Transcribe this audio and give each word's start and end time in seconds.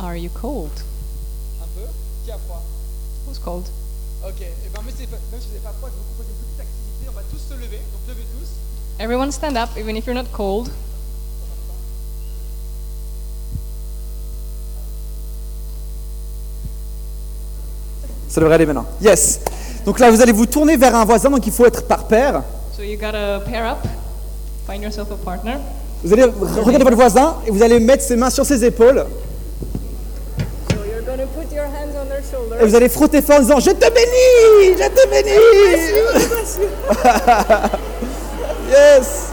Are 0.00 0.16
you 0.16 0.30
cold? 0.30 0.70
Un 1.60 1.66
peu 1.74 1.86
Qui 2.24 2.30
a 2.30 2.38
froid? 2.38 2.62
Who's 3.26 3.38
cold? 3.38 3.64
Ok, 4.26 4.40
et 4.42 4.68
ben, 4.72 4.80
c'est 4.96 5.06
pas- 5.06 5.16
même 5.30 5.40
si 5.40 5.46
vous 5.48 5.54
n'avez 5.54 5.64
pas 5.64 5.72
froid, 5.78 5.88
je 5.90 5.96
vous 5.96 6.04
propose 6.14 6.26
une 6.30 6.38
petite 6.46 6.60
activité. 6.60 7.06
On 7.08 7.12
va 7.12 7.22
tous 7.30 7.38
se 7.38 7.54
lever, 7.54 7.78
donc 7.92 8.02
levez 8.08 8.26
tous. 8.38 8.48
Everyone 9.02 9.32
stand 9.32 9.56
up, 9.56 9.70
even 9.76 9.96
if 9.96 10.06
you're 10.06 10.14
not 10.14 10.30
cold. 10.32 10.70
Ça 18.28 18.40
devrait 18.40 18.56
aller 18.56 18.66
maintenant. 18.66 18.84
Yes. 19.00 19.40
Donc 19.86 19.98
là, 20.00 20.10
vous 20.10 20.20
allez 20.20 20.32
vous 20.32 20.46
tourner 20.46 20.76
vers 20.76 20.94
un 20.94 21.04
voisin, 21.04 21.30
donc 21.30 21.46
il 21.46 21.52
faut 21.52 21.66
être 21.66 21.84
par 21.86 22.04
paire. 22.04 22.42
So 22.76 22.82
you 22.82 22.96
gotta 22.98 23.40
pair 23.40 23.72
up, 23.72 23.78
find 24.70 24.82
yourself 24.82 25.08
a 25.10 25.16
partner. 25.16 25.54
Vous 26.04 26.12
allez 26.12 26.24
regarder 26.24 26.84
votre 26.84 26.96
voisin 26.96 27.36
et 27.46 27.50
vous 27.50 27.62
allez 27.62 27.80
mettre 27.80 28.04
ses 28.04 28.14
mains 28.16 28.30
sur 28.30 28.44
ses 28.46 28.64
épaules 28.64 29.04
et 32.60 32.64
vous 32.66 32.74
allez 32.74 32.88
frotter 32.88 33.22
fort 33.22 33.36
en 33.36 33.40
disant 33.40 33.60
Je 33.60 33.70
te 33.70 33.88
bénis 33.90 34.76
Je 34.76 34.88
te 34.88 35.08
bénis 35.08 35.30
Yes 38.70 39.26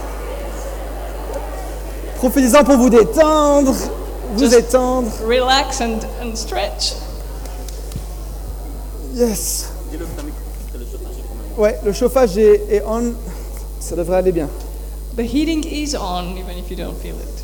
Profitez-en 2.18 2.64
pour 2.64 2.78
vous 2.78 2.90
détendre, 2.90 3.74
vous 4.36 4.40
Just- 4.44 4.58
étendre. 4.58 5.10
Relax 5.28 5.82
and, 5.82 6.00
and 6.24 6.36
stretch. 6.36 6.94
Yes. 9.14 9.70
Ouais, 11.58 11.78
le 11.86 11.92
chauffage 11.94 12.38
est, 12.38 12.62
est 12.70 12.84
on. 12.88 13.14
Ça 13.80 13.96
devrait 13.96 14.18
aller 14.18 14.32
bien. 14.32 14.50
The 15.18 15.22
heating 15.22 15.64
is 15.66 15.96
on, 15.96 16.36
even 16.38 16.58
if 16.58 16.70
you 16.72 16.76
don't 16.78 16.96
feel 17.02 17.12
it. 17.14 17.44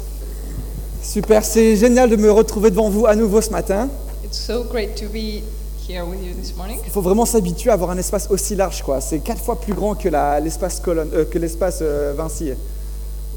Super, 1.03 1.43
c'est 1.45 1.75
génial 1.75 2.09
de 2.09 2.15
me 2.15 2.31
retrouver 2.31 2.71
devant 2.71 2.89
vous 2.89 3.05
à 3.05 3.15
nouveau 3.15 3.41
ce 3.41 3.49
matin. 3.51 3.87
It's 4.23 4.37
so 4.37 4.63
great 4.63 4.95
to 4.97 5.07
be 5.07 5.41
here 5.87 6.05
with 6.05 6.23
you 6.23 6.33
this 6.33 6.55
morning. 6.55 6.79
Il 6.85 6.91
faut 6.91 7.01
vraiment 7.01 7.25
s'habituer 7.25 7.71
à 7.71 7.73
avoir 7.73 7.89
un 7.89 7.97
espace 7.97 8.27
aussi 8.29 8.55
large, 8.55 8.83
quoi. 8.83 9.01
C'est 9.01 9.19
quatre 9.19 9.41
fois 9.41 9.59
plus 9.59 9.73
grand 9.73 9.95
que 9.95 10.09
l'espace 10.43 10.79
colonne, 10.79 11.09
euh, 11.13 11.25
que 11.25 11.39
l'espace 11.39 11.79
euh, 11.81 12.13
Vinci. 12.15 12.51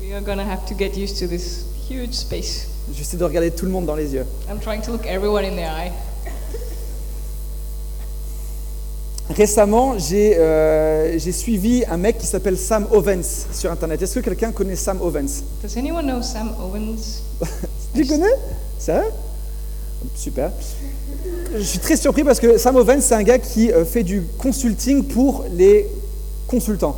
We 0.00 0.12
are 0.12 0.20
gonna 0.20 0.44
have 0.44 0.66
to 0.66 0.74
get 0.76 0.96
used 0.96 1.18
to 1.20 1.26
this 1.26 1.64
huge 1.88 2.12
space. 2.12 2.68
J'essaie 2.94 3.16
de 3.16 3.24
regarder 3.24 3.50
tout 3.50 3.64
le 3.64 3.70
monde 3.70 3.86
dans 3.86 3.94
les 3.94 4.12
yeux. 4.12 4.26
I'm 4.50 4.60
trying 4.60 4.82
to 4.82 4.92
look 4.92 5.06
everyone 5.06 5.44
in 5.44 5.56
the 5.56 5.64
eye. 5.64 5.92
Récemment, 9.30 9.98
j'ai 9.98 10.36
euh, 10.36 11.18
suivi 11.18 11.82
un 11.88 11.96
mec 11.96 12.18
qui 12.18 12.26
s'appelle 12.26 12.58
Sam 12.58 12.86
Ovens 12.92 13.46
sur 13.52 13.72
Internet. 13.72 14.02
Est-ce 14.02 14.16
que 14.16 14.20
quelqu'un 14.20 14.52
connaît 14.52 14.76
Sam 14.76 15.00
Ovens 15.00 15.42
Does 15.62 15.78
anyone 15.78 16.04
know 16.06 16.20
Sam 16.20 16.54
Owens? 16.60 17.22
Tu 17.94 18.06
connais? 18.06 18.34
Sérieux 18.78 19.10
Super. 20.16 20.50
Je 21.56 21.62
suis 21.62 21.78
très 21.78 21.96
surpris 21.96 22.24
parce 22.24 22.40
que 22.40 22.58
Sam 22.58 22.76
c'est 23.00 23.14
un 23.14 23.22
gars 23.22 23.38
qui 23.38 23.70
euh, 23.72 23.84
fait 23.84 24.02
du 24.02 24.22
consulting 24.38 25.04
pour 25.04 25.44
les 25.52 25.88
consultants. 26.46 26.96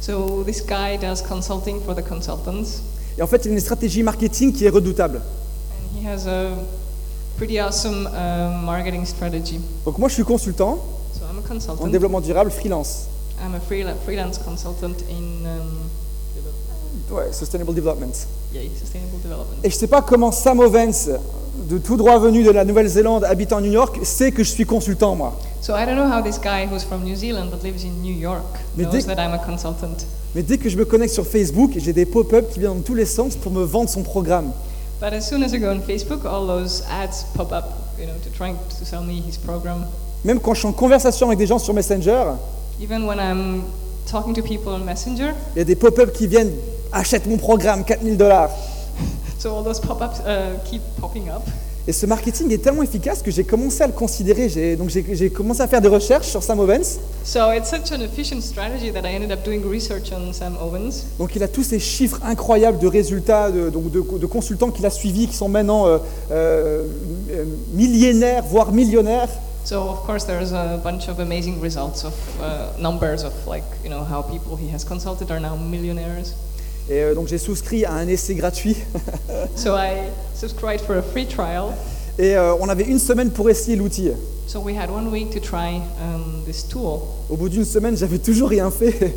So 0.00 0.44
this 0.44 0.64
guy 0.64 0.96
does 0.96 1.22
consulting 1.22 1.80
for 1.84 1.94
the 1.94 2.02
consultants, 2.02 2.82
Et 3.18 3.22
en 3.22 3.26
fait, 3.26 3.44
il 3.44 3.50
a 3.50 3.54
une 3.54 3.60
stratégie 3.60 4.02
marketing 4.02 4.52
qui 4.52 4.64
est 4.64 4.70
redoutable. 4.70 5.20
and 5.20 6.00
he 6.00 6.06
has 6.06 6.26
a 6.28 6.50
pretty 7.36 7.58
awesome 7.60 8.06
uh, 8.06 8.64
marketing 8.64 9.04
strategy. 9.04 9.60
Donc 9.84 9.98
moi, 9.98 10.08
je 10.08 10.14
suis 10.14 10.24
consultant 10.24 10.78
So 11.14 11.24
I'm 11.24 11.38
a 11.38 11.82
en 11.82 11.88
développement 11.88 12.20
durable 12.20 12.50
freelance. 12.52 13.06
I'm 13.44 13.54
a 13.54 13.58
freela- 13.60 13.94
freelance 14.04 14.38
consultant 14.38 14.94
in 15.10 15.46
um, 15.46 15.78
Ouais, 17.10 17.32
Sustainable 17.32 17.74
Development. 17.74 18.12
yeah, 18.52 18.62
sustainable 18.78 19.18
development. 19.22 19.58
Et 19.64 19.70
je 19.70 19.74
ne 19.74 19.78
sais 19.80 19.86
pas 19.86 20.02
comment 20.02 20.30
Sam 20.30 20.60
Ovens, 20.60 21.08
de 21.68 21.78
tout 21.78 21.96
droit 21.96 22.18
venu 22.18 22.42
de 22.44 22.50
la 22.50 22.64
Nouvelle-Zélande, 22.64 23.24
habitant 23.24 23.60
New 23.60 23.72
York, 23.72 23.98
sait 24.02 24.30
que 24.32 24.44
je 24.44 24.50
suis 24.50 24.64
consultant, 24.66 25.14
moi. 25.14 25.38
So 25.60 25.74
I 25.76 25.84
don't 25.86 25.96
know 25.96 26.06
how 26.10 26.22
this 26.22 26.38
guy 26.40 26.66
who's 26.70 26.84
from 26.84 27.02
New 27.04 27.16
Zealand 27.16 27.50
but 27.50 27.62
lives 27.64 27.84
in 27.84 28.00
New 28.02 28.14
York 28.14 28.42
Mais 28.76 28.84
knows 28.84 28.92
dès- 28.92 29.02
that 29.14 29.16
I'm 29.22 29.32
a 29.34 29.38
consultant. 29.38 30.04
Mais 30.34 30.42
dès 30.42 30.58
que 30.58 30.68
je 30.68 30.76
me 30.76 30.84
connecte 30.84 31.12
sur 31.14 31.26
Facebook, 31.26 31.72
j'ai 31.76 31.92
des 31.92 32.06
pop-up 32.06 32.50
qui 32.52 32.60
viennent 32.60 32.74
dans 32.76 32.80
tous 32.82 32.94
les 32.94 33.06
sens 33.06 33.34
pour 33.36 33.50
me 33.52 33.64
vendre 33.64 33.88
son 33.90 34.02
programme. 34.02 34.52
But 35.00 35.12
as 35.12 35.22
soon 35.22 35.42
as 35.42 35.52
I 35.52 35.58
go 35.58 35.68
on 35.68 35.80
Facebook, 35.80 36.24
all 36.24 36.46
those 36.46 36.82
ads 36.90 37.24
pop 37.34 37.52
up, 37.52 37.64
you 37.98 38.06
know, 38.06 38.12
to 38.24 38.30
trying 38.36 38.54
to 38.78 38.84
sell 38.84 39.02
me 39.02 39.14
his 39.26 39.36
program. 39.38 39.86
Même 40.24 40.40
quand 40.40 40.54
je 40.54 40.60
suis 40.60 40.68
en 40.68 40.72
conversation 40.72 41.26
avec 41.28 41.38
des 41.38 41.46
gens 41.46 41.58
sur 41.58 41.72
Messenger, 41.74 42.24
Even 42.80 43.04
when 43.06 43.18
I'm 43.18 43.62
talking 44.10 44.34
to 44.34 44.42
people 44.42 44.72
on 44.72 44.84
Messenger, 44.84 45.32
il 45.54 45.58
y 45.58 45.62
a 45.62 45.64
des 45.64 45.76
pop-up 45.76 46.12
qui 46.12 46.26
viennent 46.26 46.52
achète 46.92 47.26
mon 47.26 47.36
programme, 47.36 47.84
4000 47.84 48.16
dollars. 48.16 48.50
so 49.38 49.54
all 49.54 49.62
those 49.62 49.80
pop-ups 49.80 50.20
uh, 50.20 50.58
keep 50.64 50.82
popping 51.00 51.28
up. 51.28 51.42
Et 51.88 51.92
ce 51.92 52.04
marketing 52.04 52.52
est 52.52 52.62
tellement 52.62 52.82
efficace 52.82 53.22
que 53.22 53.30
j'ai 53.30 53.44
commencé 53.44 53.82
à 53.82 53.86
le 53.86 53.94
considérer. 53.94 54.76
Donc 54.76 54.90
j'ai 54.90 55.30
commencé 55.30 55.62
à 55.62 55.66
faire 55.66 55.80
des 55.80 55.88
recherches 55.88 56.28
sur 56.28 56.42
Sam 56.42 56.60
Ovens. 56.60 56.98
So 57.24 57.50
it's 57.50 57.70
such 57.70 57.90
an 57.92 58.02
efficient 58.02 58.42
strategy 58.42 58.92
that 58.92 59.08
I 59.08 59.16
ended 59.16 59.32
up 59.32 59.42
doing 59.42 59.62
research 59.64 60.12
on 60.12 60.34
Sam 60.34 60.58
Owens. 60.60 61.06
Donc 61.18 61.34
il 61.34 61.42
a 61.42 61.48
tous 61.48 61.62
ces 61.62 61.78
chiffres 61.78 62.20
incroyables 62.22 62.78
de 62.78 62.86
résultats, 62.86 63.50
de, 63.50 63.70
donc 63.70 63.90
de, 63.90 64.02
de 64.18 64.26
consultants 64.26 64.70
qu'il 64.70 64.84
a 64.84 64.90
suivis, 64.90 65.28
qui 65.28 65.36
sont 65.36 65.48
maintenant 65.48 65.86
euh, 65.86 65.96
euh, 66.30 66.84
millénaires, 67.72 68.44
voire 68.44 68.70
millionnaires. 68.70 69.30
So 69.64 69.76
of 69.76 70.04
course 70.04 70.26
there's 70.26 70.52
a 70.52 70.78
bunch 70.84 71.08
of 71.08 71.20
amazing 71.20 71.58
results 71.62 72.04
of 72.04 72.12
uh, 72.42 72.78
numbers 72.78 73.24
of 73.24 73.32
like 73.46 73.64
you 73.82 73.88
know 73.88 74.04
how 74.04 74.22
people 74.22 74.58
he 74.58 74.68
has 74.74 74.84
consulted 74.84 75.30
are 75.30 75.40
now 75.40 75.56
millionaires. 75.56 76.34
Et 76.90 77.02
euh, 77.02 77.14
donc 77.14 77.28
j'ai 77.28 77.38
souscrit 77.38 77.84
à 77.84 77.92
un 77.92 78.08
essai 78.08 78.34
gratuit. 78.34 78.76
So 79.56 79.76
I 79.76 80.10
subscribed 80.34 80.80
for 80.80 80.96
a 80.96 81.02
free 81.02 81.26
trial. 81.26 81.74
Et 82.18 82.36
euh, 82.36 82.54
on 82.60 82.68
avait 82.68 82.84
une 82.84 82.98
semaine 82.98 83.30
pour 83.30 83.50
essayer 83.50 83.76
l'outil. 83.76 84.10
So 84.46 84.60
we 84.60 84.74
had 84.74 84.90
one 84.90 85.08
week 85.10 85.30
to 85.30 85.40
try 85.40 85.80
um, 86.00 86.42
this 86.46 86.66
tool. 86.66 87.02
Au 87.28 87.36
bout 87.36 87.48
d'une 87.48 87.64
semaine, 87.64 87.96
j'avais 87.96 88.18
toujours 88.18 88.48
rien 88.48 88.70
fait. 88.70 89.14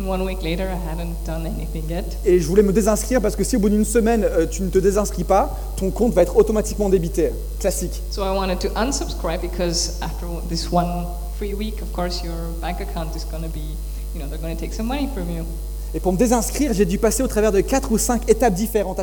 And 0.00 0.06
one 0.08 0.22
week 0.22 0.42
later, 0.42 0.64
I 0.64 0.78
hadn't 0.90 1.14
done 1.26 1.46
anything 1.46 1.84
yet. 1.90 2.16
Et 2.24 2.40
je 2.40 2.46
voulais 2.46 2.62
me 2.62 2.72
désinscrire 2.72 3.20
parce 3.20 3.36
que 3.36 3.44
si 3.44 3.56
au 3.56 3.58
bout 3.58 3.68
d'une 3.68 3.84
semaine, 3.84 4.24
euh, 4.24 4.46
tu 4.46 4.62
ne 4.62 4.70
te 4.70 4.78
désinscris 4.78 5.24
pas, 5.24 5.58
ton 5.76 5.90
compte 5.90 6.14
va 6.14 6.22
être 6.22 6.36
automatiquement 6.36 6.88
débité. 6.88 7.32
Classique. 7.60 8.00
So 8.10 8.22
I 8.22 8.34
wanted 8.34 8.58
to 8.60 8.68
unsubscribe 8.76 9.42
because 9.42 10.00
after 10.00 10.26
this 10.48 10.72
one 10.72 11.06
free 11.38 11.54
week, 11.54 11.82
of 11.82 11.92
course, 11.92 12.24
your 12.24 12.34
bank 12.62 12.80
account 12.80 13.14
is 13.14 13.24
going 13.24 13.42
to 13.42 13.50
be, 13.50 13.76
you 14.14 14.20
know, 14.20 14.26
they're 14.28 14.40
going 14.40 14.56
to 14.56 14.60
take 14.60 14.72
some 14.72 14.86
money 14.86 15.08
from 15.14 15.28
you. 15.28 15.44
Et 15.96 16.00
pour 16.00 16.12
me 16.12 16.18
désinscrire, 16.18 16.74
j'ai 16.74 16.84
dû 16.84 16.98
passer 16.98 17.22
au 17.22 17.26
travers 17.26 17.52
de 17.52 17.62
quatre 17.62 17.90
ou 17.90 17.96
cinq 17.96 18.28
étapes 18.28 18.52
différentes. 18.52 19.00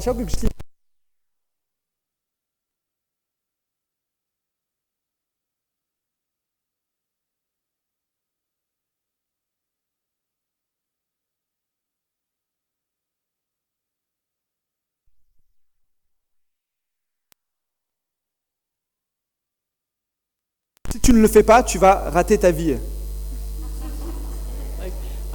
Si 20.91 20.99
tu 21.01 21.11
ne 21.11 21.17
le 21.19 21.27
fais 21.27 21.41
pas, 21.41 21.63
tu 21.63 21.79
vas 21.79 22.11
rater 22.11 22.37
ta 22.37 22.51
vie. 22.51 22.77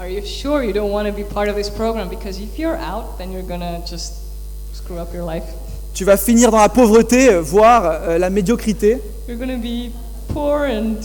Like, 0.08 0.16
are 0.16 0.20
you 0.20 0.26
sure 0.26 0.62
you 0.62 0.72
don't 0.72 0.90
want 0.90 1.06
to 1.06 1.12
be 1.12 1.22
part 1.22 1.48
of 1.50 1.54
this 1.56 1.68
program? 1.68 2.08
Because 2.08 2.40
if 2.40 2.58
you're 2.58 2.76
out, 2.76 3.18
then 3.18 3.30
you're 3.30 3.42
going 3.46 3.60
to 3.60 3.82
just 3.86 4.14
screw 4.72 4.98
up 4.98 5.12
your 5.12 5.24
life. 5.24 5.44
Tu 5.94 6.04
vas 6.04 6.16
finir 6.16 6.50
dans 6.50 6.58
la 6.60 6.68
pauvreté, 6.70 7.28
euh, 7.30 7.40
voire 7.42 7.84
euh, 8.08 8.18
la 8.18 8.30
médiocrité. 8.30 8.98
You're 9.28 9.36
going 9.36 9.50
to 9.50 9.58
be 9.62 9.92
poor 10.32 10.64
and 10.66 10.96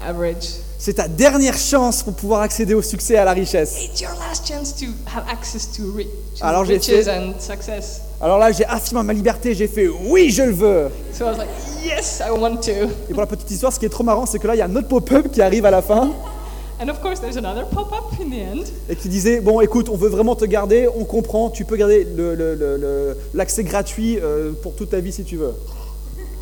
average. 0.00 0.46
C'est 0.78 0.94
ta 0.94 1.08
dernière 1.08 1.56
chance 1.56 2.02
pour 2.02 2.14
pouvoir 2.14 2.42
accéder 2.42 2.74
au 2.74 2.82
succès 2.82 3.14
et 3.14 3.18
à 3.18 3.24
la 3.24 3.32
richesse. 3.32 3.76
It's 3.84 4.00
your 4.00 4.12
last 4.18 4.46
chance 4.46 4.72
to 4.76 4.86
have 5.12 5.24
access 5.28 5.68
to, 5.72 5.82
ri- 5.96 6.06
to 6.38 6.44
Alors 6.44 6.64
j'ai 6.64 6.74
riches 6.74 6.86
fait- 7.04 7.08
and 7.10 7.34
success. 7.40 8.02
Alors 8.20 8.38
là, 8.38 8.52
j'ai 8.52 8.64
affirmé 8.66 9.04
ma 9.04 9.12
liberté, 9.12 9.54
j'ai 9.54 9.66
fait 9.68 9.88
oui, 9.88 10.30
je 10.30 10.42
le 10.42 10.52
veux. 10.52 10.90
So 11.12 11.24
I 11.24 11.28
was 11.30 11.38
like, 11.38 11.48
yes, 11.84 12.20
I 12.24 12.30
want 12.30 12.56
to. 12.62 12.70
Et 13.08 13.12
pour 13.12 13.20
la 13.20 13.26
petite 13.26 13.50
histoire, 13.50 13.72
ce 13.72 13.78
qui 13.80 13.86
est 13.86 13.88
trop 13.90 14.04
marrant, 14.04 14.26
c'est 14.26 14.38
que 14.38 14.46
là, 14.46 14.54
il 14.54 14.58
y 14.58 14.62
a 14.62 14.66
un 14.66 14.76
autre 14.76 14.88
pop-up 14.88 15.30
qui 15.32 15.40
arrive 15.42 15.66
à 15.66 15.70
la 15.72 15.82
fin 15.82 16.10
And 16.82 16.88
of 16.90 17.00
course, 17.00 17.20
there's 17.20 17.36
another 17.36 17.64
pop-up 17.64 18.18
in 18.20 18.30
the 18.30 18.40
end. 18.40 18.64
et 18.88 18.96
qui 18.96 19.08
disait 19.08 19.40
bon, 19.40 19.60
écoute, 19.60 19.88
on 19.88 19.96
veut 19.96 20.08
vraiment 20.08 20.34
te 20.34 20.44
garder, 20.44 20.88
on 20.96 21.04
comprend, 21.04 21.48
tu 21.50 21.64
peux 21.64 21.76
garder 21.76 22.04
le- 22.04 22.34
le- 22.34 22.54
le- 22.56 22.76
le- 22.76 23.16
l'accès 23.34 23.62
gratuit 23.62 24.18
euh, 24.20 24.50
pour 24.62 24.74
toute 24.74 24.90
ta 24.90 24.98
vie 24.98 25.12
si 25.12 25.22
tu 25.22 25.36
veux. 25.36 25.54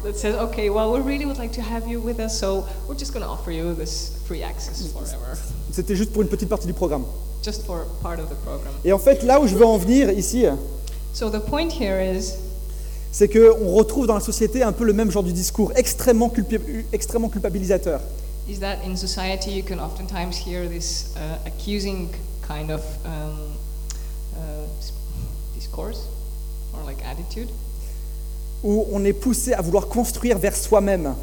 that 0.02 0.14
says, 0.16 0.34
okay, 0.40 0.70
well, 0.70 0.90
we 0.90 1.00
really 1.02 1.26
would 1.26 1.36
like 1.36 1.52
to 1.52 1.60
have 1.60 1.86
you 1.86 2.00
with 2.00 2.18
us, 2.18 2.32
so 2.38 2.64
we're 2.88 2.96
just 2.98 3.12
going 3.12 3.22
to 3.22 3.30
offer 3.30 3.50
you 3.52 3.74
this 3.74 4.12
free 4.26 4.42
access 4.42 4.82
forever, 4.90 5.36
C'était 5.72 5.94
juste 5.94 6.10
pour 6.12 6.22
une 6.22 6.28
petite 6.28 6.48
partie 6.48 6.66
du 6.66 6.72
programme. 6.72 7.04
just 7.44 7.66
for 7.66 7.84
part 8.02 8.18
of 8.18 8.30
the 8.30 8.36
program. 8.42 8.72
Et 8.84 8.94
en 8.94 8.98
fait, 8.98 9.22
là 9.24 9.40
où 9.42 9.46
je 9.46 9.54
veux 9.54 9.66
en 9.66 9.76
venir 9.76 10.10
ici, 10.10 10.46
So 11.12 11.28
the 11.28 11.40
point 11.40 11.68
here 11.68 12.00
is 12.00 12.32
c'est 13.12 13.28
qu'on 13.28 13.74
retrouve 13.74 14.06
dans 14.06 14.14
la 14.14 14.20
société 14.20 14.62
un 14.62 14.72
peu 14.72 14.84
le 14.84 14.94
même 14.94 15.10
genre 15.10 15.22
de 15.24 15.32
discours 15.32 15.72
extrêmement 15.76 16.30
culpabilisateur. 16.30 18.00
Is 18.50 18.58
that 18.60 18.78
in 18.84 18.96
society 18.96 19.50
you 19.52 19.62
can 19.62 19.78
oftentimes 19.78 20.36
hear 20.36 20.66
this 20.68 21.14
uh, 21.16 21.38
accusing 21.46 22.08
kind 22.42 22.70
of 22.70 22.82
um, 23.06 23.52
uh, 24.36 24.66
discourse 25.54 26.06
or 26.74 26.82
like 26.84 26.98
attitude. 27.04 27.48
où 28.62 28.86
on 28.92 29.04
est 29.04 29.12
poussé 29.14 29.52
à 29.54 29.62
vouloir 29.62 29.86
construire 29.88 30.38
vers 30.38 30.56
soi-même. 30.56 31.14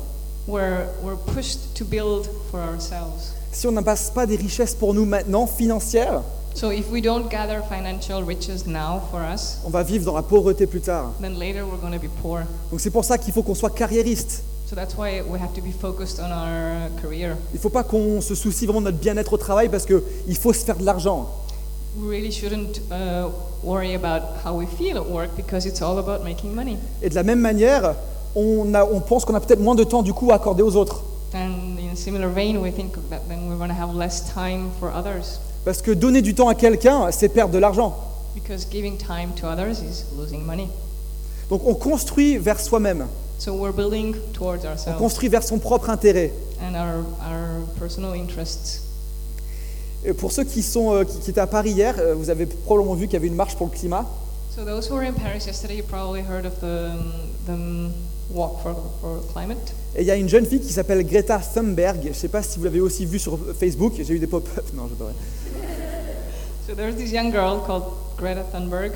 where 0.47 0.88
we're 1.03 1.18
pushed 1.33 1.74
to 1.75 1.83
build 1.83 2.29
for 2.50 2.59
ourselves. 2.62 3.33
Si 3.51 3.68
on 3.68 3.71
n'amasse 3.73 4.09
pas 4.12 4.25
des 4.25 4.38
richesses 4.38 4.73
pour 4.75 4.94
nous 4.94 5.06
maintenant, 5.06 5.45
financières, 5.47 6.21
So 6.56 6.71
if 6.71 6.89
we 6.89 7.01
don't 7.03 7.30
gather 7.30 7.62
financial 7.69 8.23
riches 8.23 8.65
now 8.65 9.00
for 9.12 9.19
us, 9.21 9.57
on 9.63 9.69
va 9.69 9.83
vivre 9.83 10.06
dans 10.06 10.15
la 10.15 10.23
pauvreté 10.23 10.65
plus 10.65 10.81
tard. 10.81 11.12
then 11.21 11.38
later 11.38 11.63
we're 11.65 11.77
going 11.80 11.91
to 11.94 12.00
be 12.00 12.09
poor. 12.23 12.44
Donc 12.71 12.80
c'est 12.80 12.89
pour 12.89 13.03
ça 13.06 13.18
qu'il 13.18 13.33
faut 13.33 13.44
qu'on 13.44 13.53
soit 13.56 13.69
carriériste. 13.69 14.44
So 14.69 14.75
that's 14.75 14.95
why 14.97 15.21
we 15.21 15.39
have 15.39 15.53
to 15.53 15.61
be 15.61 15.71
focused 15.71 16.19
on 16.19 16.29
our 16.31 16.89
career. 17.01 17.37
Il 17.53 17.55
ne 17.55 17.59
faut 17.59 17.69
pas 17.69 17.83
qu'on 17.83 18.19
se 18.21 18.35
soucie 18.35 18.65
vraiment 18.65 18.81
de 18.81 18.85
notre 18.87 18.97
bien-être 18.97 19.33
au 19.33 19.37
travail 19.37 19.69
parce 19.69 19.85
qu'il 19.85 20.37
faut 20.37 20.51
se 20.51 20.65
faire 20.65 20.75
de 20.77 20.83
l'argent. 20.83 21.29
We 21.97 22.09
really 22.09 22.31
shouldn't 22.31 22.81
uh, 22.91 23.29
worry 23.63 23.95
about 23.95 24.23
how 24.45 24.53
we 24.53 24.67
feel 24.67 24.97
at 24.97 25.09
work 25.09 25.29
because 25.37 25.65
it's 25.65 25.81
all 25.81 25.97
about 25.97 26.23
making 26.23 26.53
money. 26.53 26.77
Et 27.01 27.09
de 27.09 27.15
la 27.15 27.23
même 27.23 27.39
manière, 27.39 27.95
on, 28.35 28.73
a- 28.73 28.83
on 28.85 28.99
pense 28.99 29.23
qu'on 29.25 29.35
a 29.35 29.39
peut-être 29.39 29.61
moins 29.61 29.73
de 29.75 29.85
temps 29.85 30.03
du 30.03 30.13
coup 30.13 30.31
à 30.31 30.35
accorder 30.35 30.63
aux 30.63 30.75
autres. 30.75 31.01
And 31.33 31.77
in 31.79 31.93
a 31.93 31.95
similar 31.95 32.27
vein, 32.29 32.57
we 32.57 32.71
think 32.73 32.93
that 33.09 33.21
then 33.29 33.47
we're 33.49 33.57
going 33.57 33.69
to 33.69 33.73
have 33.81 33.95
less 33.95 34.21
time 34.33 34.69
for 34.79 34.89
others 34.93 35.39
Parce 35.65 35.81
que 35.81 35.91
donner 35.91 36.21
du 36.21 36.35
temps 36.35 36.47
à 36.49 36.55
quelqu'un, 36.55 37.09
c'est 37.11 37.29
perdre 37.29 37.53
de 37.53 37.57
l'argent. 37.59 37.95
because 38.35 38.67
giving 38.69 38.97
time 38.97 39.31
to 39.39 39.47
others 39.47 39.79
is 39.81 40.03
losing 40.17 40.43
money. 40.45 40.67
Donc 41.49 41.61
on 41.65 41.73
construit 41.73 42.37
vers 42.37 42.59
soi-même, 42.59 43.07
So 43.39 43.53
we're 43.53 43.71
building 43.71 44.15
towards 44.33 44.65
on 44.65 44.93
construit 44.97 45.29
vers 45.29 45.43
son 45.43 45.59
propre 45.59 45.89
intérêt. 45.89 46.31
and 46.61 46.75
our, 46.75 47.05
our 47.21 47.61
personal 47.79 48.13
interests. 48.13 48.83
Et 50.05 50.13
pour 50.13 50.31
ceux 50.31 50.43
qui, 50.43 50.61
sont, 50.63 50.93
euh, 50.93 51.03
qui, 51.03 51.19
qui 51.19 51.29
étaient 51.31 51.41
à 51.41 51.47
Paris 51.47 51.71
hier, 51.71 51.95
euh, 51.99 52.13
vous 52.15 52.29
avez 52.29 52.45
probablement 52.45 52.95
vu 52.95 53.05
qu'il 53.05 53.13
y 53.13 53.17
avait 53.17 53.27
une 53.27 53.35
marche 53.35 53.55
pour 53.55 53.67
le 53.67 53.71
climat. 53.71 54.05
So 54.55 54.63
those 54.63 54.89
who 54.89 54.95
were 54.95 55.03
in 55.03 55.13
Paris 55.13 55.45
yesterday, 55.45 55.77
you 55.77 55.83
probably 55.83 56.21
heard 56.21 56.45
of 56.45 56.59
the, 56.61 56.91
the 57.45 57.91
walk 58.31 58.61
for, 58.63 58.75
for 59.01 59.21
climate. 59.33 59.73
Et 59.95 60.01
il 60.01 60.07
y 60.07 60.11
a 60.11 60.15
une 60.15 60.29
jeune 60.29 60.45
fille 60.45 60.59
qui 60.59 60.73
s'appelle 60.73 61.05
Greta 61.05 61.39
Thunberg. 61.39 62.01
Je 62.03 62.09
ne 62.09 62.13
sais 62.13 62.27
pas 62.27 62.41
si 62.41 62.57
vous 62.57 62.65
l'avez 62.65 62.79
aussi 62.81 63.05
vue 63.05 63.19
sur 63.19 63.37
Facebook. 63.59 63.93
J'ai 63.97 64.13
eu 64.13 64.19
des 64.19 64.27
pop-up. 64.27 64.63
Non, 64.73 64.87
je 64.87 64.95
devrais. 64.95 65.13
So 66.67 66.73
there's 66.75 66.95
this 66.95 67.11
young 67.11 67.31
girl 67.31 67.61
called 67.65 67.83
Greta 68.17 68.43
Thunberg. 68.51 68.93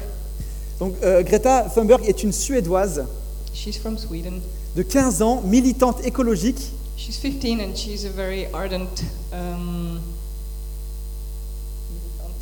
Donc 0.79 0.95
euh, 1.03 1.21
Greta 1.23 1.67
Thunberg 1.73 2.05
est 2.07 2.23
une 2.23 2.31
Suédoise 2.31 3.05
She's 3.53 3.77
from 3.77 3.97
Sweden. 3.97 4.41
de 4.75 4.83
15 4.83 5.21
ans, 5.21 5.41
militante 5.45 6.05
écologique. 6.05 6.71
She's 6.97 7.17
15 7.17 7.59
and 7.61 7.75
she's 7.75 8.05
a 8.05 8.09
very 8.09 8.47
ardent. 8.53 9.03
Um, 9.33 9.99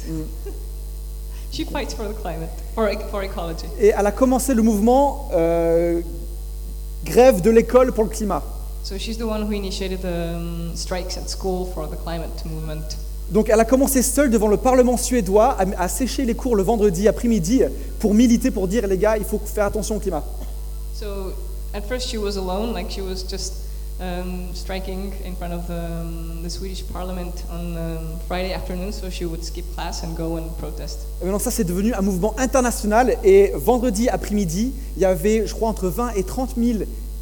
she 1.52 1.64
fights 1.66 1.94
for 1.94 2.08
the 2.08 2.14
climate, 2.14 2.50
for, 2.76 2.88
ec- 2.90 3.10
for 3.10 3.24
ecology. 3.24 3.66
Et 3.80 3.92
elle 3.98 4.06
a 4.06 4.12
commencé 4.12 4.54
le 4.54 4.62
mouvement 4.62 5.30
euh, 5.34 6.02
Grève 7.06 7.42
de 7.42 7.50
l'école 7.50 7.92
pour 7.94 8.04
le 8.04 8.10
climat. 8.10 8.44
So 8.84 8.98
she's 8.98 9.18
the 9.18 9.24
one 9.26 9.44
who 9.44 9.52
initiated 9.52 10.02
the 10.02 10.36
um, 10.36 10.72
strikes 10.76 11.18
at 11.18 11.28
school 11.30 11.66
for 11.74 11.88
the 11.88 11.96
climate 11.98 12.44
movement. 12.46 12.98
Donc 13.32 13.50
elle 13.50 13.60
a 13.60 13.66
commencé 13.66 14.02
seule 14.02 14.30
devant 14.32 14.48
le 14.48 14.58
Parlement 14.58 14.98
suédois 14.98 15.56
à, 15.60 15.66
à 15.84 15.88
sécher 15.88 16.26
les 16.26 16.34
cours 16.34 16.56
le 16.56 16.64
vendredi 16.64 17.08
après-midi 17.08 17.62
pour 18.00 18.14
militer, 18.14 18.50
pour 18.52 18.68
dire 18.68 18.88
les 18.88 18.98
gars, 18.98 19.18
il 19.18 19.24
faut 19.26 19.40
faire 19.44 19.66
attention 19.66 19.98
au 19.98 20.00
climat. 20.00 20.24
So 21.00 21.34
at 21.74 21.88
first 21.88 22.10
she 22.10 22.18
was 22.18 22.36
alone, 22.36 22.74
like 22.74 22.92
she 22.92 23.02
was 23.02 23.24
just 23.24 23.54
um, 24.02 24.54
striking 24.54 25.14
in 25.24 25.34
front 25.34 25.54
of 25.54 25.70
um, 25.70 26.44
the 26.44 26.50
Swedish 26.50 26.84
Parliament 26.92 27.46
on 27.50 27.78
um, 27.78 28.20
Friday 28.28 28.52
afternoon. 28.52 28.92
So 28.92 29.10
she 29.10 29.24
would 29.24 29.42
skip 29.42 29.64
class 29.76 30.04
and 30.04 30.18
go 30.18 30.36
and 30.36 30.50
protest. 30.60 31.08
Et 31.22 31.24
maintenant 31.24 31.40
ça 31.40 31.52
c'est 31.52 31.64
devenu 31.64 31.94
un 31.94 32.02
mouvement 32.02 32.36
international 32.38 33.16
et 33.24 33.54
vendredi 33.56 34.10
après-midi, 34.10 34.74
il 34.98 35.02
y 35.02 35.06
avait 35.06 35.48
je 35.48 35.54
crois 35.54 35.70
entre 35.70 35.88
20 35.88 36.16
et 36.18 36.24
30 36.24 36.56
000 36.58 36.80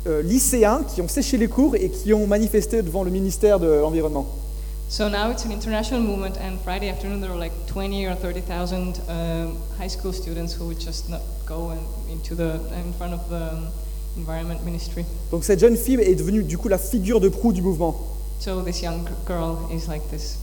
euh, 0.07 0.23
lycéens 0.23 0.81
qui 0.91 1.01
ont 1.01 1.07
séché 1.07 1.37
les 1.37 1.47
cours 1.47 1.75
et 1.75 1.91
qui 1.91 2.15
ont 2.15 2.25
manifesté 2.25 2.81
devant 2.81 3.03
le 3.03 3.11
ministère 3.11 3.59
de 3.59 3.67
l'Environnement. 3.67 4.25
So 4.89 5.09
now 5.09 5.29
it's 5.31 5.43
an 5.43 5.51
international 5.51 6.01
movement, 6.01 6.37
and 6.37 6.59
Friday 6.61 6.89
afternoon 6.89 7.19
there 7.19 7.29
were 7.29 7.37
like 7.39 7.51
20 7.67 8.05
or 8.05 8.15
30,000 8.15 9.01
um, 9.09 9.57
high 9.77 9.89
school 9.89 10.13
students 10.13 10.53
who 10.53 10.65
would 10.67 10.79
just 10.79 11.09
not 11.09 11.21
go 11.45 11.69
and 11.71 11.81
into 12.09 12.35
the 12.35 12.55
in 12.73 12.93
front 12.93 13.13
of 13.13 13.29
the 13.29 13.51
um, 13.51 13.67
environment 14.15 14.63
ministry. 14.63 15.05
Donc 15.31 15.43
cette 15.43 15.59
jeune 15.59 15.75
fille 15.75 15.99
est 16.01 16.15
devenue 16.15 16.41
du 16.43 16.57
coup 16.57 16.69
la 16.69 16.77
figure 16.77 17.19
de 17.19 17.27
proue 17.29 17.51
du 17.51 17.61
mouvement. 17.61 17.95
So 18.39 18.61
this 18.61 18.81
young 18.81 19.05
girl 19.27 19.57
is 19.73 19.87
like 19.89 20.09
this, 20.09 20.37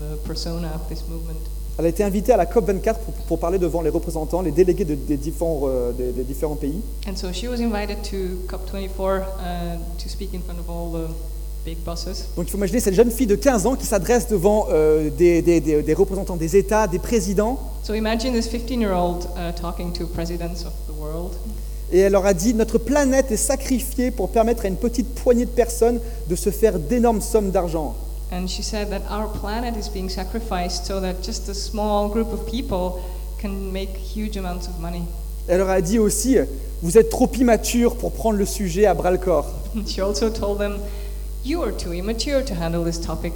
the 0.00 0.16
persona 0.26 0.68
of 0.74 0.88
this 0.88 1.02
movement. 1.08 1.38
Elle 1.78 1.84
a 1.84 1.88
été 1.88 2.02
invitée 2.02 2.32
à 2.32 2.38
la 2.38 2.46
COP24 2.46 2.94
pour, 3.00 3.14
pour 3.28 3.38
parler 3.38 3.58
devant 3.58 3.82
les 3.82 3.90
représentants, 3.90 4.40
les 4.40 4.52
délégués 4.52 4.86
de- 4.86 4.94
des, 4.94 5.18
différents, 5.18 5.60
euh, 5.64 5.92
des- 5.92 6.12
des 6.12 6.24
différents 6.24 6.56
pays. 6.56 6.80
And 7.06 7.14
so 7.16 7.30
she 7.30 7.46
was 7.46 7.60
invited 7.60 7.98
to 8.04 8.38
COP24 8.48 9.20
uh, 9.20 9.76
to 10.02 10.08
speak 10.08 10.32
in 10.32 10.40
front 10.40 10.58
of 10.58 10.70
all 10.70 10.90
the 10.90 11.10
big 11.66 11.78
bosses. 11.84 12.06
Donc 12.36 12.46
il 12.46 12.50
faut 12.50 12.56
imaginer 12.58 12.78
cette 12.80 12.94
jeune 12.94 13.10
fille 13.10 13.26
de 13.26 13.34
15 13.34 13.66
ans 13.66 13.74
qui 13.74 13.84
s'adresse 13.86 14.28
devant 14.28 14.68
euh, 14.70 15.10
des, 15.10 15.42
des- 15.42 15.60
des- 15.60 15.82
des 15.82 15.94
représentants 15.94 16.36
des 16.36 16.56
États, 16.56 16.86
des 16.86 17.00
présidents, 17.00 17.58
So 17.82 17.94
imagine 17.94 18.32
this 18.32 18.48
15-year-old 18.48 19.24
uh, 19.36 19.52
talking 19.60 19.92
to 19.92 20.06
presidents 20.06 20.64
of 20.64 20.72
the 20.88 20.98
world, 20.98 21.32
et 21.92 21.98
elle 22.00 22.12
leur 22.12 22.24
a 22.26 22.34
dit 22.34 22.54
Notre 22.54 22.78
planète 22.78 23.30
est 23.32 23.36
sacrifiée 23.36 24.10
pour 24.12 24.28
permettre 24.30 24.64
à 24.64 24.68
une 24.68 24.76
petite 24.76 25.08
poignée 25.14 25.44
de 25.44 25.50
personnes 25.50 26.00
de 26.28 26.36
se 26.36 26.50
faire 26.50 26.78
d'énormes 26.78 27.20
sommes 27.20 27.50
d'argent. 27.50 27.94
and 28.32 28.46
she 28.48 28.62
said 28.62 28.88
that 28.90 29.02
our 29.10 29.30
planet 29.40 29.74
is 29.76 29.88
being 29.92 30.08
sacrificed 30.08 30.84
so 30.86 31.00
that 31.00 31.14
just 31.22 31.48
a 31.48 31.54
small 31.54 32.08
group 32.08 32.32
of 32.32 32.44
people 32.46 33.00
can 33.40 33.50
make 33.72 33.90
huge 33.96 34.36
amounts 34.36 34.68
of 34.68 34.78
money. 34.80 35.02
Elle 35.48 35.58
leur 35.58 35.70
a 35.70 35.80
dit 35.80 35.98
aussi 36.00 36.36
Vous 36.82 36.96
êtes 36.98 37.08
trop 37.08 37.30
immature 37.38 37.94
pour 37.96 38.10
prendre 38.12 38.36
le 38.38 38.46
sujet 38.46 38.86
à 38.86 38.94
bras 38.94 39.10
le 39.12 39.18
corps. 39.18 39.46
She 39.86 40.00
also 40.00 40.28
told 40.30 40.58
them, 40.58 40.78
You 41.46 41.62
are 41.62 41.70
too 41.72 41.92
immature 41.92 42.42
to 42.44 42.54
handle 42.54 42.84
this 42.84 43.00
topic. 43.00 43.32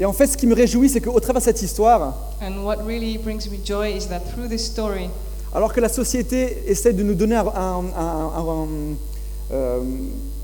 Et 0.00 0.04
en 0.04 0.12
fait, 0.12 0.26
ce 0.26 0.36
qui 0.36 0.46
me 0.48 0.54
réjouit, 0.54 0.88
c'est 0.88 1.00
qu'au 1.00 1.20
travers 1.20 1.40
de 1.40 1.44
cette 1.44 1.62
histoire, 1.62 2.14
And 2.42 2.64
what 2.64 2.78
really 2.84 3.18
brings 3.18 3.46
me 3.48 3.58
joy 3.64 3.92
is 3.96 4.08
that 4.08 4.20
through 4.32 4.48
this 4.48 4.64
story, 4.64 5.08
alors 5.54 5.72
que 5.72 5.80
la 5.80 5.88
société 5.88 6.64
essaie 6.66 6.92
de 6.92 7.02
nous 7.04 7.14
donner 7.14 7.36
un, 7.36 7.46
un- 7.46 7.84
un- 7.96 8.32
un- 8.36 8.68
euh, 9.52 9.80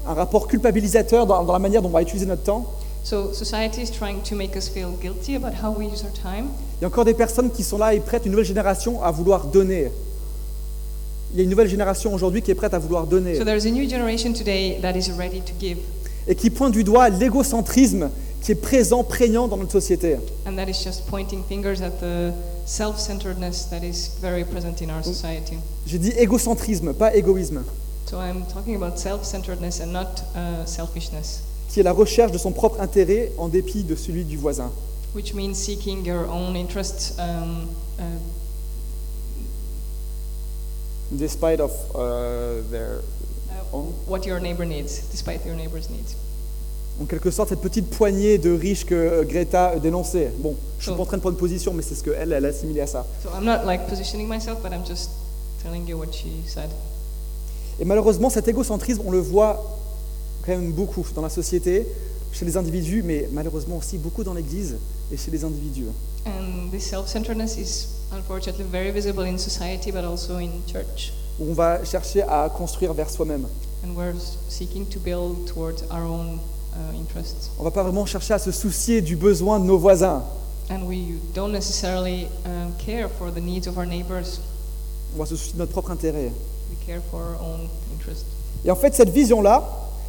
un 0.06 0.14
rapport 0.14 0.46
culpabilisateur 0.46 1.26
dans, 1.26 1.42
dans 1.42 1.52
la 1.54 1.58
manière 1.58 1.82
dont 1.82 1.88
on 1.88 1.92
va 1.92 2.02
utiliser 2.02 2.26
notre 2.26 2.42
temps, 2.44 2.66
so 3.02 3.32
society 3.32 3.80
is 3.82 3.90
trying 3.90 4.20
to 4.22 4.36
make 4.36 4.54
us 4.56 4.68
feel 4.68 4.90
guilty 5.00 5.34
about 5.36 5.54
how 5.62 5.70
we 5.76 5.86
use 5.86 6.04
our 6.04 6.12
time. 6.12 6.48
il 6.78 6.82
y 6.82 6.84
a 6.84 6.88
encore 6.88 7.04
des 7.04 7.14
personnes 7.14 7.50
qui 7.50 7.64
sont 7.64 7.78
là 7.78 7.94
et 7.94 8.00
prêtes, 8.00 8.26
une 8.26 8.30
nouvelle 8.32 8.44
génération, 8.46 9.02
à 9.02 9.10
vouloir 9.10 9.46
donner. 9.46 9.90
Il 11.32 11.38
y 11.38 11.40
a 11.40 11.44
une 11.44 11.50
nouvelle 11.50 11.68
génération 11.68 12.14
aujourd'hui 12.14 12.42
qui 12.42 12.50
est 12.52 12.54
prête 12.54 12.74
à 12.74 12.78
vouloir 12.78 13.06
donner 13.06 13.36
So 13.36 13.44
there's 13.44 13.66
a 13.66 13.70
new 13.70 13.88
generation 13.88 14.32
today 14.32 14.78
that 14.82 14.92
is 14.96 15.10
ready 15.16 15.40
to 15.40 15.52
give, 15.58 15.78
et 16.28 16.34
qui 16.34 16.50
pointe 16.50 16.72
du 16.72 16.84
doigt 16.84 17.08
l'égocentrisme 17.08 18.10
qui 18.42 18.52
est 18.52 18.56
présent, 18.56 19.02
prégnant 19.02 19.48
dans 19.48 19.56
notre 19.56 19.72
société. 19.72 20.16
and 20.46 20.56
that 20.56 20.68
is 20.68 20.82
just 20.84 21.06
pointing 21.06 21.42
fingers 21.48 21.82
at 21.82 21.98
the 22.00 22.32
self-centeredness 22.64 23.66
that 23.70 23.82
is 23.82 24.10
very 24.20 24.44
present 24.44 24.80
in 24.82 24.90
our 24.90 25.04
society. 25.04 25.56
J'ai 25.86 25.98
dit 25.98 26.10
égocentrisme, 26.16 26.92
pas 26.92 27.14
égoïsme, 27.14 27.62
So 28.08 28.18
I'm 28.20 28.44
talking 28.52 28.76
about 28.76 28.98
self-centeredness 28.98 29.80
and 29.80 29.86
not 29.92 30.22
uh, 30.36 30.64
selfishness, 30.64 31.42
qui 31.68 31.80
est 31.80 31.82
la 31.82 31.92
recherche 31.92 32.30
de 32.30 32.38
son 32.38 32.52
propre 32.52 32.80
intérêt 32.80 33.32
en 33.36 33.48
dépit 33.48 33.82
de 33.82 33.96
celui 33.96 34.24
du 34.24 34.36
voisin. 34.36 34.70
which 35.14 35.34
means 35.34 35.54
seeking 35.54 36.04
your 36.04 36.28
own 36.28 36.54
um, 36.54 37.68
uh, 37.98 38.02
Despite 41.10 41.60
of 41.60 41.72
uh, 41.94 42.60
their. 42.70 43.00
What 44.06 44.20
your 44.26 44.40
neighbor 44.40 44.64
needs, 44.66 45.02
despite 45.10 45.44
your 45.46 45.56
neighbor's 45.56 45.88
needs. 45.90 46.16
En 47.00 47.04
quelque 47.04 47.30
sorte, 47.30 47.50
cette 47.50 47.60
petite 47.60 47.90
poignée 47.90 48.38
de 48.38 48.50
riches 48.50 48.86
que 48.86 48.94
euh, 48.94 49.24
Greta 49.24 49.72
euh, 49.72 49.78
dénonçait. 49.78 50.32
Bon, 50.38 50.54
je 50.78 50.84
suis 50.84 50.92
Oh. 50.92 50.96
pas 50.96 51.02
en 51.02 51.06
train 51.06 51.16
de 51.18 51.22
prendre 51.22 51.36
position, 51.36 51.74
mais 51.74 51.82
c'est 51.82 51.94
ce 51.94 52.02
qu'elle, 52.02 52.32
elle 52.32 52.44
a 52.44 52.48
assimilé 52.48 52.80
à 52.80 52.86
ça. 52.86 53.04
So 53.22 53.28
I'm 53.38 53.44
not 53.44 53.66
like 53.66 53.86
positioning 53.86 54.26
myself, 54.28 54.62
but 54.62 54.72
I'm 54.72 54.86
just 54.86 55.10
telling 55.62 55.86
you 55.86 55.98
what 55.98 56.12
she 56.12 56.28
said. 56.46 56.70
Et 57.78 57.84
malheureusement, 57.84 58.30
cet 58.30 58.48
égocentrisme, 58.48 59.02
on 59.04 59.10
le 59.10 59.18
voit 59.20 59.62
quand 60.46 60.52
même 60.52 60.72
beaucoup 60.72 61.04
dans 61.14 61.20
la 61.20 61.28
société, 61.28 61.86
chez 62.32 62.46
les 62.46 62.56
individus, 62.56 63.02
mais 63.02 63.28
malheureusement 63.32 63.76
aussi 63.76 63.98
beaucoup 63.98 64.24
dans 64.24 64.32
l'Église 64.32 64.76
et 65.12 65.18
chez 65.18 65.30
les 65.30 65.44
individus. 65.44 65.84
And 66.24 66.70
this 66.70 66.84
self-centeredness 66.88 67.58
is 67.58 67.88
unfortunately 68.12 68.64
very 68.72 68.90
visible 68.90 69.24
in 69.26 69.36
society, 69.36 69.92
but 69.92 70.04
also 70.04 70.38
in 70.38 70.50
church. 70.66 71.12
Où 71.38 71.50
on 71.50 71.54
va 71.54 71.84
chercher 71.84 72.22
à 72.22 72.48
construire 72.48 72.92
vers 72.92 73.10
soi-même. 73.10 73.46
To 73.82 73.88
uh. 73.90 75.28
On 77.58 77.64
va 77.64 77.70
pas 77.70 77.82
vraiment 77.82 78.06
chercher 78.06 78.34
à 78.34 78.38
se 78.38 78.50
soucier 78.52 79.00
du 79.00 79.16
besoin 79.16 79.60
de 79.60 79.64
nos 79.64 79.78
voisins. 79.78 80.22
And 80.68 80.82
we 80.86 81.14
don't 81.34 81.52
necessarily 81.52 82.26
um, 82.44 82.72
care 82.78 83.08
for 83.08 83.30
the 83.30 83.40
needs 83.40 83.68
of 83.68 83.78
our 83.78 83.86
neighbors. 83.86 84.40
On 85.14 85.18
va 85.20 85.26
se 85.26 85.36
soucier 85.36 85.52
de 85.54 85.58
notre 85.58 85.72
propre 85.72 85.92
intérêt. 85.92 86.32
We 86.70 86.76
care 86.84 87.00
for 87.10 87.20
our 87.20 87.40
own 87.40 87.68
interests. 87.94 88.26
Et 88.64 88.70
en 88.70 88.76
fait, 88.76 88.94
cette 88.94 89.10
vision-là, 89.10 89.62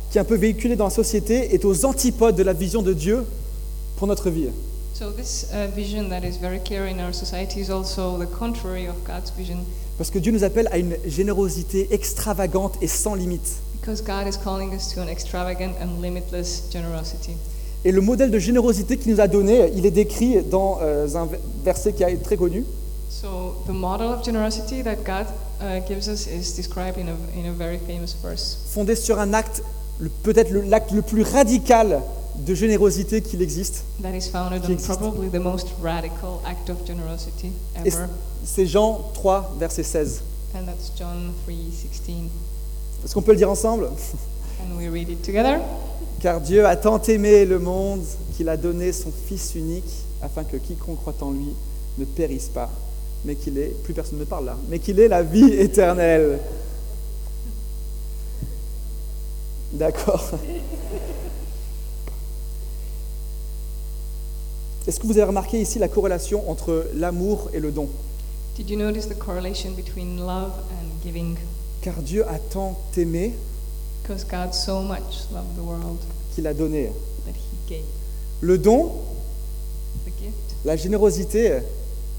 qui 0.10 0.18
est 0.18 0.22
un 0.22 0.26
peu 0.26 0.36
véhiculée 0.36 0.76
dans 0.76 0.86
la 0.86 0.90
société, 0.90 1.54
est 1.54 1.64
aux 1.64 1.86
antipodes 1.86 2.36
de 2.36 2.44
la 2.44 2.54
vision 2.54 2.82
de 2.82 2.94
Dieu 2.94 3.24
pour 3.98 4.08
notre 4.08 4.32
vie. 4.32 4.50
So 4.96 5.12
this 5.12 5.46
uh, 5.54 5.68
vision 5.76 6.10
that 6.10 6.24
is 6.24 6.38
very 6.38 6.60
clear 6.60 6.88
in 6.88 7.00
our 7.00 7.14
society 7.14 7.60
is 7.60 7.70
also 7.70 8.18
the 8.18 8.26
contrary 8.26 8.88
of 8.88 8.96
God's 9.06 9.30
vision, 9.30 9.64
Parce 9.98 10.12
que 10.12 10.20
Dieu 10.20 10.32
nous 10.32 10.44
appelle 10.44 10.68
à 10.72 10.77
une 10.77 10.96
générosité 11.06 11.88
extravagante 11.92 12.75
et 12.82 12.88
sans 12.88 13.16
limite. 13.16 13.62
because 13.88 14.01
God 14.01 14.27
is 14.27 14.36
calling 14.36 14.74
us 14.74 14.94
to 14.94 15.01
an 15.01 15.08
extravagant 15.08 15.74
and 15.80 16.01
limitless 16.01 16.70
generosity. 16.70 17.38
Et 17.86 17.94
le 17.94 18.01
modèle 18.01 18.32
de 18.32 18.39
générosité 18.39 18.98
qu'il 18.98 19.13
nous 19.13 19.22
a 19.22 19.27
donné, 19.30 19.72
il 19.75 19.86
est 19.86 19.92
décrit 19.92 20.44
dans 20.44 20.80
euh, 20.82 21.08
un 21.16 21.30
verset 21.63 21.94
qui 21.94 22.04
est 22.04 22.18
très 22.18 22.36
connu. 22.36 22.66
So 23.10 23.56
the 23.66 23.72
model 23.72 24.08
of 24.08 24.25
generosity 24.25 24.84
that 24.84 24.98
God 25.06 25.25
uh, 25.62 25.80
gives 25.88 26.10
us 26.10 26.27
is 26.27 26.54
described 26.54 26.98
in 26.98 27.08
a, 27.08 27.16
in 27.39 27.50
a 27.50 27.54
very 27.54 27.77
famous 27.77 28.13
verse. 28.22 28.58
fondé 28.74 28.94
sur 28.96 29.20
un 29.20 29.34
acte, 29.34 29.63
peut-être 30.24 30.51
l'acte 30.51 30.92
le 30.92 31.01
plus 31.01 31.24
radical 31.24 32.01
de 32.46 32.53
générosité 32.53 33.22
qu'il 33.22 33.41
existe. 33.41 33.84
That 34.01 34.15
is 34.15 34.29
founded 34.29 34.62
Qui 34.62 34.72
on 34.72 34.74
existe. 34.74 35.00
probably 35.00 35.29
the 35.29 35.41
most 35.41 35.67
radical 35.82 36.39
act 36.46 36.70
of 36.70 36.77
generosity 36.86 37.51
Et 37.84 37.88
ever, 37.89 38.06
c'est 38.46 38.65
Jean 38.65 39.01
3, 39.13 39.56
verset 39.60 39.84
16. 39.84 40.22
and 40.56 40.65
that's 40.65 40.91
John 40.98 41.32
3:16. 41.48 42.29
Est-ce 43.03 43.13
qu'on 43.13 43.22
peut 43.22 43.32
le 43.32 43.38
dire 43.38 43.50
ensemble? 43.50 43.86
And 43.86 44.77
we 44.77 44.88
read 44.89 45.10
it 45.10 45.22
together? 45.22 45.60
Car 46.20 46.41
Dieu 46.41 46.65
a 46.65 46.75
tant 46.75 47.01
aimé 47.03 47.46
le 47.46 47.60
monde 47.60 48.01
qu'il 48.36 48.50
a 48.50 48.58
donné 48.58 48.91
son 48.91 49.12
Fils 49.27 49.53
unique, 49.56 49.91
afin 50.22 50.44
que 50.44 50.58
quiconque 50.58 50.98
croit 51.00 51.13
en 51.22 51.32
lui 51.32 51.50
ne 51.98 52.06
périsse 52.06 52.48
pas, 52.50 52.70
mais 53.25 53.36
qu'il 53.36 53.58
ait, 53.58 53.74
plus 53.84 53.94
personne 53.94 54.17
ne 54.20 54.24
parle 54.25 54.46
là, 54.46 54.58
mais 54.70 54.79
qu'il 54.79 55.00
ait 55.00 55.08
la 55.08 55.22
vie 55.24 55.53
éternelle. 55.53 56.39
D'accord. 59.74 60.32
Est-ce 64.88 65.00
que 65.00 65.06
vous 65.08 65.17
avez 65.17 65.24
remarqué 65.27 65.60
ici 65.60 65.79
la 65.79 65.88
corrélation 65.89 66.50
entre 66.50 66.88
l'amour 66.96 67.50
et 67.53 67.60
le 67.60 67.72
don 67.72 67.89
Did 68.56 68.70
you 68.70 68.77
notice 68.77 69.08
the 69.08 69.17
correlation 69.17 69.72
between 69.75 70.17
love 70.17 70.51
and 70.72 70.88
giving? 71.03 71.36
Car 71.82 71.96
Dieu 72.01 72.24
a 72.27 72.39
tant 72.39 72.77
aimé 72.96 73.34
Because 74.03 74.24
God 74.25 74.53
so 74.53 74.82
much 74.82 75.27
loved 75.34 75.56
the 75.58 75.62
world 75.63 76.00
qu'il 76.34 76.48
a 76.48 76.53
donné. 76.53 76.91
that 77.25 77.34
He 77.36 77.70
gave 77.70 77.84
Le 78.41 78.58
don, 78.58 78.91
the 80.06 80.12
gift 80.22 80.34
la 80.65 80.75
générosité, 80.75 81.58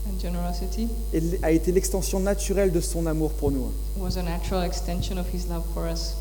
and 0.07 0.21
generosity 0.21 0.89
est- 1.15 1.43
a 1.43 1.51
été 1.51 1.73
l'extension 1.73 2.21
naturelle 2.21 2.71
de 2.73 2.81
son 2.81 3.07
amour 3.07 3.31
pour 3.33 3.51
nous. 3.51 3.71
was 3.97 4.17
a 4.19 4.23
natural 4.23 4.63
extension 4.65 5.17
of 5.19 5.27
His 5.35 5.47
love 5.49 5.65
for 5.75 5.85
us. 5.91 6.13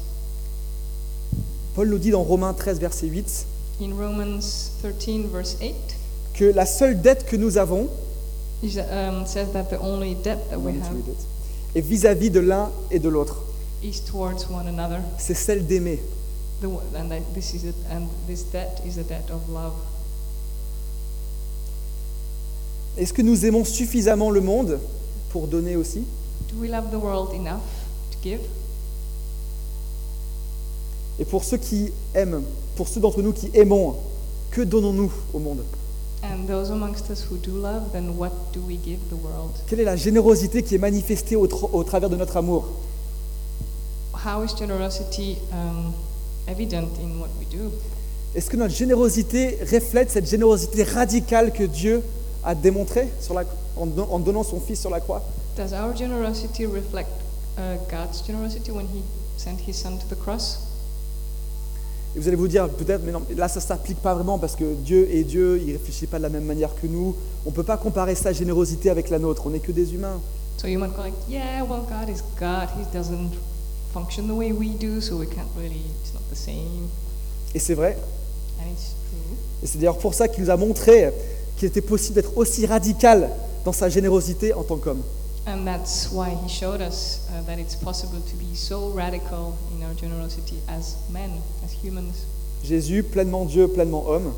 Paul 1.75 1.89
nous 1.89 1.99
dit 1.99 2.11
dans 2.11 2.23
Romains 2.23 2.53
13, 2.53 2.79
verset 2.79 3.07
8, 3.07 3.45
In 3.81 3.93
Romans 3.95 4.71
13, 4.81 5.25
verse 5.31 5.57
8, 5.61 5.73
que 6.37 6.45
la 6.45 6.65
seule 6.65 7.01
dette 7.01 7.25
que 7.25 7.35
nous 7.35 7.57
avons 7.57 7.89
it 8.63 8.77
um, 8.91 9.25
says 9.25 9.51
that 9.53 9.69
the 9.69 9.79
only 9.79 10.15
debt 10.15 10.49
that 10.49 10.59
we 10.59 10.73
have 10.73 10.95
est 11.75 11.81
vis-à-vis 11.81 12.29
de 12.29 12.39
l'un 12.39 12.71
et 12.91 12.99
de 12.99 13.09
l'autre. 13.09 13.43
C'est 15.17 15.33
celle 15.33 15.65
d'aimer. 15.65 16.01
Est-ce 22.97 23.13
que 23.13 23.21
nous 23.21 23.45
aimons 23.45 23.63
suffisamment 23.63 24.31
le 24.31 24.41
monde 24.41 24.79
pour 25.29 25.47
donner 25.47 25.75
aussi? 25.75 26.03
Do 26.51 26.59
we 26.59 26.69
love 26.69 26.89
the 26.89 26.95
world 26.95 27.33
enough 27.33 27.61
to 28.11 28.17
give? 28.23 28.39
Et 31.19 31.25
pour 31.25 31.43
ceux 31.43 31.57
qui 31.57 31.91
aiment, 32.15 32.43
pour 32.75 32.87
ceux 32.87 33.01
d'entre 33.01 33.21
nous 33.21 33.33
qui 33.33 33.49
aimons, 33.53 33.95
que 34.49 34.61
donnons-nous 34.61 35.11
au 35.33 35.39
monde? 35.39 35.63
And 36.29 36.45
those 36.47 36.71
amongst 36.71 37.09
us 37.09 37.23
who 37.23 37.37
do 37.37 37.51
love, 37.51 37.91
then 37.93 38.17
what 38.17 38.31
do 38.53 38.59
we 38.61 38.75
give 38.75 38.99
the 39.09 39.15
world? 39.15 39.51
Quelle 39.67 39.79
est 39.79 39.85
la 39.85 39.95
générosité 39.95 40.61
qui 40.61 40.75
est 40.75 40.79
manifestée 40.79 41.35
au, 41.35 41.47
tra- 41.47 41.69
au 41.71 41.83
travers 41.83 42.09
de 42.09 42.15
notre 42.17 42.35
amour? 42.37 42.65
How 44.13 44.43
is 44.43 44.53
generosity 44.57 45.37
um, 45.53 45.93
evident 46.47 46.89
in 47.01 47.19
what 47.19 47.29
we 47.39 47.45
do? 47.49 47.71
Est-ce 48.35 48.49
que 48.49 48.57
notre 48.57 48.73
générosité 48.75 49.57
reflète 49.71 50.11
cette 50.11 50.27
générosité 50.29 50.83
radicale 50.83 51.53
que 51.53 51.63
Dieu 51.63 52.03
a 52.43 52.55
démontrée 52.55 53.07
sur 53.21 53.33
la- 53.33 53.45
en, 53.77 53.85
don- 53.85 54.07
en 54.11 54.19
donnant 54.19 54.43
son 54.43 54.59
Fils 54.59 54.81
sur 54.81 54.89
la 54.89 54.99
croix? 54.99 55.21
Does 55.55 55.71
our 55.73 55.95
generosity 55.95 56.65
reflect 56.65 57.09
uh, 57.57 57.77
God's 57.89 58.21
generosity 58.25 58.71
when 58.71 58.85
He 58.87 59.01
sent 59.37 59.59
His 59.65 59.73
Son 59.73 59.97
to 59.97 60.07
the 60.13 60.19
cross? 60.19 60.59
Et 62.15 62.19
vous 62.19 62.27
allez 62.27 62.37
vous 62.37 62.47
dire 62.47 62.67
peut-être, 62.69 63.01
mais 63.05 63.11
non, 63.11 63.21
là 63.35 63.47
ça 63.47 63.59
ne 63.59 63.65
s'applique 63.65 63.99
pas 64.01 64.13
vraiment 64.15 64.39
parce 64.39 64.55
que 64.55 64.73
Dieu 64.75 65.07
est 65.13 65.23
Dieu, 65.23 65.59
il 65.61 65.67
ne 65.67 65.73
réfléchit 65.73 66.07
pas 66.07 66.17
de 66.17 66.23
la 66.23 66.29
même 66.29 66.45
manière 66.45 66.73
que 66.81 66.87
nous. 66.87 67.15
On 67.45 67.49
ne 67.51 67.55
peut 67.55 67.63
pas 67.63 67.77
comparer 67.77 68.15
sa 68.15 68.33
générosité 68.33 68.89
avec 68.89 69.09
la 69.09 69.19
nôtre, 69.19 69.43
on 69.45 69.49
n'est 69.51 69.59
que 69.59 69.71
des 69.71 69.93
humains. 69.93 70.19
So 70.57 70.67
you 70.67 70.79
might 70.79 70.95
go 70.95 71.03
like, 71.03 71.13
yeah, 71.29 71.63
well, 71.63 71.81
God 71.87 72.09
is 72.09 72.21
God. 72.39 72.69
He 72.79 72.97
doesn't 72.97 73.31
function 73.93 74.23
the 74.27 74.31
way 74.33 74.51
we 74.51 74.69
do, 74.69 74.99
so 75.01 75.17
we 75.17 75.27
can't 75.27 75.47
really. 75.55 75.81
It's 76.01 76.13
not 76.13 76.21
the 76.31 76.35
same, 76.37 76.87
Et 77.53 77.59
c'est 77.59 77.75
vrai. 77.75 77.97
and 78.59 78.71
it's 78.71 78.95
true. 79.11 79.35
Et 79.61 79.67
c'est 79.67 79.77
d'ailleurs 79.77 79.99
pour 79.99 80.15
ça 80.15 80.27
qu'il 80.27 80.43
nous 80.43 80.49
a 80.49 80.57
montré 80.57 81.11
qu'il 81.57 81.67
était 81.67 81.81
possible 81.81 82.15
d'être 82.15 82.35
aussi 82.37 82.65
radical 82.65 83.29
dans 83.65 83.71
sa 83.73 83.89
générosité 83.89 84.53
en 84.53 84.63
tant 84.63 84.77
qu'homme. 84.77 85.01
And 85.47 85.65
that's 85.65 86.11
why 86.11 86.31
He 86.31 86.49
showed 86.49 86.81
us 86.81 87.25
uh, 87.31 87.41
that 87.43 87.57
it's 87.57 87.73
possible 87.73 88.19
to 88.19 88.35
be 88.35 88.53
so 88.53 88.89
radical 88.89 89.57
in 89.73 89.81
our 89.81 89.93
generosity 89.93 90.59
as 90.67 90.97
men, 91.09 91.41
as 91.63 91.71
humans. 91.71 92.25
Jésus, 92.65 93.01
pleinement 93.01 93.45
Dieu, 93.47 93.67
pleinement 93.69 94.03
homme, 94.05 94.33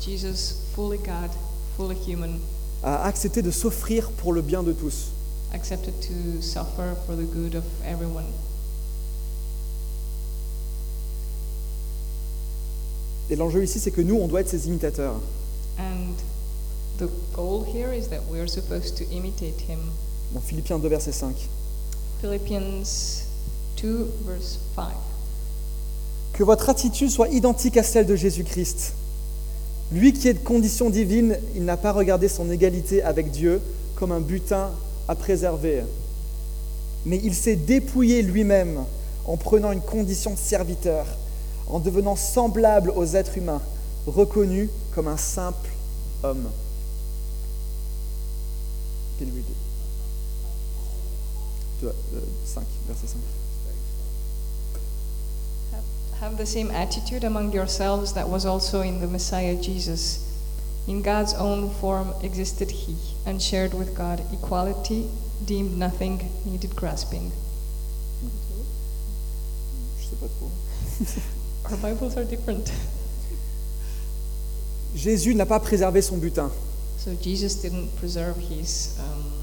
Jesus, 0.00 0.70
fully 0.74 0.98
God, 0.98 1.30
fully 1.76 1.96
human, 1.96 2.40
a 2.84 3.08
accepté 3.08 3.42
de 3.42 3.50
s'offrir 3.50 4.12
pour 4.12 4.32
le 4.32 4.40
bien 4.42 4.62
de 4.62 4.72
tous. 4.72 5.10
accepted 5.52 6.00
to 6.00 6.40
suffer 6.40 6.94
for 7.06 7.16
the 7.16 7.24
good 7.24 7.54
of 7.56 7.64
everyone. 7.84 8.32
Et 13.30 13.36
l'enjeu 13.36 13.64
ici, 13.64 13.80
c'est 13.80 13.90
que 13.90 14.00
nous, 14.00 14.16
on 14.16 14.28
doit 14.28 14.40
être 14.42 14.48
ses 14.48 14.68
imitateurs. 14.68 15.20
And 15.78 16.14
the 16.98 17.08
goal 17.34 17.64
here 17.64 17.92
is 17.92 18.08
that 18.10 18.22
we're 18.30 18.46
supposed 18.46 18.96
to 18.98 19.04
imitate 19.10 19.60
him. 19.62 19.90
Dans 20.32 20.40
Philippiens 20.40 20.78
2, 20.78 20.88
verset 20.88 21.12
5. 21.12 21.34
Philippians 22.20 22.82
2, 23.82 24.10
verse 24.26 24.58
5. 24.74 24.84
Que 26.32 26.42
votre 26.42 26.70
attitude 26.70 27.10
soit 27.10 27.28
identique 27.28 27.76
à 27.76 27.82
celle 27.82 28.06
de 28.06 28.16
Jésus-Christ. 28.16 28.94
Lui 29.92 30.14
qui 30.14 30.28
est 30.28 30.34
de 30.34 30.38
condition 30.38 30.88
divine, 30.88 31.36
il 31.54 31.64
n'a 31.64 31.76
pas 31.76 31.92
regardé 31.92 32.28
son 32.28 32.50
égalité 32.50 33.02
avec 33.02 33.30
Dieu 33.30 33.60
comme 33.94 34.12
un 34.12 34.20
butin 34.20 34.70
à 35.06 35.14
préserver. 35.14 35.82
Mais 37.04 37.20
il 37.22 37.34
s'est 37.34 37.56
dépouillé 37.56 38.22
lui-même 38.22 38.84
en 39.26 39.36
prenant 39.36 39.70
une 39.70 39.82
condition 39.82 40.32
de 40.32 40.38
serviteur, 40.38 41.06
en 41.68 41.78
devenant 41.78 42.16
semblable 42.16 42.90
aux 42.96 43.04
êtres 43.04 43.36
humains, 43.36 43.60
reconnu 44.06 44.70
comme 44.94 45.08
un 45.08 45.18
simple 45.18 45.68
homme. 46.22 46.48
Can 49.18 49.26
you 49.26 49.34
read 49.34 49.44
it? 49.48 49.61
Euh, 51.84 51.92
cinq, 52.44 52.64
verset 52.86 53.08
5. 53.08 53.20
Have, 56.20 56.36
the 56.36 56.46
same 56.46 56.70
attitude 56.70 57.24
among 57.24 57.52
yourselves 57.52 58.12
that 58.12 58.28
was 58.28 58.46
also 58.46 58.82
in 58.82 59.00
the 59.00 59.08
Messiah 59.08 59.56
Jesus. 59.56 60.20
In 60.86 61.02
God's 61.02 61.34
own 61.34 61.70
form 61.70 62.14
existed 62.22 62.70
he, 62.70 62.96
and 63.26 63.42
shared 63.42 63.74
with 63.74 63.96
God 63.96 64.22
equality, 64.32 65.08
deemed 65.44 65.76
nothing, 65.76 66.30
needed 66.44 66.76
grasping. 66.76 67.32
Je 69.98 70.06
sais 70.06 70.16
pas 70.20 70.28
trop. 70.38 70.50
Our 71.72 71.76
Bibles 71.78 72.16
are 72.16 72.24
different. 72.24 72.70
Jésus 74.94 75.34
n'a 75.34 75.46
pas 75.46 75.58
préservé 75.58 76.02
son 76.02 76.18
butin. 76.18 76.50
So 76.98 77.16
Jesus 77.20 77.56
didn't 77.56 77.88
preserve 77.96 78.36
his. 78.36 78.96
Um, 79.00 79.41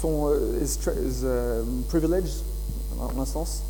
son 0.00 0.28
euh, 0.28 0.58
his 0.62 0.78
tra- 0.78 0.92
his, 0.94 1.20
euh, 1.24 1.62
privilege, 1.88 2.30
en 3.00 3.20
un 3.20 3.26
sens. 3.26 3.62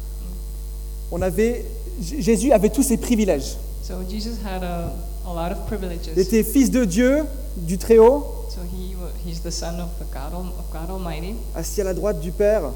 On 1.12 1.20
avait, 1.22 1.64
Jésus 2.00 2.52
avait 2.52 2.70
tous 2.70 2.82
ses 2.84 2.96
privilèges. 2.96 3.56
so 3.82 3.94
Jesus 4.08 4.38
had 4.44 4.62
a, 4.62 4.92
a 5.26 5.32
lot 5.34 5.52
of 5.52 5.66
privileges. 5.66 6.08
Il 6.14 6.18
était 6.20 6.44
fils 6.44 6.70
de 6.70 6.84
Dieu, 6.84 7.24
du 7.56 7.78
Très-Haut, 7.78 8.24
So 8.48 8.60
he 8.62 8.94
he's 9.26 9.40
the 9.42 9.50
son 9.50 9.78
of 9.80 9.88
the 9.98 10.06
God, 10.12 10.34
of 10.34 10.70
God 10.72 10.90
Almighty, 10.90 11.34
assis 11.54 11.80
à 11.80 11.84
la 11.84 11.94
droite 11.94 12.20
du 12.20 12.30
Père. 12.32 12.70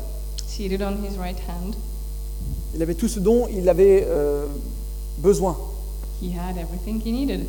seated 0.47 0.83
on 0.83 0.97
his 1.05 1.17
right 1.19 1.39
hand. 1.49 1.75
Il 2.75 2.83
avait 2.83 2.95
tout 2.95 3.09
ce 3.09 3.21
dont 3.21 3.47
il 3.49 3.69
avait 3.69 4.05
euh, 4.09 4.47
besoin. 5.19 5.57
He 6.21 6.33
had 6.37 6.57
everything 6.59 7.01
he 7.05 7.13
needed. 7.13 7.47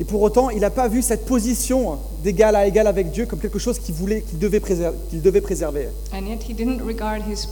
Et 0.00 0.04
pour 0.04 0.22
autant, 0.22 0.50
il 0.50 0.60
n'a 0.60 0.70
pas 0.70 0.86
vu 0.88 1.02
cette 1.02 1.26
position 1.26 1.98
d'égal 2.22 2.54
à 2.54 2.66
égal 2.66 2.86
avec 2.86 3.10
Dieu 3.10 3.26
comme 3.26 3.40
quelque 3.40 3.58
chose 3.58 3.78
qu'il 3.80 3.94
voulait, 3.96 4.22
qu'il 4.22 4.38
devait, 4.38 4.60
préser- 4.60 4.90
qu'il 5.10 5.20
devait 5.22 5.40
préserver. 5.40 5.88
And 6.12 6.26
yet 6.26 6.38
he 6.48 6.54
didn't 6.54 6.80
regard 6.86 7.16
his 7.28 7.48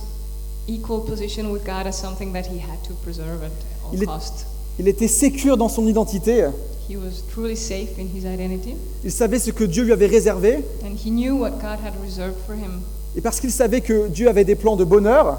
equal 0.69 1.05
position 1.05 1.51
with 1.51 1.65
God 1.65 1.87
as 1.87 1.93
something 1.93 2.33
that 2.33 2.43
he 2.43 2.59
had 2.61 2.81
to 2.87 2.95
preserve 3.03 3.43
at 3.43 3.51
all 3.85 3.95
Il 3.95 4.03
est- 4.03 4.07
cost. 4.07 4.47
Il 4.79 4.87
était 4.89 5.09
sécure 5.09 5.57
dans 5.57 5.69
son 5.69 5.87
identité. 5.87 6.47
He 6.89 6.97
was 6.97 7.23
truly 7.33 7.57
safe 7.57 7.99
in 7.99 8.07
his 8.17 8.21
identity, 8.25 8.77
Il 9.03 9.11
savait 9.11 9.41
ce 9.41 9.51
que 9.51 9.65
Dieu 9.65 9.83
lui 9.83 9.93
avait 9.93 10.07
réservé. 10.07 10.59
and 10.85 10.95
he 11.05 11.11
knew 11.11 11.37
what 11.41 11.51
God 11.61 11.81
had 11.85 11.95
reserved 12.05 12.37
for 12.47 12.55
him 12.55 12.81
Et 13.17 13.21
parce 13.21 13.41
qu'il 13.41 13.51
savait 13.51 13.81
que 13.81 14.07
Dieu 14.09 14.29
avait 14.29 14.45
des 14.45 14.55
plans 14.55 14.77
de 14.77 14.85
bonheur, 14.85 15.39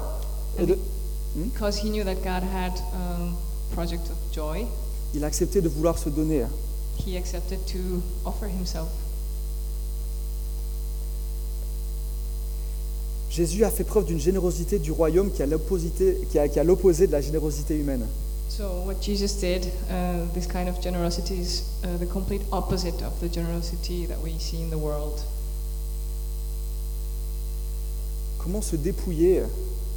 et 0.60 0.66
de- 0.66 0.78
because 1.36 1.78
he 1.78 1.88
knew 1.90 2.04
that 2.04 2.16
God 2.16 2.42
had 2.54 2.72
a 2.92 3.74
project 3.74 4.02
of 4.10 4.16
joy. 4.34 4.66
il 5.14 5.24
a 5.24 5.28
accepté 5.28 5.62
de 5.62 5.68
vouloir 5.70 5.96
se 5.96 6.10
donner. 6.10 6.42
He 7.04 7.16
accepted 7.16 7.66
to 7.68 8.02
offer 8.24 8.46
himself. 8.46 8.88
Jésus 13.30 13.64
a 13.64 13.70
fait 13.70 13.84
preuve 13.84 14.06
d'une 14.06 14.18
générosité 14.18 14.78
du 14.78 14.90
royaume 14.90 15.30
qui 15.30 15.42
à 15.42 16.64
l'opposé 16.64 17.06
de 17.06 17.12
la 17.12 17.20
générosité 17.20 17.76
humaine. 17.76 18.06
So 18.48 18.82
what 18.84 19.00
Jesus 19.00 19.38
did, 19.38 19.66
uh, 19.90 20.26
this 20.34 20.46
kind 20.46 20.68
of 20.68 20.80
generosity 20.80 21.34
is 21.34 21.62
uh, 21.84 21.98
the 21.98 22.06
complete 22.06 22.42
opposite 22.50 23.02
of 23.02 23.12
the 23.20 23.28
generosity 23.28 24.06
that 24.06 24.18
we 24.22 24.38
see 24.40 24.60
in 24.60 24.70
the 24.70 24.78
world. 24.78 25.20
Comment 28.38 28.62
se 28.62 28.76
dépouiller 28.76 29.42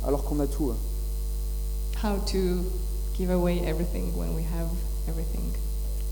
alors 0.06 0.24
qu'on 0.24 0.40
a 0.42 0.48
tout? 0.48 0.74
How 2.04 2.18
to 2.28 2.64
give 3.18 3.32
away 3.32 3.62
everything 3.66 4.12
when 4.16 4.36
we 4.36 4.44
have 4.44 4.68
everything? 5.08 5.61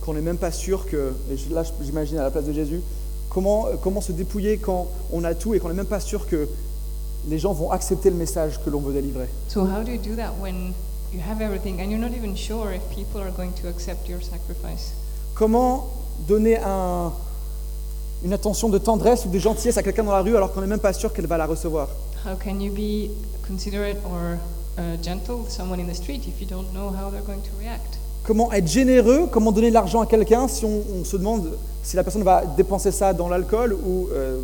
Qu'on 0.10 0.16
n'est 0.16 0.22
même 0.22 0.38
pas 0.40 0.52
sûr 0.52 0.88
que, 0.88 1.14
et 1.32 1.54
là 1.54 1.62
j'imagine 1.84 2.18
à 2.18 2.24
la 2.24 2.32
place 2.32 2.46
de 2.46 2.52
Jésus, 2.52 2.82
comment, 3.30 3.68
comment 3.84 4.02
se 4.02 4.12
dépouiller 4.12 4.58
quand 4.58 4.88
on 5.14 5.24
a 5.24 5.36
tout 5.36 5.54
et 5.54 5.60
qu'on 5.60 5.68
n'est 5.68 5.76
même 5.76 5.86
pas 5.86 6.00
sûr 6.00 6.26
que 6.26 6.50
les 7.28 7.38
gens 7.38 7.54
vont 7.54 7.70
accepter 7.70 8.10
le 8.10 8.16
message 8.16 8.60
que 8.66 8.72
l'on 8.72 8.80
veut 8.80 8.92
délivrer. 8.92 9.28
So 9.50 9.62
how 9.62 9.84
do 9.84 9.92
you 9.92 10.00
do 10.00 10.16
that 10.16 10.34
when 10.42 10.74
you 11.14 11.20
have 11.30 11.42
everything 11.44 11.80
and 11.80 11.92
you're 11.92 12.00
not 12.02 12.16
even 12.18 12.36
sure 12.36 12.74
if 12.74 12.82
people 12.90 13.22
are 13.22 13.30
going 13.30 13.52
to 13.62 13.68
accept 13.68 14.10
your 14.10 14.20
sacrifice? 14.24 14.94
Comment 15.36 15.86
donner 16.28 16.58
un- 16.58 17.14
une 18.26 18.34
attention 18.34 18.68
de 18.70 18.80
tendresse 18.80 19.26
ou 19.26 19.30
de 19.30 19.38
gentillesse 19.38 19.78
à 19.78 19.84
quelqu'un 19.84 20.06
dans 20.06 20.12
la 20.14 20.24
rue 20.24 20.36
alors 20.36 20.52
qu'on 20.52 20.62
n'est 20.62 20.66
même 20.66 20.80
pas 20.80 20.94
sûr 20.94 21.14
qu'elle 21.14 21.28
va 21.28 21.38
la 21.38 21.46
recevoir? 21.46 21.88
How 22.26 22.36
can 22.36 22.60
you 22.60 22.74
be 22.74 23.12
considerate 23.48 23.98
or 24.06 24.40
uh, 24.80 24.98
gentle 25.04 25.42
with 25.44 25.52
someone 25.52 25.80
in 25.80 25.86
the 25.86 25.94
street 25.96 26.24
if 26.28 26.42
you 26.42 26.48
don't 26.48 26.74
know 26.74 26.90
how 26.90 27.12
they're 27.12 27.22
going 27.22 27.44
to 27.44 27.52
react? 27.60 27.99
Comment 28.30 28.54
être 28.54 28.68
généreux 28.68 29.28
Comment 29.32 29.52
donner 29.52 29.70
de 29.70 29.74
l'argent 29.74 30.02
à 30.02 30.06
quelqu'un 30.06 30.48
si 30.48 30.64
on, 30.64 30.84
on 31.00 31.04
se 31.04 31.18
demande 31.18 31.58
si 31.82 31.96
la 31.96 32.04
personne 32.04 32.22
va 32.22 32.46
dépenser 32.46 32.92
ça 32.92 33.12
dans 33.12 33.28
l'alcool 33.28 33.74
ou 33.74 34.08
euh, 34.14 34.40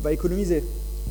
va 0.00 0.14
économiser 0.14 0.64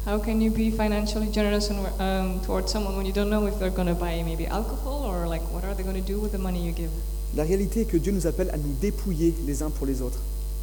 How 0.08 0.18
can 0.18 0.42
you 0.42 0.50
be 0.52 0.72
financially 0.76 1.32
generous 1.32 1.70
and, 1.70 1.78
um, 2.02 2.40
towards 2.44 2.72
someone 2.72 2.98
when 2.98 3.06
you 3.06 3.14
don't 3.14 3.30
know 3.30 3.46
if 3.46 3.60
they're 3.60 3.70
going 3.70 3.88
to 3.88 3.94
buy 3.94 4.24
maybe 4.26 4.48
alcohol 4.48 5.06
or 5.06 5.28
like 5.28 5.44
what 5.54 5.64
are 5.64 5.76
they 5.76 5.84
going 5.84 6.04
to 6.04 6.14
do 6.14 6.20
with 6.20 6.32
the 6.32 6.40
money 6.40 6.66
you 6.66 6.72
give? 6.72 6.90
La 7.36 7.44
réalité 7.44 7.82
est 7.82 7.86
que 7.86 7.98
Dieu 7.98 8.12
nous 8.12 8.26
appelle 8.26 8.50
à 8.50 8.58
nous 8.58 8.74
dépouiller 8.82 9.36
les 9.46 9.62
uns 9.62 9.70
pour 9.70 9.86
les 9.86 10.02
autres. 10.02 10.18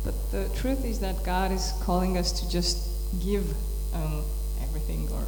But 0.05 0.15
the 0.33 0.53
truth 0.61 0.85
is 0.85 0.99
that 0.99 1.15
God 1.25 1.57
is 1.57 1.73
calling 1.87 2.19
us 2.19 2.33
to 2.41 2.51
just 2.51 2.79
give 3.21 3.45
um, 3.95 4.25
everything 4.69 5.07
or 5.13 5.23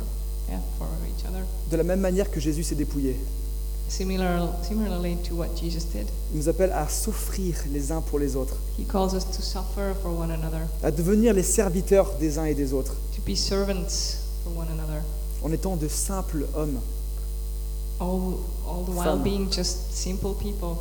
yeah 0.49 0.59
for 0.79 0.89
each 1.07 1.25
other. 1.25 1.45
De 1.71 1.77
la 1.77 1.85
même 1.85 2.01
manière 2.01 2.29
que 2.29 2.41
Jésus 2.41 2.65
s'est 2.65 2.75
dépouillé. 2.75 3.15
Similar, 3.89 4.49
similarly 4.63 5.17
to 5.29 5.35
what 5.35 5.49
Jesus 5.57 5.85
did, 5.85 6.07
Il 6.33 6.39
nous 6.41 6.49
appelle 6.49 6.73
à 6.73 6.89
s'offrir 6.89 7.55
les 7.73 7.91
uns 7.91 8.03
pour 8.03 8.19
les 8.19 8.37
autres, 8.37 8.55
He 8.79 8.85
calls 8.85 9.15
us 9.15 9.25
to 9.25 9.41
suffer 9.43 9.95
for 10.03 10.11
one 10.11 10.31
another, 10.31 10.67
à 10.83 10.91
devenir 10.91 11.33
les 11.33 11.43
serviteurs 11.43 12.13
des 12.21 12.39
uns 12.39 12.45
et 12.45 12.55
des 12.55 12.73
autres, 12.75 12.95
to 13.17 13.23
be 13.27 13.35
servants 13.35 14.19
for 14.45 14.53
one 14.57 14.69
another, 14.69 15.03
en 15.43 15.51
étant 15.53 15.77
de 15.77 15.89
simples 15.89 16.47
hommes, 16.55 16.81
all 17.99 18.39
all 18.67 18.85
the 18.85 18.91
while 18.91 19.05
Femme. 19.17 19.23
being 19.23 19.51
just 19.51 19.93
simple 19.95 20.35
people. 20.35 20.77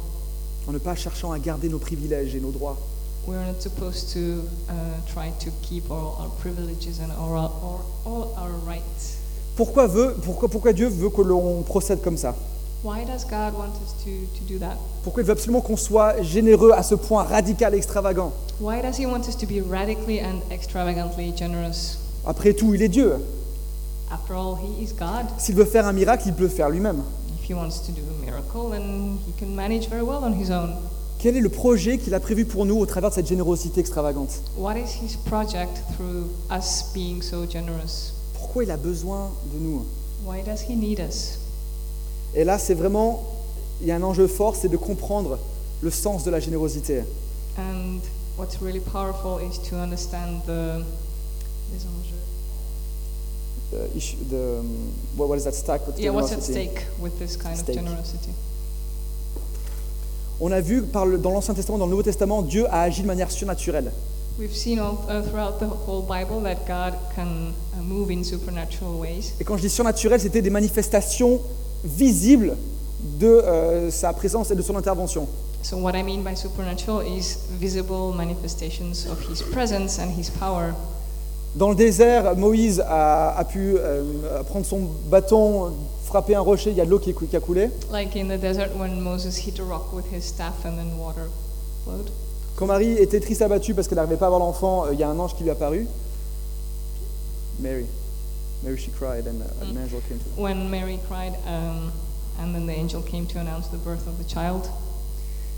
en 0.67 0.73
ne 0.73 0.77
pas 0.79 0.95
cherchant 0.95 1.31
à 1.31 1.39
garder 1.39 1.69
nos 1.69 1.79
privilèges 1.79 2.35
et 2.35 2.41
nos 2.41 2.51
droits, 2.51 2.77
We're 3.25 3.45
not 3.45 3.61
supposed 3.61 4.13
to 4.13 4.43
uh, 4.69 4.73
try 5.13 5.31
to 5.43 5.51
keep 5.61 5.89
all 5.91 6.17
our 6.19 6.29
privileges 6.41 6.99
and 7.01 7.11
all 7.11 7.33
our, 7.33 7.51
all, 7.61 7.85
all 8.05 8.33
our 8.37 8.51
rights. 8.65 9.17
Pourquoi, 9.57 9.87
veut, 9.87 10.15
pourquoi, 10.23 10.47
pourquoi 10.49 10.71
Dieu 10.71 10.87
veut 10.87 11.09
que 11.09 11.21
l'on 11.21 11.61
procède 11.63 12.01
comme 12.01 12.15
ça? 12.15 12.35
Why 12.83 13.03
does 13.05 13.25
God 13.25 13.55
want 13.57 13.73
us 13.83 13.93
to, 14.03 14.11
to 14.37 14.43
do 14.47 14.59
that? 14.59 14.77
Pourquoi 15.03 15.23
il 15.23 15.25
veut 15.25 15.33
absolument 15.33 15.61
qu'on 15.61 15.77
soit 15.77 16.21
généreux 16.21 16.71
à 16.73 16.83
ce 16.83 16.93
point 16.93 17.23
radical, 17.23 17.73
extravagant? 17.73 18.31
Why 18.61 18.81
does 18.81 18.99
He 18.99 19.05
want 19.05 19.27
us 19.27 19.35
to 19.37 19.47
be 19.47 19.61
radically 19.67 20.19
and 20.19 20.41
extravagantly 20.51 21.33
generous? 21.35 21.97
Après 22.25 22.53
tout, 22.53 22.75
il 22.75 22.81
est 22.83 22.89
Dieu. 22.89 23.15
After 24.11 24.33
all, 24.35 24.57
He 24.57 24.83
is 24.83 24.93
God. 24.93 25.25
S'il 25.39 25.55
veut 25.55 25.65
faire 25.65 25.87
un 25.87 25.93
miracle, 25.93 26.23
il 26.27 26.33
peut 26.33 26.43
le 26.43 26.49
faire 26.49 26.69
lui-même. 26.69 27.01
If 27.41 27.49
He 27.49 27.53
wants 27.53 27.81
to 27.85 27.91
do 27.91 28.01
a 28.01 28.25
miracle, 28.25 28.69
then 28.71 29.17
He 29.27 29.33
can 29.39 29.47
manage 29.55 29.89
very 29.89 30.03
well 30.03 30.19
on 30.23 30.33
His 30.33 30.51
own. 30.51 30.75
Quel 31.17 31.35
est 31.35 31.41
le 31.41 31.49
projet 31.49 31.97
qu'il 31.97 32.13
a 32.13 32.19
prévu 32.19 32.45
pour 32.45 32.67
nous 32.67 32.77
au 32.77 32.85
travers 32.85 33.09
de 33.09 33.15
cette 33.15 33.27
générosité 33.27 33.79
extravagante? 33.79 34.29
What 34.55 34.75
is 34.77 35.03
His 35.03 35.17
project 35.25 35.81
through 35.95 36.27
us 36.55 36.85
being 36.93 37.23
so 37.23 37.45
generous? 37.49 38.13
Pourquoi 38.35 38.65
il 38.65 38.71
a 38.71 38.77
besoin 38.77 39.31
de 39.51 39.59
nous? 39.59 39.83
Why 40.23 40.43
does 40.43 40.61
He 40.69 40.75
need 40.75 40.99
us? 40.99 41.39
Et 42.37 42.43
là, 42.43 42.59
c'est 42.59 42.75
vraiment, 42.75 43.23
il 43.81 43.87
y 43.87 43.91
a 43.91 43.95
un 43.95 44.03
enjeu 44.03 44.27
fort, 44.27 44.55
c'est 44.55 44.67
de 44.69 44.77
comprendre 44.77 45.39
le 45.81 45.89
sens 45.89 46.23
de 46.23 46.29
la 46.29 46.39
générosité. 46.39 47.03
And 47.57 47.97
what's 48.37 48.57
really 48.61 48.79
powerful 48.79 49.39
is 49.41 49.57
to 49.69 49.75
understand 49.75 50.41
the. 50.45 50.83
les 51.73 51.79
enjeux. 51.83 52.13
The 53.71 53.97
issue- 53.97 54.17
the, 54.29 54.59
um, 54.59 54.91
what, 55.17 55.27
what 55.27 55.37
is 55.37 55.47
at 55.47 55.53
stake 55.55 55.81
with 55.87 55.99
Yeah, 55.99 56.11
what's 56.11 56.31
at 56.31 56.43
stake 56.43 56.85
with 57.01 57.17
this 57.17 57.35
kind 57.35 57.57
Stake. 57.57 57.77
of 57.79 57.83
generosity? 57.85 58.29
On 60.39 60.51
a 60.51 60.61
vu 60.61 60.83
par 60.83 61.07
le- 61.07 61.17
dans 61.17 61.31
l'Ancien 61.31 61.55
Testament, 61.55 61.79
dans 61.79 61.85
le 61.85 61.91
Nouveau 61.91 62.03
Testament, 62.03 62.43
Dieu 62.43 62.67
a 62.69 62.81
agi 62.83 63.01
de 63.01 63.07
manière 63.07 63.31
surnaturelle. 63.31 63.91
We've 64.37 64.53
seen 64.55 64.77
all, 64.79 64.99
uh, 65.09 65.23
throughout 65.27 65.57
the 65.59 65.65
whole 65.87 66.03
Bible 66.03 66.43
that 66.43 66.67
God 66.67 66.93
can 67.15 67.53
uh, 67.73 67.81
move 67.83 68.11
in 68.11 68.23
supernatural 68.23 68.99
ways. 68.99 69.33
Et 69.39 69.43
quand 69.43 69.57
je 69.57 69.63
dis 69.63 69.69
surnaturel, 69.69 70.21
c'était 70.21 70.43
des 70.43 70.51
manifestations 70.51 71.39
visibles 71.87 72.55
de 73.19 73.27
euh, 73.27 73.89
sa 73.91 74.13
présence 74.13 74.51
et 74.51 74.55
de 74.55 74.61
son 74.61 74.75
intervention. 74.75 75.27
So, 75.63 75.77
what 75.77 75.95
I 75.95 76.03
mean 76.03 76.23
by 76.23 76.35
supernatural 76.35 77.01
is 77.01 77.37
visible 77.59 78.13
manifestations 78.15 79.07
of 79.09 79.19
His 79.29 79.41
presence 79.41 79.99
and 79.99 80.09
His 80.17 80.29
power. 80.29 80.73
Dans 81.55 81.69
le 81.69 81.75
désert, 81.75 82.35
Moïse 82.35 82.83
a, 82.87 83.35
a 83.37 83.43
pu 83.43 83.75
euh, 83.77 84.43
prendre 84.43 84.65
son 84.65 84.81
bâton, 85.09 85.73
frapper 86.05 86.35
un 86.35 86.41
rocher, 86.41 86.69
il 86.69 86.77
y 86.77 86.81
a 86.81 86.85
de 86.85 86.89
l'eau 86.89 86.99
qui, 86.99 87.13
qui 87.13 87.35
a 87.35 87.39
coulé. 87.39 87.69
Like 87.91 88.15
in 88.15 88.27
the 88.27 88.39
desert 88.39 88.69
when 88.77 89.01
Moses 89.01 89.37
hit 89.37 89.59
a 89.59 89.63
rock 89.63 89.91
with 89.93 90.05
his 90.13 90.23
staff 90.23 90.65
and 90.65 90.77
then 90.77 90.97
water 90.99 91.29
flowed. 91.83 92.09
Quand 92.55 92.67
Marie 92.67 92.93
était 92.93 93.19
triste 93.19 93.41
abattue 93.41 93.73
parce 93.73 93.87
qu'elle 93.87 93.97
n'arrivait 93.97 94.17
pas 94.17 94.25
à 94.25 94.27
avoir 94.27 94.39
l'enfant, 94.39 94.85
euh, 94.85 94.93
il 94.93 94.99
y 94.99 95.03
a 95.03 95.09
un 95.09 95.17
ange 95.19 95.35
qui 95.35 95.43
lui 95.43 95.49
est 95.49 95.53
apparu. 95.53 95.87
Mary. 97.59 97.85
Mary, 98.63 98.77
she 98.77 98.91
cried 98.91 99.27
and 99.27 99.41
uh, 99.41 99.45
an 99.63 99.75
Mm. 99.75 99.83
angel 99.83 100.01
came 100.07 100.17
to 100.19 100.25
her. 100.35 100.41
When 100.41 100.69
Mary 100.69 100.99
cried, 101.07 101.33
um, 101.45 101.91
and 102.39 102.53
then 102.55 102.65
the 102.65 102.73
angel 102.73 103.01
came 103.01 103.25
to 103.27 103.39
announce 103.39 103.67
the 103.67 103.77
birth 103.77 104.07
of 104.07 104.17
the 104.17 104.23
child. 104.27 104.67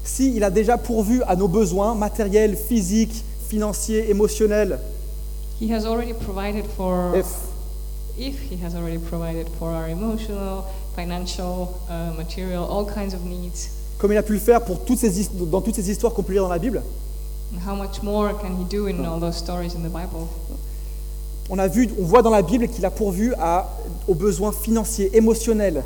Si 0.03 0.35
il 0.35 0.43
a 0.43 0.49
déjà 0.49 0.77
pourvu 0.77 1.21
à 1.27 1.35
nos 1.35 1.47
besoins 1.47 1.95
matériels, 1.95 2.55
physiques, 2.55 3.23
financiers, 3.49 4.09
émotionnels, 4.09 4.79
He 5.61 5.71
has 5.73 5.85
already 5.85 6.13
provided 6.13 6.65
for. 6.77 7.15
if, 7.17 7.25
if 8.17 8.39
he 8.49 8.55
has 8.63 8.75
already 8.75 8.97
provided 8.97 9.47
for 9.59 9.69
our 9.71 9.89
emotional, 9.89 10.65
financial, 10.95 11.81
uh, 11.89 12.13
material, 12.17 12.63
all 12.65 12.85
kinds 12.85 13.13
of 13.13 13.23
needs, 13.25 13.69
comme 13.97 14.11
il 14.13 14.17
a 14.17 14.23
pu 14.23 14.33
le 14.33 14.39
faire 14.39 14.63
pour 14.63 14.83
toutes 14.85 14.99
ces, 14.99 15.29
dans 15.51 15.61
toutes 15.61 15.75
ces 15.75 15.89
histoires 15.89 16.13
qu'on 16.13 16.23
peut 16.23 16.31
lire 16.33 16.43
dans 16.43 16.49
la 16.49 16.59
Bible, 16.59 16.81
and 17.53 17.59
how 17.59 17.75
much 17.75 18.01
more 18.01 18.33
can 18.39 18.55
he 18.57 18.63
do 18.69 18.87
in 18.87 19.03
all 19.05 19.19
those 19.19 19.35
stories 19.37 19.73
in 19.75 19.81
the 19.83 19.89
Bible? 19.89 20.27
On 21.49 21.57
a 21.59 21.67
vu, 21.67 21.89
on 21.99 22.03
voit 22.05 22.21
dans 22.21 22.29
la 22.29 22.41
Bible 22.41 22.67
qu'il 22.67 22.85
a 22.85 22.91
pourvu 22.91 23.33
à, 23.39 23.67
aux 24.07 24.13
besoins 24.15 24.51
financiers, 24.51 25.09
émotionnels, 25.15 25.83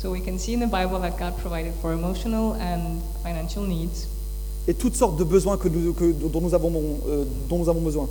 So 0.00 0.10
we 0.10 0.20
can 0.20 0.36
see 0.36 0.54
in 0.54 0.58
the 0.58 0.70
Bible 0.70 1.00
that 1.00 1.16
God 1.18 1.36
provided 1.40 1.72
for 1.80 1.92
emotional 1.92 2.54
and 2.60 2.98
financial 3.24 3.62
needs 3.66 4.08
et 4.66 4.74
toutes 4.74 4.96
sortes 4.96 5.16
de 5.16 5.22
besoins 5.24 5.56
que 5.56 5.68
nous- 5.68 5.92
que- 5.92 6.12
dont, 6.12 6.40
nous 6.40 6.54
avons, 6.54 6.72
euh, 7.08 7.24
dont 7.48 7.58
nous 7.58 7.68
avons 7.68 7.80
besoin. 7.80 8.08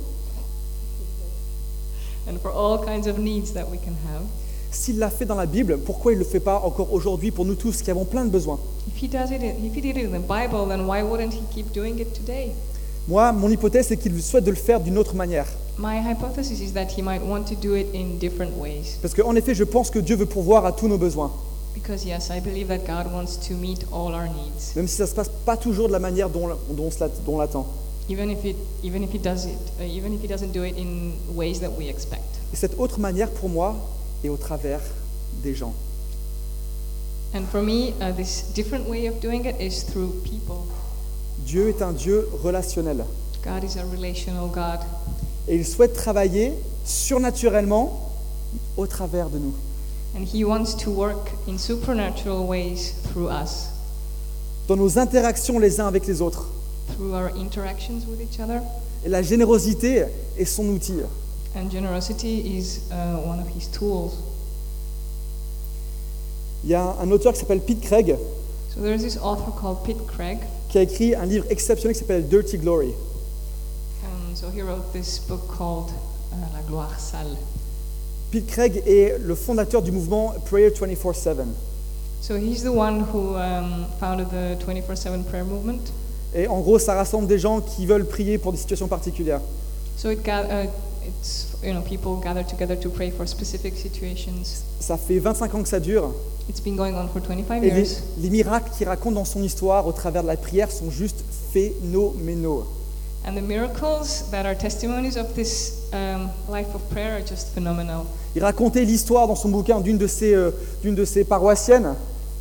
and 2.28 2.38
for 2.40 2.50
all 2.52 2.78
kinds 2.84 3.06
of 3.08 3.18
needs 3.18 3.52
that 3.52 3.64
we 3.70 3.78
can 3.78 3.92
have. 4.08 4.22
S'il 4.70 4.98
l'a 4.98 5.10
fait 5.10 5.26
dans 5.26 5.34
la 5.34 5.44
Bible, 5.46 5.78
pourquoi 5.84 6.12
il 6.12 6.18
ne 6.18 6.24
le 6.24 6.28
fait 6.28 6.40
pas 6.40 6.60
encore 6.64 6.92
aujourd'hui 6.94 7.30
pour 7.30 7.44
nous 7.44 7.56
tous 7.56 7.82
qui 7.82 7.90
avons 7.90 8.04
plein 8.06 8.24
de 8.24 8.30
besoins? 8.30 8.58
Moi, 13.08 13.32
mon 13.32 13.48
hypothèse, 13.50 13.86
c'est 13.88 13.96
qu'il 13.96 14.20
souhaite 14.22 14.44
de 14.44 14.50
le 14.50 14.56
faire 14.56 14.80
d'une 14.80 14.98
autre 14.98 15.14
manière. 15.14 15.46
My 15.78 15.98
hypothesis 15.98 16.60
is 16.60 16.72
that 16.72 16.88
he 16.96 17.02
might 17.02 17.22
want 17.22 17.44
to 17.44 17.54
do 17.54 17.74
it 17.74 17.86
in 17.94 18.18
different 18.18 18.52
ways. 18.58 18.98
Parce 19.00 19.14
qu'en 19.14 19.34
effet, 19.34 19.54
je 19.54 19.64
pense 19.64 19.90
que 19.90 19.98
Dieu 19.98 20.16
veut 20.16 20.26
pourvoir 20.26 20.64
à 20.66 20.72
tous 20.72 20.86
nos 20.86 20.98
besoins. 20.98 21.32
Because 21.74 22.04
yes, 22.04 22.28
I 22.30 22.40
believe 22.40 22.68
that 22.68 22.86
God 22.86 23.10
wants 23.12 23.36
to 23.48 23.54
meet 23.54 23.84
all 23.90 24.14
our 24.14 24.26
needs, 24.28 24.76
Même 24.76 24.86
si 24.86 24.96
ça 24.96 25.04
ne 25.04 25.08
se 25.08 25.14
passe 25.14 25.30
pas 25.46 25.56
toujours 25.56 25.88
de 25.88 25.92
la 25.92 25.98
manière 25.98 26.28
dont, 26.28 26.48
on 26.70 26.74
dont 27.24 27.38
l'attend. 27.38 27.66
even 28.08 28.30
if 28.30 28.44
it, 28.44 28.56
even 28.84 29.02
if 29.02 29.10
he 29.12 29.18
does 29.18 29.46
it, 29.46 29.58
uh, 29.80 29.84
even 29.84 30.12
if 30.12 30.20
he 30.20 30.28
doesn't 30.28 30.52
do 30.52 30.62
it 30.64 30.76
in 30.76 31.12
ways 31.34 31.60
that 31.60 31.70
we 31.70 31.88
expect. 31.88 32.22
Et 32.52 32.56
cette 32.56 32.78
autre 32.78 33.00
manière, 33.00 33.30
pour 33.30 33.48
moi, 33.48 33.74
est 34.22 34.28
au 34.28 34.36
travers 34.36 34.80
des 35.42 35.54
gens. 35.54 35.72
And 37.34 37.44
for 37.50 37.62
me, 37.62 37.94
uh, 38.00 38.12
this 38.14 38.44
different 38.54 38.86
way 38.88 39.08
of 39.08 39.18
doing 39.20 39.46
it 39.46 39.56
is 39.58 39.82
through 39.84 40.12
people. 40.22 40.66
Dieu 41.46 41.68
est 41.68 41.82
un 41.82 41.92
Dieu 41.92 42.28
relationnel. 42.42 43.04
God 43.44 43.64
is 43.64 43.76
a 43.78 43.84
relational 43.84 44.48
God, 44.48 44.80
Et 45.48 45.56
il 45.56 45.66
souhaite 45.66 45.94
travailler 45.94 46.52
surnaturellement 46.84 48.10
au 48.76 48.86
travers 48.86 49.28
de 49.28 49.38
nous. 49.38 49.54
and 50.16 50.24
He 50.24 50.44
wants 50.44 50.74
to 50.84 50.90
work 50.90 51.32
in 51.48 51.58
supernatural 51.58 52.46
ways 52.46 52.92
through 53.12 53.28
us, 53.30 53.68
Dans 54.68 54.76
nos 54.76 54.98
interactions 54.98 55.58
les 55.58 55.80
uns 55.80 55.86
avec 55.88 56.06
les 56.06 56.20
autres. 56.22 56.46
through 56.96 57.14
our 57.14 57.30
interactions 57.36 58.06
with 58.08 58.20
each 58.20 58.38
other. 58.38 58.60
Et 59.04 59.08
la 59.08 59.22
générosité 59.22 60.04
est 60.38 60.44
son 60.44 60.66
outil. 60.68 61.00
And 61.56 61.70
generosity 61.70 62.56
is 62.56 62.80
uh, 62.90 63.18
one 63.26 63.40
of 63.40 63.46
His 63.48 63.68
tools. 63.70 64.12
Il 66.64 66.70
y 66.70 66.74
a 66.74 66.94
un 67.00 67.10
auteur 67.10 67.32
qui 67.32 67.40
s'appelle 67.40 67.60
Pete 67.60 67.80
Craig 67.80 68.16
So 68.74 68.80
there's 68.80 69.02
this 69.02 69.16
author 69.20 69.50
called 69.60 69.82
Pete 69.84 70.06
Craig. 70.06 70.38
Qui 70.72 70.78
a 70.78 70.82
écrit 70.82 71.14
un 71.14 71.26
livre 71.26 71.44
exceptionnel 71.50 71.94
qui 71.94 72.00
s'appelle 72.00 72.26
Dirty 72.28 72.56
Glory. 72.56 72.88
Um, 74.04 74.34
so 74.34 74.46
he 74.48 74.62
wrote 74.62 74.90
this 74.94 75.18
book 75.28 75.42
called 75.56 75.90
uh, 76.32 76.36
La 76.54 76.62
Gloire 76.66 76.98
Sale. 76.98 77.36
Pete 78.30 78.46
Craig 78.46 78.82
est 78.86 79.18
le 79.18 79.34
fondateur 79.34 79.82
du 79.82 79.92
mouvement 79.92 80.34
Prayer 80.46 80.70
24/7. 80.70 81.36
So 82.22 82.36
he's 82.36 82.62
the 82.62 82.70
one 82.74 83.04
who 83.12 83.36
um, 83.36 83.84
founded 84.00 84.28
the 84.30 84.56
24/7 84.64 85.24
prayer 85.24 85.44
movement. 85.44 85.80
Et 86.34 86.48
en 86.48 86.60
gros, 86.60 86.78
ça 86.78 86.94
rassemble 86.94 87.26
des 87.26 87.38
gens 87.38 87.60
qui 87.60 87.84
veulent 87.84 88.06
prier 88.06 88.38
pour 88.38 88.52
des 88.52 88.58
situations 88.58 88.88
particulières. 88.88 89.42
So 89.98 90.10
it 90.10 90.22
ga- 90.24 90.44
uh, 90.64 90.68
it's 91.06 91.48
you 91.62 91.72
know 91.72 91.82
people 91.82 92.16
gather 92.22 92.44
together 92.44 92.76
to 92.78 92.88
pray 92.90 93.10
for 93.10 93.26
specific 93.26 93.76
situations. 93.76 94.62
Ça 94.80 94.96
fait 94.96 95.18
25 95.18 95.54
ans 95.54 95.62
que 95.62 95.68
ça 95.68 95.80
dure. 95.80 96.12
It's 96.48 96.60
been 96.60 96.76
going 96.76 96.94
on 96.94 97.08
for 97.08 97.20
25 97.22 97.62
Et 97.62 97.70
les, 97.70 97.76
years, 97.80 98.02
les 98.18 98.30
miracles 98.30 98.70
qu'il 98.76 98.88
raconte 98.88 99.14
dans 99.14 99.24
son 99.24 99.42
histoire 99.42 99.86
au 99.86 99.92
travers 99.92 100.22
de 100.22 100.28
la 100.28 100.36
prière 100.36 100.70
sont 100.70 100.90
juste 100.90 101.24
phénoménaux. 101.52 102.66
and 103.24 103.36
the 103.36 103.40
miracles 103.40 104.24
that 104.32 104.44
are 104.46 104.54
testimonies 104.56 105.16
of 105.16 105.32
this 105.36 105.88
um, 105.92 106.28
life 106.48 106.74
of 106.74 106.82
prayer 106.90 107.12
are 107.18 107.24
just 107.24 107.54
phenomenal. 107.54 108.04
Il 108.34 108.42
racontait 108.42 108.84
l'histoire 108.84 109.28
dans 109.28 109.36
son 109.36 109.50
bouquin 109.50 109.80
d'une 109.80 109.96
de 109.98 110.08
ses, 110.08 110.34
euh, 110.34 110.50
d'une 110.82 110.96
de 110.96 111.04
ses 111.04 111.22
paroissiennes 111.24 111.94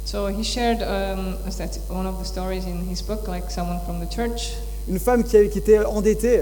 So 0.05 0.27
he 0.27 0.43
shared 0.43 0.81
um, 0.81 1.35
as 1.47 1.57
that's 1.57 1.79
one 1.87 2.07
of 2.07 2.17
the 2.19 2.25
stories 2.25 2.65
in 2.65 2.89
his 2.91 3.03
book, 3.03 3.27
like 3.27 3.51
someone 3.51 3.79
from 3.85 3.99
the 4.03 4.09
church. 4.11 4.53
une 4.89 4.97
femme 4.97 5.23
qui 5.23 5.37
était 5.37 5.85
endettée 5.85 6.41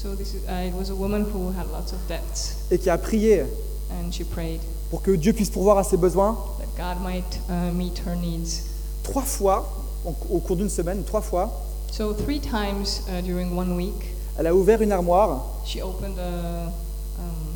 So 0.00 0.14
this 0.14 0.32
is, 0.34 0.42
uh, 0.48 0.52
it 0.64 0.72
was 0.74 0.90
a 0.90 0.94
woman 0.94 1.24
who 1.24 1.50
had 1.50 1.66
lots 1.72 1.92
of 1.92 1.98
debts, 2.06 2.54
et 2.70 2.78
qui 2.78 2.88
a 2.88 2.96
prié 2.96 3.44
and 3.90 4.12
she 4.14 4.22
prayed 4.22 4.60
pour 4.90 5.02
que 5.02 5.16
Dieu 5.16 5.32
puisse 5.32 5.50
pourvoir 5.50 5.76
à 5.76 5.82
ses 5.82 5.96
besoins. 5.96 6.36
that 6.60 6.68
God 6.76 7.02
might 7.02 7.24
uh, 7.50 7.72
meet 7.72 7.98
her 8.06 8.14
needs. 8.14 8.62
Trois 9.02 9.22
fois, 9.24 9.66
en- 10.04 10.14
au 10.30 10.38
cours 10.38 10.54
d'une 10.56 10.68
semaine, 10.68 11.02
trois 11.02 11.20
fois, 11.20 11.50
So 11.90 12.12
three 12.14 12.38
times 12.38 13.02
uh, 13.08 13.20
during 13.22 13.56
one 13.56 13.74
week, 13.74 14.14
elle 14.38 14.46
a 14.46 14.54
ouvert 14.54 14.80
une 14.82 14.92
armoire, 14.92 15.44
she 15.66 15.82
opened 15.82 16.16
a 16.16 16.70
um, 17.18 17.48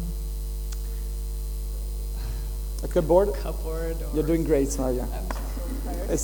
a 2.82 2.88
cupboard? 2.88 3.32
cupboard. 3.40 3.94
Or, 4.02 4.16
You're 4.16 4.26
doing 4.26 4.42
great, 4.42 4.76
Maria. 4.80 5.06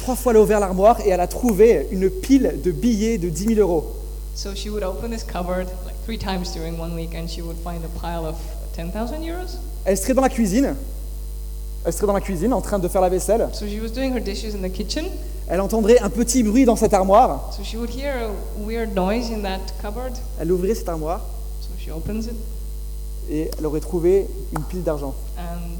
Trois 0.00 0.14
fois, 0.14 0.30
elle 0.32 0.38
a 0.38 0.42
ouvert 0.42 0.60
l'armoire 0.60 1.00
et 1.00 1.08
elle 1.08 1.20
a 1.20 1.26
trouvé 1.26 1.88
une 1.90 2.08
pile 2.08 2.60
de 2.62 2.70
billets 2.70 3.18
de 3.18 3.28
10 3.30 3.54
000 3.56 3.60
euros. 3.60 3.92
So 4.36 4.54
she 4.54 4.68
would 4.68 4.82
open 4.82 5.10
this 5.10 5.24
cupboard 5.24 5.66
like 5.86 5.96
three 6.04 6.18
times 6.18 6.52
during 6.52 6.78
one 6.78 6.94
week, 6.94 7.14
and 7.14 7.26
she 7.28 7.40
would 7.40 7.56
find 7.64 7.82
a 7.84 7.88
pile 8.00 8.26
of 8.26 8.36
10,000 8.76 9.24
euros? 9.24 9.58
Elle 9.86 9.96
serait 9.96 10.12
dans 10.14 10.20
la 10.22 10.28
cuisine. 10.28 10.74
Elle 11.86 11.92
serait 11.92 12.06
dans 12.06 12.12
la 12.12 12.20
cuisine 12.20 12.52
en 12.52 12.60
train 12.60 12.78
de 12.78 12.86
faire 12.88 13.00
la 13.00 13.08
vaisselle. 13.08 13.48
So 13.54 13.66
she 13.66 13.80
was 13.80 13.88
doing 13.90 14.12
her 14.14 14.20
dishes 14.20 14.54
in 14.54 14.60
the 14.60 14.70
kitchen. 14.70 15.06
Elle 15.48 15.60
entendrait 15.60 15.98
un 16.00 16.10
petit 16.10 16.42
bruit 16.42 16.64
dans 16.66 16.76
cette 16.76 16.92
armoire. 16.92 17.50
So 17.56 17.62
she 17.64 17.76
would 17.76 17.88
hear 17.90 18.12
a 18.12 18.62
weird 18.62 18.94
noise 18.94 19.30
in 19.30 19.40
that 19.42 19.60
cupboard. 19.80 20.12
Elle 20.38 20.52
ouvrait 20.52 20.74
cette 20.74 20.88
armoire 20.88 21.20
So 21.62 21.68
she 21.78 21.90
opens 21.90 22.26
it, 22.26 22.34
et 23.30 23.50
elle 23.58 23.64
aurait 23.66 23.80
trouvé 23.80 24.26
une 24.54 24.64
pile 24.64 24.82
d'argent. 24.82 25.14
and 25.38 25.78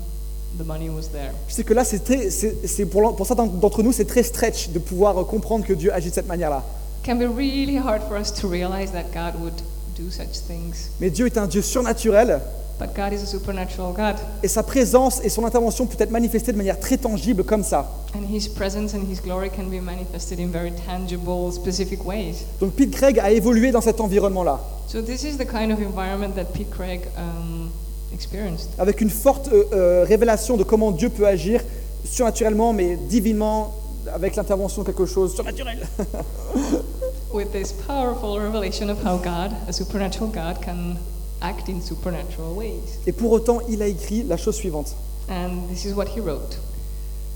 the 0.58 0.64
money 0.66 0.88
was 0.88 1.08
there. 1.12 1.32
Je 1.48 1.54
sais 1.54 1.64
que 1.64 1.74
là, 1.74 1.84
c'est 1.84 2.86
pour, 2.86 3.14
pour 3.16 3.26
certains 3.26 3.46
d'entre 3.46 3.82
nous, 3.82 3.92
c'est 3.92 4.06
très 4.06 4.22
stretch 4.22 4.70
de 4.70 4.78
pouvoir 4.78 5.18
euh, 5.20 5.24
comprendre 5.24 5.66
que 5.66 5.74
Dieu 5.74 5.92
agit 5.92 6.08
de 6.08 6.14
cette 6.14 6.28
manière-là. 6.28 6.62
It 7.06 7.10
can 7.10 7.18
be 7.18 7.26
really 7.26 7.76
hard 7.76 8.02
for 8.02 8.16
us 8.16 8.32
to 8.40 8.48
realize 8.48 8.90
that 8.90 9.12
God 9.14 9.40
would 9.40 9.54
do 9.96 10.10
such 10.10 10.40
things. 10.40 10.90
Mais 11.00 11.08
Dieu 11.08 11.26
est 11.26 11.38
un 11.38 11.46
Dieu 11.46 11.62
surnaturel 11.62 12.40
But 12.80 12.96
God 12.96 13.12
is 13.12 13.22
a 13.22 13.26
supernatural 13.26 13.92
God, 13.92 14.16
et 14.42 14.48
sa 14.48 14.64
présence 14.64 15.20
et 15.22 15.28
son 15.28 15.44
intervention 15.44 15.86
peut 15.86 15.96
être 16.00 16.10
manifestée 16.10 16.50
de 16.50 16.56
manière 16.56 16.80
très 16.80 16.96
tangible 16.96 17.44
comme 17.44 17.62
ça. 17.62 17.88
and 18.16 18.24
His 18.28 18.48
presence 18.48 18.92
and 18.92 19.04
His 19.08 19.20
glory 19.22 19.50
can 19.50 19.70
be 19.70 19.80
manifested 19.80 20.40
in 20.40 20.48
very 20.48 20.72
tangible, 20.84 21.52
specific 21.52 22.04
ways. 22.04 22.44
Donc 22.60 22.72
Pete 22.72 22.90
Craig 22.90 23.20
a 23.20 23.30
évolué 23.30 23.70
dans 23.70 23.80
cet 23.80 24.00
environnement-là, 24.00 24.58
So 24.88 25.00
this 25.00 25.22
is 25.22 25.36
the 25.36 25.46
kind 25.46 25.70
of 25.70 25.78
environment 25.78 26.34
that 26.34 26.46
Pete 26.54 26.70
Craig 26.70 27.02
um, 27.16 27.70
experienced, 28.12 28.70
avec 28.78 29.00
une 29.00 29.10
forte 29.10 29.48
euh, 29.52 29.62
euh, 29.72 30.04
révélation 30.04 30.56
de 30.56 30.64
comment 30.64 30.90
Dieu 30.90 31.10
peut 31.10 31.28
agir 31.28 31.60
surnaturellement, 32.04 32.72
mais 32.72 32.96
divinement, 32.96 33.72
avec 34.12 34.34
l'intervention 34.34 34.82
de 34.82 34.88
quelque 34.88 35.06
chose 35.06 35.36
surnaturel. 35.36 35.86
with 37.36 37.52
this 37.52 37.70
powerful 37.86 38.40
revelation 38.40 38.88
of 38.88 38.98
how 39.04 39.18
God, 39.18 39.54
a 39.68 39.72
supernatural 39.72 40.30
God, 40.30 40.62
can 40.62 40.96
act 41.42 41.68
in 41.68 41.82
supernatural 41.82 42.54
ways. 42.54 42.98
Et 43.06 43.12
pour 43.12 43.30
autant, 43.30 43.60
il 43.68 43.82
a 43.82 43.86
écrit 43.86 44.22
la 44.22 44.38
chose 44.38 44.56
suivante. 44.56 44.96
And 45.28 45.68
this 45.68 45.84
is 45.84 45.92
what 45.92 46.06
he 46.16 46.20
wrote. 46.20 46.58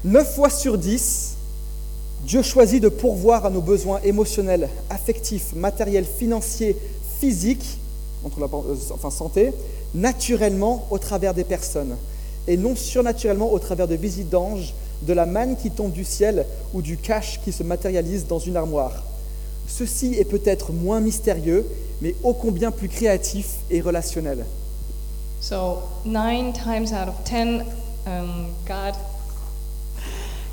Neuf 0.03 0.35
fois 0.35 0.49
sur 0.49 0.79
dix, 0.79 1.37
Dieu 2.25 2.41
choisit 2.43 2.83
de 2.83 2.89
pourvoir 2.89 3.45
à 3.45 3.51
nos 3.51 3.61
besoins 3.61 4.01
émotionnels, 4.03 4.71
affectifs, 4.89 5.53
matériels, 5.55 6.07
financiers, 6.07 6.77
physiques, 7.19 7.79
entre 8.25 8.41
la, 8.41 8.47
euh, 8.47 8.77
enfin 8.93 9.11
santé, 9.11 9.53
naturellement 9.95 10.87
au 10.91 10.99
travers 10.99 11.35
des 11.35 11.45
personnes, 11.45 11.97
et 12.49 12.57
non 12.57 12.75
surnaturellement 12.75 13.53
au 13.53 13.59
travers 13.59 13.87
de 13.87 13.97
visites 13.97 14.31
d'anges, 14.31 14.73
de 15.03 15.13
la 15.13 15.27
manne 15.27 15.57
qui 15.57 15.71
tombe 15.71 15.93
du 15.93 16.05
ciel 16.05 16.47
ou 16.73 16.81
du 16.81 16.97
cash 16.97 17.41
qui 17.45 17.53
se 17.53 17.63
matérialise 17.63 18.27
dans 18.27 18.39
une 18.39 18.57
armoire. 18.57 19.03
Ceci 19.71 20.15
est 20.15 20.25
peut-être 20.25 20.73
moins 20.73 21.01
mystérieux, 21.01 21.65
mais 22.03 22.15
ô 22.25 22.35
combien 22.35 22.71
plus 22.73 22.89
créatif 22.89 23.61
et 23.71 23.81
relationnel. 23.81 24.45
So 25.41 25.85
nine 26.05 26.53
times 26.53 26.93
out 26.93 27.09
of 27.09 27.15
ten, 27.25 27.65
um, 28.07 28.49
God 28.67 28.95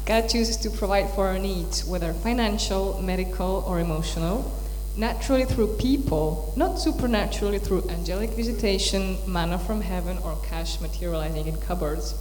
God 0.05 0.29
chooses 0.29 0.55
to 0.57 0.69
provide 0.69 1.09
for 1.09 1.27
our 1.27 1.39
needs, 1.39 1.83
whether 1.85 2.13
financial, 2.13 3.01
medical, 3.01 3.65
or 3.67 3.79
emotional, 3.81 4.49
naturally 4.95 5.43
through 5.43 5.75
people, 5.77 6.53
not 6.55 6.79
supernaturally 6.79 7.59
through 7.59 7.89
angelic 7.89 8.29
visitation, 8.29 9.17
manna 9.27 9.59
from 9.59 9.81
heaven, 9.81 10.17
or 10.23 10.37
cash 10.47 10.79
materializing 10.79 11.47
in 11.47 11.57
cupboards. 11.57 12.15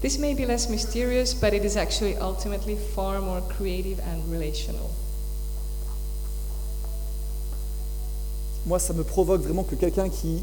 This 0.00 0.18
may 0.18 0.32
be 0.32 0.46
less 0.46 0.70
mysterious, 0.70 1.34
but 1.34 1.52
it 1.52 1.64
is 1.64 1.76
actually 1.76 2.16
ultimately 2.16 2.76
far 2.76 3.20
more 3.20 3.42
creative 3.42 3.98
and 3.98 4.24
relational. 4.30 4.90
Moi, 8.66 8.78
ça 8.78 8.92
me 8.92 9.02
provoque 9.02 9.42
vraiment 9.42 9.64
que 9.64 9.74
quelqu'un 9.74 10.08
qui, 10.08 10.42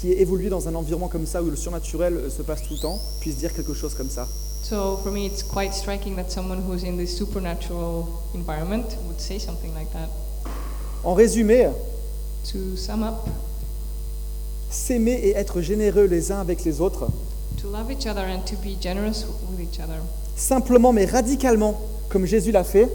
qui 0.00 0.12
est 0.12 0.20
évolué 0.20 0.48
dans 0.48 0.68
un 0.68 0.74
environnement 0.74 1.08
comme 1.08 1.26
ça, 1.26 1.42
où 1.42 1.50
le 1.50 1.56
surnaturel 1.56 2.14
euh, 2.14 2.30
se 2.30 2.42
passe 2.42 2.62
tout 2.62 2.74
le 2.74 2.80
temps, 2.80 2.98
puisse 3.20 3.36
dire 3.36 3.54
quelque 3.54 3.74
chose 3.74 3.94
comme 3.94 4.10
ça. 4.10 4.26
So 4.62 4.98
for 5.02 5.10
me, 5.10 5.26
it's 5.26 5.42
quite 5.42 5.72
striking 5.74 6.14
that 6.16 6.30
someone 6.30 6.62
who's 6.62 6.84
in 6.84 6.96
this 6.96 7.16
supernatural 7.16 8.06
environment 8.34 8.96
would 9.06 9.18
say 9.20 9.38
something 9.38 9.74
like 9.74 9.90
that. 9.92 10.08
En 11.04 11.14
résumé, 11.14 11.68
To 12.52 12.76
sum 12.76 13.02
up, 13.02 13.28
s'aimer 14.70 15.12
et 15.12 15.30
être 15.36 15.60
généreux 15.60 16.06
les 16.06 16.32
uns 16.32 16.40
avec 16.40 16.64
les 16.64 16.80
autres, 16.80 17.08
to 17.60 17.68
love 17.70 17.90
each 17.90 18.06
other 18.06 18.24
and 18.24 18.40
to 18.44 18.56
be 18.56 18.76
generous 18.80 19.24
with 19.50 19.60
each 19.60 19.78
other 19.78 20.00
simplement 20.36 20.92
mais 20.92 21.04
radicalement, 21.04 21.80
comme 22.08 22.26
Jésus 22.26 22.52
l'a 22.52 22.64
fait, 22.64 22.88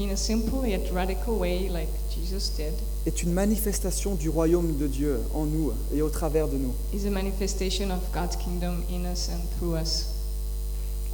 in 0.00 0.10
a 0.10 0.16
simple 0.16 0.66
yet 0.66 0.90
radical 0.92 1.34
way, 1.38 1.68
like 1.68 1.88
Jesus 2.10 2.50
did, 2.56 2.72
est 3.06 3.22
une 3.22 3.32
manifestation 3.32 4.14
du 4.14 4.28
royaume 4.28 4.76
de 4.76 4.86
Dieu 4.86 5.18
en 5.34 5.44
nous 5.44 5.72
et 5.94 6.02
au 6.02 6.08
travers 6.10 6.48
de 6.48 6.56
nous. 6.56 6.72
is 6.92 7.06
a 7.06 7.10
manifestation 7.10 7.90
of 7.90 8.00
God's 8.12 8.36
kingdom 8.36 8.82
in 8.90 9.10
us 9.10 9.28
and 9.32 9.40
through 9.58 9.76
us. 9.80 10.06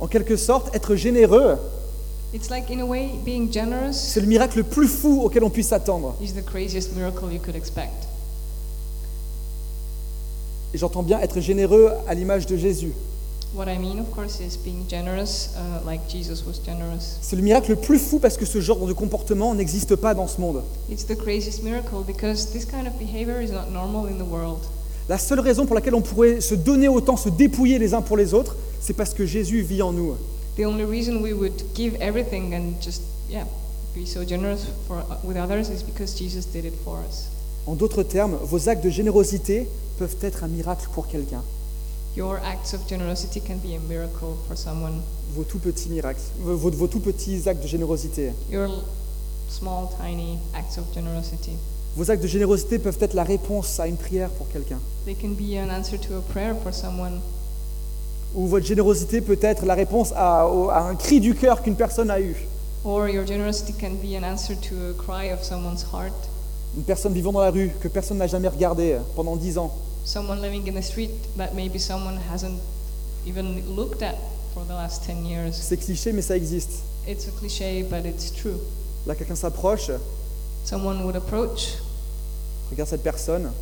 En 0.00 0.08
quelque 0.08 0.36
sorte, 0.36 0.74
être 0.74 0.94
généreux, 0.96 1.56
It's 2.34 2.50
like, 2.50 2.70
in 2.70 2.80
a 2.80 2.84
way, 2.84 3.10
being 3.24 3.50
generous 3.52 3.92
c'est 3.92 4.20
le 4.20 4.26
miracle 4.26 4.58
le 4.58 4.64
plus 4.64 4.88
fou 4.88 5.22
auquel 5.22 5.44
on 5.44 5.48
puisse 5.50 5.68
s'attendre. 5.68 6.14
is 6.20 6.32
the 6.34 6.44
craziest 6.44 6.94
miracle 6.96 7.32
you 7.32 7.38
could 7.40 7.54
expect. 7.56 7.92
Et 10.74 10.78
j'entends 10.78 11.04
bien 11.04 11.20
être 11.20 11.40
généreux 11.40 11.92
à 12.08 12.14
l'image 12.14 12.46
de 12.46 12.56
Jésus. 12.56 12.92
C'est 17.22 17.36
le 17.36 17.42
miracle 17.42 17.70
le 17.70 17.76
plus 17.76 17.98
fou 17.98 18.18
parce 18.18 18.36
que 18.36 18.44
ce 18.44 18.60
genre 18.60 18.86
de 18.86 18.92
comportement 18.92 19.54
n'existe 19.54 19.96
pas 19.96 20.14
dans 20.14 20.26
ce 20.26 20.40
monde. 20.40 20.62
La 25.08 25.18
seule 25.18 25.40
raison 25.40 25.66
pour 25.66 25.74
laquelle 25.74 25.94
on 25.94 26.02
pourrait 26.02 26.40
se 26.40 26.54
donner 26.54 26.88
autant, 26.88 27.16
se 27.16 27.28
dépouiller 27.28 27.78
les 27.78 27.94
uns 27.94 28.02
pour 28.02 28.16
les 28.16 28.34
autres, 28.34 28.56
c'est 28.80 28.94
parce 28.94 29.14
que 29.14 29.24
Jésus 29.24 29.62
vit 29.62 29.82
en 29.82 29.92
nous. 29.92 30.16
The 30.56 30.64
only 30.64 30.84
reason 30.84 31.22
we 31.22 31.32
would 31.32 31.52
give 31.74 31.94
everything 32.00 32.54
and 32.54 32.80
just 32.82 33.02
yeah 33.28 33.44
be 33.94 34.06
so 34.06 34.24
generous 34.26 34.66
for 34.88 35.04
with 35.22 35.36
others 35.36 35.68
is 35.68 35.82
because 35.82 36.16
Jesus 36.18 36.46
did 36.46 36.64
it 36.64 36.74
for 36.84 36.98
us. 37.08 37.28
En 37.66 37.74
d'autres 37.74 38.02
termes, 38.02 38.36
vos 38.42 38.68
actes 38.68 38.82
de 38.82 38.90
générosité 38.90 39.68
peuvent 39.98 40.16
être 40.22 40.44
un 40.44 40.48
miracle 40.48 40.88
pour 40.92 41.08
quelqu'un. 41.08 41.42
Your 42.16 42.38
acts 42.44 42.72
of 42.72 42.80
generosity 42.88 43.40
can 43.40 43.58
be 43.58 43.74
a 43.76 43.78
miracle 43.78 44.36
for 44.48 44.56
someone. 44.56 45.02
Vos 45.34 45.44
tout 45.44 45.58
petits 45.58 45.90
miracles, 45.90 46.22
vos, 46.38 46.70
vos- 46.70 46.86
tout 46.86 47.00
petits 47.00 47.46
actes 47.46 47.62
de 47.62 47.68
générosité. 47.68 48.32
Your 48.50 48.68
small, 49.50 49.90
tiny 50.00 50.38
acts 50.54 50.78
of 50.78 50.84
generosity. 50.94 51.52
Vos 51.94 52.10
actes 52.10 52.22
de 52.22 52.28
générosité 52.28 52.78
peuvent 52.78 52.96
être 53.00 53.14
la 53.14 53.24
réponse 53.24 53.78
à 53.80 53.86
une 53.86 53.96
prière 53.96 54.30
pour 54.30 54.48
quelqu'un. 54.48 54.78
They 55.04 55.14
can 55.14 55.30
be 55.34 55.58
an 55.58 55.68
answer 55.70 55.98
to 55.98 56.14
a 56.16 56.20
prayer 56.32 56.54
for 56.62 56.72
someone. 56.72 57.20
Ou 58.34 58.46
votre 58.46 58.66
générosité 58.66 59.20
peut 59.20 59.38
être 59.42 59.66
la 59.66 59.74
réponse 59.74 60.12
à, 60.16 60.40
à 60.42 60.80
un 60.90 60.94
cri 60.94 61.20
du 61.20 61.34
cœur 61.34 61.62
qu'une 61.62 61.76
personne 61.76 62.10
a 62.10 62.18
eu. 62.20 62.34
Or 62.84 63.08
your 63.08 63.26
generosity 63.26 63.72
can 63.74 63.92
be 64.02 64.14
an 64.16 64.24
answer 64.24 64.54
to 64.56 64.74
a 64.90 64.94
cry 64.94 65.30
of 65.32 65.42
someone's 65.44 65.84
heart. 65.92 66.12
Une 66.76 66.82
personne 66.84 67.12
vivant 67.12 67.32
dans 67.32 67.40
la 67.40 67.50
rue 67.50 67.70
que 67.80 67.88
personne 67.88 68.18
n'a 68.18 68.26
jamais 68.26 68.48
regardée 68.48 68.96
pendant 69.14 69.36
dix 69.36 69.58
ans. 69.58 69.70
Someone 70.06 70.40
living 70.40 70.66
in 70.68 70.74
the 70.74 70.82
street 70.82 71.10
that 71.36 71.54
maybe 71.54 71.78
someone 71.78 72.16
hasn't 72.16 72.60
even 73.26 73.60
looked 73.74 74.02
at 74.02 74.14
for 74.54 74.64
the 74.64 74.72
last 74.72 75.04
10 75.04 75.26
years. 75.26 75.54
C'est 75.54 75.76
cliché, 75.76 76.12
mais 76.12 76.22
ça 76.22 76.36
existe. 76.36 76.84
It's 77.06 77.26
a 77.26 77.32
cliche, 77.32 77.82
but 77.82 78.06
it's 78.06 78.30
true. 78.30 78.58
Là, 79.04 79.14
quelqu'un 79.14 79.34
s'approche, 79.34 79.90
Someone 80.64 81.04
would 81.04 81.16
approach 81.16 81.76
regarde 82.70 82.88
cette 82.88 83.04
personne, 83.04 83.52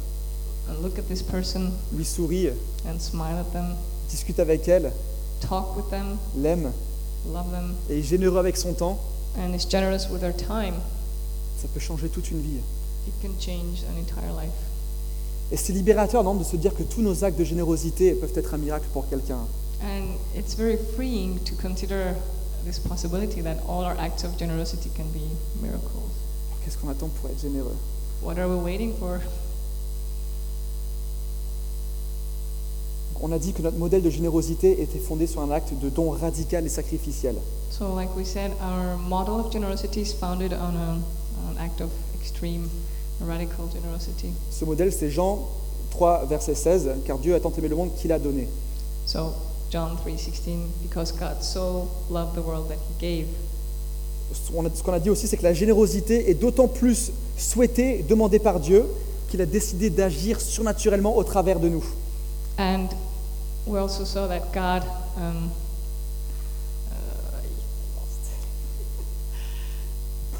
and 0.68 0.82
look 0.82 0.98
at 0.98 1.06
this 1.08 1.22
person 1.22 1.72
lui 1.92 2.04
sourit, 2.04 2.48
and 2.86 2.98
smile 2.98 3.38
at 3.38 3.52
them, 3.52 3.74
discute 4.10 4.38
avec 4.38 4.68
elle, 4.68 4.92
talk 5.40 5.76
with 5.76 5.90
them, 5.90 6.16
l'aime 6.36 6.72
love 7.26 7.50
them, 7.50 7.74
et 7.90 7.98
est 7.98 8.02
généreux 8.02 8.38
avec 8.38 8.56
son 8.56 8.72
temps, 8.72 8.98
and 9.36 9.54
is 9.54 9.66
generous 9.68 10.08
with 10.10 10.20
their 10.20 10.34
time. 10.34 10.74
ça 11.60 11.68
peut 11.72 11.80
changer 11.80 12.08
toute 12.08 12.30
une 12.30 12.40
vie. 12.40 12.60
It 13.06 13.14
can 13.20 13.34
change 13.38 13.82
an 13.84 13.98
entire 13.98 14.32
life. 14.32 14.52
Et 15.52 15.56
c'est 15.56 15.72
libérateur, 15.72 16.24
non, 16.24 16.34
de 16.34 16.44
se 16.44 16.56
dire 16.56 16.74
que 16.74 16.82
tous 16.82 17.02
nos 17.02 17.24
actes 17.24 17.38
de 17.38 17.44
générosité 17.44 18.14
peuvent 18.14 18.32
être 18.34 18.54
un 18.54 18.58
miracle 18.58 18.86
pour 18.92 19.08
quelqu'un. 19.08 19.46
And 19.82 20.16
it's 20.36 20.54
very 20.54 20.78
freeing 20.96 21.38
to 21.44 21.54
consider 21.60 22.14
this 22.64 22.78
possibility 22.78 23.42
that 23.42 23.56
all 23.68 23.84
our 23.84 23.96
acts 23.98 24.24
of 24.24 24.38
generosity 24.38 24.90
can 24.96 25.04
be 25.12 25.20
miracles. 25.60 26.10
Qu'est-ce 26.64 26.78
qu'on 26.78 26.88
attend 26.88 27.08
pour 27.20 27.30
être 27.30 27.40
généreux? 27.40 27.76
What 28.22 28.38
are 28.38 28.48
we 28.48 28.56
waiting 28.56 28.94
for? 28.98 29.20
On 33.20 33.32
a 33.32 33.38
dit 33.38 33.52
que 33.52 33.62
notre 33.62 33.76
modèle 33.76 34.02
de 34.02 34.10
générosité 34.10 34.82
était 34.82 34.98
fondé 34.98 35.26
sur 35.26 35.40
un 35.42 35.50
acte 35.50 35.72
de 35.78 35.88
don 35.88 36.10
radical 36.10 36.64
et 36.66 36.68
sacrificiel. 36.68 37.36
So, 37.70 37.94
like 37.94 38.14
we 38.16 38.24
said, 38.24 38.52
our 38.60 38.96
model 38.96 39.40
of 39.40 39.52
generosity 39.52 40.00
is 40.00 40.12
founded 40.12 40.52
on 40.52 40.74
a, 40.76 40.98
an 41.50 41.58
act 41.58 41.80
of 41.80 41.90
extreme, 42.18 42.68
radical 43.26 43.66
generosity. 43.72 44.32
Ce 44.50 44.64
modèle, 44.64 44.92
c'est 44.92 45.10
Jean 45.10 45.48
3, 45.90 46.26
verset 46.26 46.54
16, 46.54 46.90
car 47.06 47.18
Dieu 47.18 47.34
a 47.34 47.40
tant 47.40 47.52
aimé 47.56 47.68
le 47.68 47.76
monde 47.76 47.94
qu'il 47.96 48.12
a 48.12 48.18
donné. 48.18 48.48
So, 49.06 49.32
John 49.70 49.96
3:16, 49.96 50.58
because 50.82 51.12
God 51.12 51.42
so 51.42 51.88
loved 52.10 52.34
the 52.34 52.44
world 52.44 52.68
that 52.68 52.74
He 52.74 53.00
gave. 53.00 53.26
Ce 54.32 54.82
qu'on 54.82 54.92
a 54.92 55.00
dit 55.00 55.10
aussi, 55.10 55.28
c'est 55.28 55.36
que 55.36 55.42
la 55.42 55.52
générosité 55.52 56.30
est 56.30 56.34
d'autant 56.34 56.66
plus 56.66 57.12
souhaitée, 57.36 58.04
demandée 58.08 58.38
par 58.38 58.58
Dieu, 58.58 58.86
qu'il 59.28 59.40
a 59.40 59.46
décidé 59.46 59.90
d'agir 59.90 60.40
surnaturellement 60.40 61.16
au 61.16 61.24
travers 61.24 61.60
de 61.60 61.68
nous. 61.68 61.84
And 62.58 62.88
we 63.66 63.78
also 63.78 64.04
saw 64.04 64.28
that 64.28 64.52
God. 64.52 64.84
Um, 65.16 65.50
uh, 66.90 67.40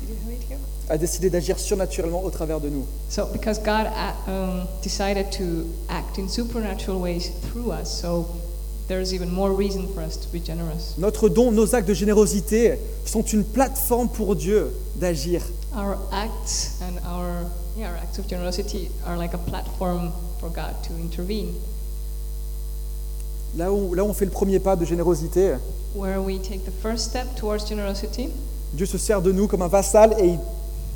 did 0.01 0.09
you 0.09 0.17
have 0.25 0.33
it 0.33 0.43
here? 0.49 0.59
A 0.91 0.99
décidé 0.99 1.31
d'agir 1.31 1.59
surnaturellement 1.59 2.23
au 2.23 2.31
travers 2.31 2.61
de 2.61 2.69
nous. 2.69 2.85
So, 3.09 3.27
because 3.33 3.59
God 3.59 3.87
um, 4.29 4.67
decided 4.83 5.31
to 5.33 5.67
act 5.89 6.19
in 6.19 6.29
supernatural 6.29 7.01
ways 7.01 7.31
through 7.49 7.73
us, 7.73 7.89
so 7.89 8.27
there's 8.87 9.15
even 9.15 9.31
more 9.31 9.51
reason 9.51 9.89
for 9.95 10.03
us 10.03 10.17
to 10.19 10.29
be 10.31 10.45
generous. 10.45 10.95
Notre 10.99 11.29
don, 11.29 11.53
nos 11.53 11.75
actes 11.75 11.89
de 11.89 11.95
générosité 11.95 12.79
sont 13.07 13.23
une 13.23 13.45
plateforme 13.45 14.09
pour 14.09 14.37
Dieu 14.37 14.71
d'agir. 14.97 15.41
Our 15.75 15.97
acts 16.13 16.81
and 16.83 16.99
our 17.09 17.51
yeah, 17.77 17.91
our 17.91 17.97
acts 17.97 18.19
of 18.19 18.29
generosity 18.29 18.91
are 19.07 19.17
like 19.17 19.35
a 19.35 19.39
platform 19.39 20.13
for 20.39 20.51
God 20.51 20.75
to 20.85 20.93
intervene. 21.03 21.55
Là 23.57 23.73
où, 23.73 23.95
là 23.95 24.05
où 24.05 24.09
on 24.09 24.15
fait 24.15 24.25
le 24.25 24.31
premier 24.31 24.59
pas 24.59 24.77
de 24.77 24.85
générosité, 24.85 25.55
Where 25.95 26.21
we 26.21 26.39
take 26.41 26.65
the 26.65 26.73
first 26.83 27.05
step 27.11 27.37
towards 27.37 27.69
generosity, 27.69 28.29
Dieu 28.73 28.87
se 28.87 28.99
sert 28.99 29.23
de 29.23 29.31
nous 29.31 29.47
comme 29.47 29.63
un 29.63 29.69
vassal 29.69 30.15
et 30.19 30.27
il, 30.27 30.39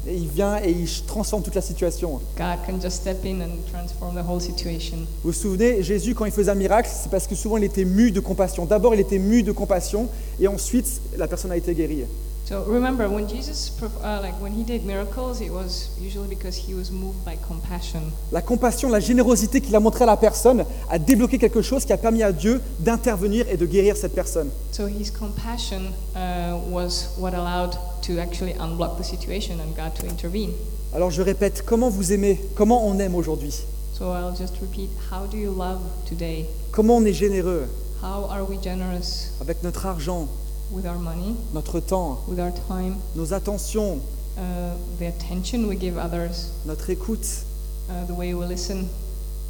et 0.08 0.14
il 0.14 0.28
vient 0.28 0.56
et 0.62 0.70
il 0.70 0.88
transforme 1.06 1.42
toute 1.42 1.54
la 1.54 1.60
situation. 1.60 2.20
God 2.36 2.58
can 2.66 2.80
just 2.80 2.96
step 3.02 3.24
in 3.24 3.40
and 3.40 3.70
transform 3.70 4.14
the 4.14 4.26
whole 4.26 4.40
situation. 4.40 4.96
Vous 5.22 5.30
vous 5.30 5.32
souvenez, 5.32 5.82
Jésus, 5.82 6.14
quand 6.14 6.24
il 6.24 6.32
faisait 6.32 6.50
un 6.50 6.54
miracle, 6.54 6.88
c'est 6.92 7.10
parce 7.10 7.26
que 7.26 7.34
souvent 7.34 7.56
il 7.58 7.64
était 7.64 7.84
mu 7.84 8.10
de 8.10 8.20
compassion. 8.20 8.64
D'abord, 8.64 8.94
il 8.94 9.00
était 9.00 9.18
mu 9.18 9.42
de 9.42 9.52
compassion 9.52 10.08
et 10.40 10.48
ensuite, 10.48 10.86
la 11.16 11.28
personne 11.28 11.52
a 11.52 11.56
été 11.56 11.74
guérie. 11.74 12.04
So 12.48 12.64
remember, 12.64 13.10
when 13.10 13.28
Jesus, 13.28 13.70
uh, 13.82 14.20
like 14.22 14.32
when 14.40 14.52
he 14.52 14.64
did 14.64 14.86
miracles, 14.86 15.42
it 15.42 15.50
was 15.50 15.90
usually 16.00 16.28
because 16.34 16.56
he 16.56 16.72
was 16.72 16.90
moved 16.90 17.22
by 17.22 17.36
compassion. 17.46 18.10
La 18.32 18.40
compassion, 18.40 18.88
la 18.88 19.00
générosité 19.00 19.60
qu'il 19.60 19.76
a 19.76 19.80
montrée 19.80 20.04
à 20.04 20.06
la 20.06 20.16
personne 20.16 20.64
a 20.88 20.98
débloqué 20.98 21.36
quelque 21.36 21.60
chose 21.60 21.84
qui 21.84 21.92
a 21.92 21.98
permis 21.98 22.22
à 22.22 22.32
Dieu 22.32 22.62
d'intervenir 22.78 23.44
et 23.50 23.58
de 23.58 23.66
guérir 23.66 23.98
cette 23.98 24.14
personne. 24.14 24.48
So 24.72 24.86
his 24.86 25.10
compassion 25.10 25.92
uh, 26.16 26.56
was 26.70 27.10
what 27.18 27.34
allowed 27.34 27.76
to 28.06 28.18
actually 28.18 28.54
unblock 28.58 28.96
the 28.96 29.04
situation 29.04 29.60
and 29.60 29.76
God 29.76 29.94
to 29.96 30.06
intervene. 30.06 30.52
Alors 30.94 31.10
je 31.10 31.20
répète, 31.20 31.62
comment 31.66 31.90
vous 31.90 32.14
aimez 32.14 32.40
Comment 32.54 32.88
on 32.88 32.98
aime 32.98 33.14
aujourd'hui? 33.14 33.62
So 33.92 34.14
I'll 34.14 34.34
just 34.34 34.54
repeat: 34.62 34.88
How 35.12 35.26
do 35.26 35.36
you 35.36 35.52
love 35.52 35.80
today? 36.08 36.46
Comment 36.72 36.96
on 36.96 37.04
est 37.04 37.12
généreux? 37.12 37.68
How 38.02 38.24
are 38.30 38.48
we 38.48 38.56
generous? 38.62 39.32
Avec 39.42 39.62
notre 39.62 39.84
argent, 39.84 40.28
with 40.70 40.86
our 40.86 40.98
money, 40.98 41.34
notre 41.52 41.80
temps, 41.80 42.20
with 42.28 42.38
our 42.38 42.52
time, 42.68 42.96
nos 43.14 43.32
attentions, 43.32 44.00
uh, 44.36 44.74
the 44.98 45.06
attention 45.06 45.66
we 45.68 45.76
give 45.76 45.96
others, 45.96 46.50
notre 46.66 46.90
écoute, 46.90 47.44
uh, 47.90 48.04
the 48.06 48.14
way 48.14 48.34
we 48.34 48.46
listen, 48.46 48.88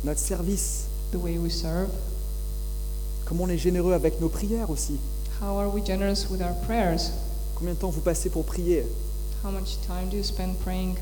notre 0.05 0.21
service. 0.21 0.89
the 1.11 1.19
way 1.19 1.39
we 1.39 1.51
serve? 1.51 1.89
Comment 3.25 3.45
on 3.45 3.49
est 3.49 3.59
généreux 3.59 3.93
avec 3.93 4.21
nos 4.21 4.29
prières 4.29 4.71
aussi. 4.71 4.99
How 5.41 5.59
are 5.59 5.73
we 5.73 5.85
generous 5.85 6.29
with 6.31 6.41
our 6.41 6.55
prayers? 6.67 7.13
Combien 7.55 7.75
de 7.75 7.79
temps 7.79 7.91
vous 7.91 8.01
passez 8.01 8.31
pour 8.31 8.45
prier? 8.45 8.85
How 9.45 9.51
much 9.51 9.79
time 9.87 10.09
do 10.11 10.17
you 10.17 10.23
spend 10.23 10.55
praying? 10.65 10.97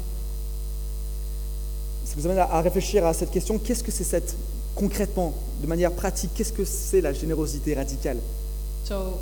Ça 2.05 2.15
vous 2.17 2.27
amène 2.27 2.39
à 2.39 2.61
réfléchir 2.61 3.05
à 3.05 3.13
cette 3.15 3.31
question, 3.31 3.59
qu'est-ce 3.59 3.83
que 3.83 3.91
c'est 3.91 4.05
cette, 4.05 4.37
concrètement, 4.75 5.35
de 5.61 5.67
manière 5.67 5.93
pratique, 5.93 6.31
qu'est-ce 6.35 6.53
que 6.53 6.65
c'est 6.65 7.01
la 7.01 7.13
générosité 7.13 7.75
radicale? 7.75 8.19
So, 8.85 9.19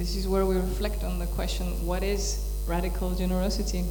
this 0.00 0.16
is 0.16 0.26
where 0.26 0.46
we 0.46 0.56
reflect 0.56 1.04
on 1.04 1.18
the 1.18 1.26
question 1.36 1.66
what 1.86 2.02
is 2.02 2.38
radical 2.66 3.10
generosity? 3.16 3.84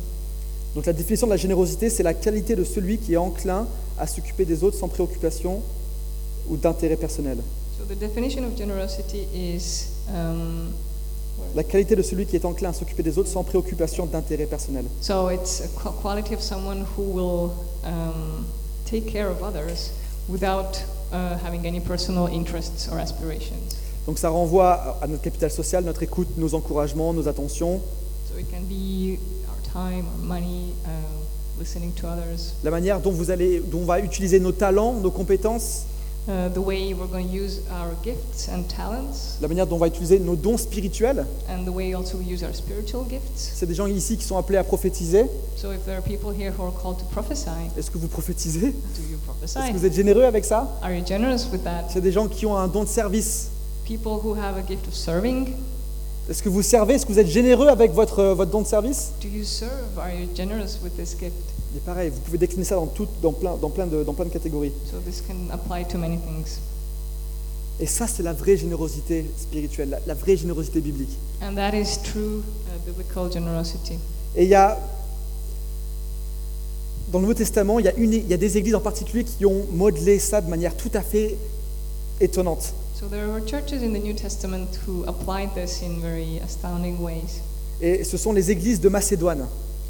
Donc 0.75 0.85
la 0.85 0.93
définition 0.93 1.27
de 1.27 1.31
la 1.31 1.37
générosité, 1.37 1.89
c'est 1.89 2.03
la 2.03 2.13
qualité 2.13 2.55
de 2.55 2.63
celui 2.63 2.97
qui 2.97 3.13
est 3.13 3.17
enclin 3.17 3.67
à 3.99 4.05
s'occuper 4.07 4.45
des 4.45 4.63
autres 4.63 4.77
sans 4.77 4.87
préoccupation 4.87 5.61
ou 6.47 6.57
d'intérêt 6.57 6.95
personnel. 6.95 7.37
So, 7.77 7.85
the 7.85 7.97
definition 7.97 8.43
of 8.43 8.55
generosity 8.57 9.25
is 9.33 9.87
um, 10.13 10.71
La 11.55 11.63
qualité 11.63 11.95
de 11.95 12.01
celui 12.03 12.25
qui 12.25 12.35
est 12.35 12.45
enclin 12.45 12.69
à 12.69 12.73
s'occuper 12.73 13.01
des 13.01 13.17
autres 13.17 13.29
sans 13.29 13.43
préoccupation 13.43 14.05
d'intérêt 14.05 14.45
personnel. 14.45 14.85
so 15.01 15.29
it's 15.29 15.61
a 15.61 15.67
qu- 15.81 15.89
quality 16.01 16.33
of 16.35 16.41
someone 16.41 16.85
who 16.97 17.03
will 17.03 17.51
um, 17.85 18.45
take 18.85 19.05
care 19.11 19.29
of 19.29 19.41
others 19.41 19.91
without 20.27 20.83
uh, 21.11 21.37
having 21.43 21.65
any 21.65 21.79
personal 21.79 22.27
interests 22.27 22.87
or 22.91 22.99
aspirations. 22.99 23.75
Donc 24.09 24.17
ça 24.17 24.29
renvoie 24.29 24.97
à 25.03 25.05
notre 25.05 25.21
capital 25.21 25.51
social, 25.51 25.83
notre 25.83 26.01
écoute, 26.01 26.29
nos 26.35 26.55
encouragements, 26.55 27.13
nos 27.13 27.27
attentions, 27.27 27.79
uh, 28.35 28.41
la 32.63 32.71
manière 32.71 32.99
dont, 33.01 33.11
vous 33.11 33.29
allez, 33.29 33.59
dont 33.59 33.81
on 33.81 33.85
va 33.85 33.99
utiliser 33.99 34.39
nos 34.39 34.51
talents, 34.51 34.93
nos 34.93 35.11
compétences, 35.11 35.83
uh, 36.27 36.49
the 36.51 36.57
way 36.57 36.91
we're 36.95 37.05
going 37.05 37.27
to 37.27 37.31
use 37.31 37.61
our 37.69 37.93
gifts 38.03 38.49
and 38.51 38.63
talents, 38.63 39.37
la 39.43 39.47
manière 39.47 39.67
dont 39.67 39.75
on 39.75 39.79
va 39.79 39.85
utiliser 39.85 40.17
nos 40.17 40.35
dons 40.35 40.57
spirituels. 40.57 41.23
and 41.47 41.65
the 41.65 41.71
way 41.71 41.93
also 41.93 42.17
we 42.17 42.25
use 42.25 42.41
our 42.41 42.55
spiritual 42.55 43.05
gifts. 43.07 43.51
C'est 43.53 43.67
des 43.67 43.75
gens 43.75 43.85
ici 43.85 44.17
qui 44.17 44.23
sont 44.25 44.39
appelés 44.39 44.57
à 44.57 44.63
prophétiser. 44.63 45.25
So 45.55 45.71
if 45.71 45.85
there 45.85 45.97
are 45.97 46.01
people 46.01 46.31
here 46.35 46.51
who 46.57 46.63
are 46.63 46.73
called 46.73 46.97
to 46.97 47.05
prophesy, 47.11 47.51
Est-ce 47.77 47.91
que 47.91 47.99
vous 47.99 48.07
prophétisez? 48.07 48.71
do 48.71 49.01
you 49.07 49.19
Est-ce 49.43 49.71
que 49.71 49.77
vous 49.77 49.85
êtes 49.85 49.93
généreux 49.93 50.23
avec 50.23 50.45
ça? 50.45 50.67
Are 50.81 50.91
you 50.91 51.05
generous 51.05 51.51
with 51.51 51.63
that? 51.63 51.89
C'est 51.93 52.01
des 52.01 52.11
gens 52.11 52.27
qui 52.27 52.47
ont 52.47 52.57
un 52.57 52.67
don 52.67 52.85
de 52.85 52.89
service. 52.89 53.49
People 53.89 54.19
who 54.23 54.35
have 54.35 54.55
a 54.55 54.61
gift 54.61 54.87
of 54.87 54.93
serving, 54.93 55.47
Est-ce 56.29 56.43
que 56.43 56.49
vous 56.49 56.61
servez 56.61 56.93
Est-ce 56.93 57.07
que 57.07 57.11
vous 57.11 57.17
êtes 57.17 57.25
généreux 57.25 57.69
avec 57.69 57.91
votre, 57.91 58.23
votre 58.23 58.51
don 58.51 58.61
de 58.61 58.67
service? 58.67 59.13
Do 59.19 59.27
you 59.27 59.43
serve? 59.43 59.97
Are 59.97 60.13
you 60.13 60.27
generous 60.35 60.77
with 60.83 60.95
this 60.95 61.17
gift? 61.19 61.33
Et 61.75 61.79
pareil, 61.79 62.11
vous 62.11 62.19
pouvez 62.19 62.37
décliner 62.37 62.65
ça 62.65 62.75
dans, 62.75 62.85
tout, 62.85 63.07
dans, 63.19 63.31
plein, 63.31 63.55
dans, 63.57 63.71
plein 63.71 63.87
de, 63.87 64.03
dans 64.03 64.13
plein 64.13 64.25
de 64.25 64.29
catégories. 64.29 64.71
So 64.91 64.99
this 64.99 65.23
can 65.27 65.51
apply 65.51 65.85
to 65.91 65.97
many 65.97 66.17
things. 66.19 66.59
Et 67.79 67.87
ça, 67.87 68.05
c'est 68.05 68.21
la 68.21 68.33
vraie 68.33 68.57
générosité 68.57 69.25
spirituelle, 69.35 69.89
la, 69.89 69.99
la 70.05 70.13
vraie 70.13 70.37
générosité 70.37 70.81
biblique. 70.81 71.17
And 71.41 71.55
that 71.55 71.73
is 71.73 71.97
true 72.03 72.43
uh, 72.43 72.85
biblical 72.85 73.31
generosity. 73.31 73.97
Et 74.35 74.43
il 74.43 74.49
y 74.49 74.55
a, 74.55 74.77
dans 77.11 77.17
le 77.17 77.23
Nouveau 77.23 77.33
Testament, 77.33 77.79
il 77.79 77.85
y, 77.85 77.89
a 77.89 77.95
une, 77.95 78.13
il 78.13 78.27
y 78.27 78.35
a 78.35 78.37
des 78.37 78.55
églises 78.55 78.75
en 78.75 78.81
particulier 78.81 79.23
qui 79.23 79.47
ont 79.47 79.65
modelé 79.71 80.19
ça 80.19 80.41
de 80.41 80.49
manière 80.49 80.77
tout 80.77 80.91
à 80.93 81.01
fait 81.01 81.35
étonnante. 82.21 82.71
So 82.99 83.07
there 83.07 83.27
were 83.29 83.39
churches 83.39 83.81
in 83.81 83.93
the 83.93 83.99
New 83.99 84.13
Testament 84.13 84.77
who 84.85 85.05
applied 85.05 85.55
this 85.55 85.81
in 85.81 86.01
very 86.01 86.37
astounding 86.43 87.01
ways. 87.01 87.39
Et 87.81 88.03
ce 88.03 88.17
sont 88.17 88.33
les 88.33 88.51
églises 88.51 88.81
de 88.81 88.89
Macédoine, 88.89 89.47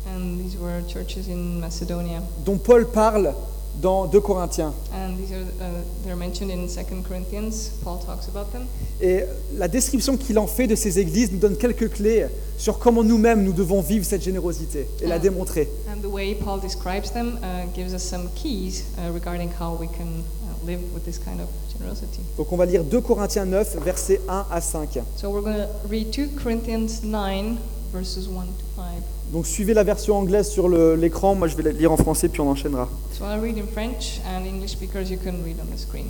And 0.08 0.38
these 0.40 0.56
were 0.58 0.82
churches 0.88 1.28
in 1.28 1.60
Macedonia. 1.60 2.22
dont 2.46 2.58
Paul 2.60 2.86
parle 2.86 3.34
dans 3.82 4.06
2 4.08 4.22
Corinthiens. 4.22 4.74
And 4.94 5.18
these 5.18 5.32
are 5.32 5.42
uh, 5.42 5.82
they're 6.04 6.16
mentioned 6.16 6.52
in 6.52 6.68
2 6.68 7.02
Corinthians. 7.08 7.72
Paul 7.84 7.98
talks 8.06 8.28
about 8.28 8.52
them. 8.52 8.68
Et 9.02 9.24
la 9.58 9.68
description 9.68 10.16
qu'il 10.16 10.38
en 10.38 10.46
fait 10.48 10.68
de 10.68 10.76
ces 10.76 11.00
églises 11.00 11.32
nous 11.32 11.40
donne 11.40 11.56
quelques 11.58 11.90
clés 11.90 12.28
sur 12.60 12.78
comment 12.78 13.04
nous-mêmes 13.04 13.44
nous 13.44 13.54
devons 13.54 13.82
vivre 13.82 14.06
cette 14.06 14.22
générosité 14.22 14.86
et 15.02 15.08
la 15.08 15.16
Ah. 15.16 15.20
démontrer. 15.20 15.68
And 15.92 16.02
the 16.02 16.12
way 16.12 16.36
Paul 16.36 16.60
describes 16.62 17.12
them 17.12 17.40
uh, 17.42 17.66
gives 17.74 17.94
us 17.96 18.04
some 18.04 18.30
keys 18.36 18.84
uh, 19.00 19.12
regarding 19.12 19.50
how 19.60 19.76
we 19.80 19.88
can 19.88 20.24
live 20.70 20.80
with 20.94 21.04
this 21.04 21.18
kind 21.18 21.40
of 21.40 21.48
generosity. 21.74 22.22
Donc 22.38 22.52
on 22.52 22.58
va 22.58 22.66
lire 22.66 22.84
2 22.84 23.02
Corinthiens 23.02 23.46
9, 23.46 23.78
versets 23.84 24.22
1 24.28 24.46
à 24.52 24.62
5. 24.62 25.00
So 25.18 25.30
we're 25.30 25.42
going 25.42 25.56
to 25.56 25.68
read 25.90 26.12
2 26.12 26.30
Corinthians 26.42 27.04
9, 27.04 27.58
verses 27.92 28.28
1 28.28 28.46
to 28.46 28.66
5. 28.76 28.86
Donc 29.34 29.46
suivez 29.46 29.74
la 29.74 29.84
version 29.84 30.18
anglaise 30.18 30.50
sur 30.50 30.70
l'écran, 30.70 31.36
moi 31.36 31.48
je 31.48 31.56
vais 31.56 31.64
la 31.64 31.72
lire 31.72 31.92
en 31.92 31.98
français 31.98 32.30
puis 32.30 32.42
on 32.42 32.50
enchaînera. 32.50 32.88
So 33.18 33.26
I'll 33.26 33.42
read 33.42 33.58
in 33.58 33.68
French 33.72 34.22
and 34.26 34.46
English 34.46 34.72
speakers, 34.72 35.10
you 35.10 35.18
can 35.18 35.44
read 35.44 35.58
on 35.62 35.76
the 35.76 35.80
screen. 35.80 36.08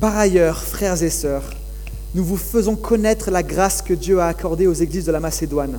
Par 0.00 0.16
ailleurs, 0.16 0.62
frères 0.62 1.02
et 1.02 1.10
sœurs, 1.10 1.50
nous 2.14 2.24
vous 2.24 2.36
faisons 2.36 2.76
connaître 2.76 3.30
la 3.30 3.42
grâce 3.42 3.82
que 3.82 3.94
Dieu 3.94 4.20
a 4.20 4.26
accordée 4.26 4.66
aux 4.66 4.72
églises 4.72 5.06
de 5.06 5.12
la 5.12 5.20
Macédoine. 5.20 5.78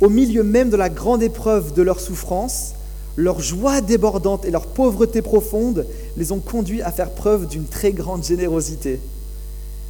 Au 0.00 0.08
milieu 0.08 0.42
même 0.42 0.70
de 0.70 0.76
la 0.76 0.88
grande 0.88 1.22
épreuve 1.22 1.72
de 1.72 1.82
leur 1.82 2.00
souffrance, 2.00 2.74
leur 3.20 3.40
joie 3.40 3.80
débordante 3.80 4.44
et 4.44 4.50
leur 4.50 4.66
pauvreté 4.66 5.20
profonde 5.20 5.86
les 6.16 6.32
ont 6.32 6.40
conduits 6.40 6.82
à 6.82 6.90
faire 6.90 7.10
preuve 7.10 7.46
d'une 7.46 7.66
très 7.66 7.92
grande 7.92 8.24
générosité. 8.24 8.98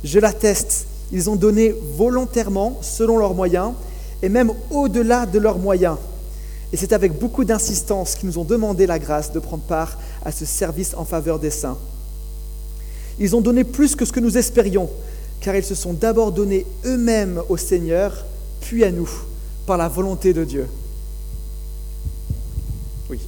Je 0.03 0.19
l'atteste, 0.19 0.87
ils 1.13 1.31
ont 1.31 1.37
donné 1.37 1.75
volontairement, 1.97 2.79
selon 2.83 3.19
leurs 3.19 3.35
moyens, 3.35 3.73
et 4.23 4.29
même 4.29 4.53
au-delà 4.71 5.27
de 5.27 5.39
leurs 5.39 5.59
moyens. 5.59 5.97
Et 6.73 6.77
c'est 6.77 6.93
avec 6.93 7.19
beaucoup 7.19 7.45
d'insistance 7.45 8.15
qu'ils 8.15 8.29
nous 8.29 8.39
ont 8.39 8.45
demandé 8.45 8.87
la 8.87 8.99
grâce 8.99 9.33
de 9.33 9.39
prendre 9.39 9.63
part 9.63 9.99
à 10.25 10.33
ce 10.33 10.45
service 10.45 10.95
en 10.95 11.05
faveur 11.05 11.39
des 11.39 11.51
saints. 11.51 11.79
Ils 13.19 13.37
ont 13.37 13.41
donné 13.41 13.65
plus 13.65 13.95
que 13.95 14.05
ce 14.05 14.13
que 14.13 14.21
nous 14.21 14.39
espérions, 14.39 14.89
car 15.41 15.55
ils 15.55 15.65
se 15.65 15.75
sont 15.75 15.93
d'abord 15.93 16.33
donnés 16.33 16.67
eux-mêmes 16.85 17.43
au 17.49 17.57
Seigneur, 17.57 18.25
puis 18.61 18.85
à 18.85 18.91
nous, 18.91 19.11
par 19.67 19.77
la 19.77 19.89
volonté 19.89 20.33
de 20.33 20.45
Dieu. 20.45 20.67
Oui, 23.11 23.19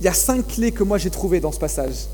Il 0.00 0.04
y 0.04 0.08
a 0.08 0.14
cinq 0.14 0.46
clés 0.46 0.72
que 0.72 0.84
moi 0.84 0.98
j'ai 0.98 1.10
trouvées 1.10 1.40
dans 1.40 1.52
ce 1.52 1.58
passage, 1.58 2.06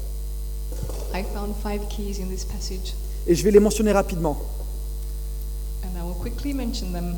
I 1.14 1.24
found 1.34 1.54
five 1.62 1.86
keys 1.88 2.20
in 2.22 2.28
this 2.28 2.44
passage, 2.44 2.94
et 3.26 3.34
je 3.34 3.42
vais 3.44 3.50
les 3.50 3.60
mentionner 3.60 3.92
rapidement. 3.92 4.36
and 5.84 5.90
I 5.98 6.02
will 6.02 6.16
quickly 6.20 6.52
mention 6.54 6.92
them. 6.92 7.16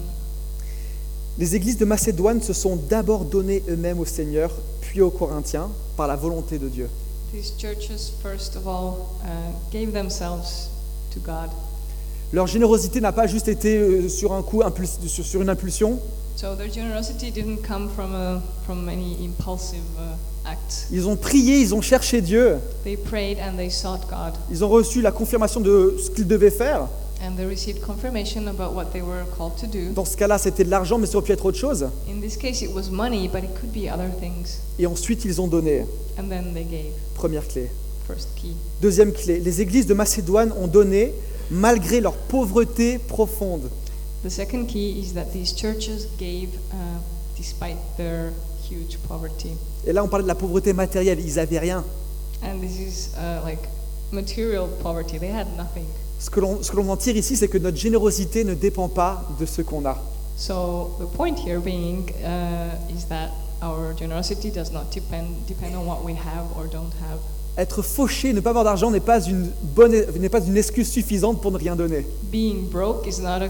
Les 1.38 1.54
églises 1.54 1.78
de 1.78 1.84
Macédoine 1.84 2.42
se 2.42 2.52
sont 2.52 2.76
d'abord 2.76 3.24
données 3.24 3.62
eux-mêmes 3.68 4.00
au 4.00 4.04
Seigneur, 4.04 4.50
puis 4.80 5.00
aux 5.00 5.10
Corinthiens, 5.10 5.70
par 5.96 6.06
la 6.08 6.16
volonté 6.16 6.58
de 6.58 6.68
Dieu. 6.68 6.88
These 7.32 7.52
churches, 7.56 8.10
first 8.22 8.56
of 8.56 8.66
all, 8.66 9.06
uh, 9.24 9.52
gave 9.72 9.92
themselves 9.92 10.68
to 11.14 11.20
God. 11.20 11.50
Leur 12.32 12.46
générosité 12.48 13.00
n'a 13.00 13.12
pas 13.12 13.26
juste 13.28 13.48
été 13.48 13.76
euh, 13.78 14.08
sur 14.08 14.32
un 14.32 14.42
coup, 14.42 14.62
sur 15.06 15.40
une 15.40 15.48
impulsion. 15.48 15.98
So 16.40 16.54
their 16.56 16.70
generosity 16.70 17.30
didn't 17.30 17.58
come 17.62 17.90
from, 17.90 18.14
a, 18.14 18.40
from 18.64 18.88
any 18.88 19.22
impulsive 19.22 19.84
act. 20.46 20.86
Ils 20.90 21.06
ont 21.06 21.16
prié, 21.16 21.60
ils 21.60 21.74
ont 21.74 21.82
cherché 21.82 22.22
Dieu, 22.22 22.56
They 22.82 22.96
prayed 22.96 23.36
and 23.38 23.58
they 23.58 23.68
sought 23.68 24.08
God, 24.08 24.32
ils 24.50 24.64
ont 24.64 24.70
reçu 24.70 25.02
la 25.02 25.12
confirmation 25.12 25.60
de 25.60 25.96
ce 26.02 26.10
qu'ils 26.10 26.26
devaient 26.26 26.50
faire. 26.50 26.88
and 27.22 27.36
they 27.36 27.44
received 27.44 27.82
confirmation 27.82 28.46
about 28.46 28.74
what 28.74 28.86
they 28.94 29.02
were 29.02 29.26
called 29.36 29.54
to 29.56 29.66
do. 29.66 29.92
Dans 29.94 30.06
ce 30.06 30.16
cas-là, 30.16 30.38
c'était 30.38 30.64
de 30.64 30.70
l'argent, 30.70 30.96
mais 30.96 31.06
ça 31.06 31.18
aurait 31.18 31.26
pu 31.26 31.32
être 31.32 31.44
autre 31.44 31.58
chose. 31.58 31.86
In 32.08 32.22
this 32.22 32.38
case, 32.38 32.62
it 32.62 32.70
was 32.74 32.90
money, 32.90 33.28
but 33.28 33.44
it 33.44 33.50
could 33.60 33.72
be 33.74 33.92
other 33.92 34.08
things. 34.18 34.60
Et 34.78 34.86
ensuite, 34.86 35.26
ils 35.26 35.42
ont 35.42 35.46
donné. 35.46 35.84
And 36.18 36.28
then 36.30 36.54
they 36.54 36.64
gave. 36.64 36.92
Première 37.16 37.46
clé. 37.46 37.68
First 38.06 38.30
key. 38.36 38.54
Deuxième 38.80 39.12
clé. 39.12 39.40
Les 39.40 39.60
églises 39.60 39.86
de 39.86 39.92
Macédoine 39.92 40.54
ont 40.58 40.68
donné 40.68 41.12
malgré 41.50 42.00
leur 42.00 42.14
pauvreté 42.14 42.96
profonde. 42.96 43.68
The 44.22 44.30
second 44.30 44.66
key 44.66 45.00
is 45.00 45.14
that 45.14 45.32
these 45.32 45.54
churches 45.54 46.06
gave 46.18 46.50
uh, 46.72 47.00
despite 47.36 47.78
their 47.96 48.32
huge 48.68 48.98
poverty. 49.08 49.52
Et 49.86 49.92
là, 49.92 50.04
on 50.04 50.08
parlait 50.08 50.24
de 50.24 50.28
la 50.28 50.34
pauvreté 50.34 50.72
matérielle. 50.72 51.20
Ils 51.20 51.36
n'avaient 51.36 51.58
rien. 51.58 51.84
And 52.42 52.60
this 52.60 52.78
is 52.78 53.10
uh, 53.16 53.42
like 53.44 53.60
material 54.12 54.68
poverty. 54.82 55.18
They 55.18 55.32
had 55.32 55.46
nothing. 55.56 55.86
Ce 56.18 56.28
que 56.28 56.40
l'on 56.40 56.62
ce 56.62 56.70
que 56.70 56.76
l'on 56.76 56.90
en 56.90 56.96
tire 56.98 57.16
ici, 57.16 57.36
c'est 57.36 57.48
que 57.48 57.56
notre 57.58 57.78
générosité 57.78 58.44
ne 58.44 58.52
dépend 58.54 58.88
pas 58.88 59.22
de 59.38 59.46
ce 59.46 59.62
qu'on 59.62 59.86
a. 59.86 59.96
So 60.36 60.96
the 60.98 61.06
point 61.06 61.36
here 61.36 61.58
being 61.58 62.10
uh, 62.22 62.94
is 62.94 63.06
that 63.08 63.30
our 63.62 63.94
generosity 63.98 64.50
does 64.50 64.70
not 64.70 64.90
depend 64.92 65.46
depend 65.48 65.74
on 65.74 65.86
what 65.86 66.04
we 66.04 66.12
have 66.12 66.44
or 66.58 66.66
don't 66.66 66.92
have. 67.08 67.20
Être 67.56 67.82
fauché, 67.82 68.32
ne 68.32 68.40
pas 68.40 68.50
avoir 68.50 68.64
d'argent 68.64 68.90
n'est 68.90 69.00
pas 69.00 69.20
une 69.20 69.50
bonne, 69.74 69.92
n'est 70.18 70.28
pas 70.28 70.40
une 70.40 70.56
excuse 70.56 70.88
suffisante 70.88 71.40
pour 71.40 71.50
ne 71.50 71.58
rien 71.58 71.74
donner. 71.74 72.06
Being 72.30 72.68
broke 72.70 73.06
is 73.06 73.20
not 73.20 73.42
a, 73.42 73.48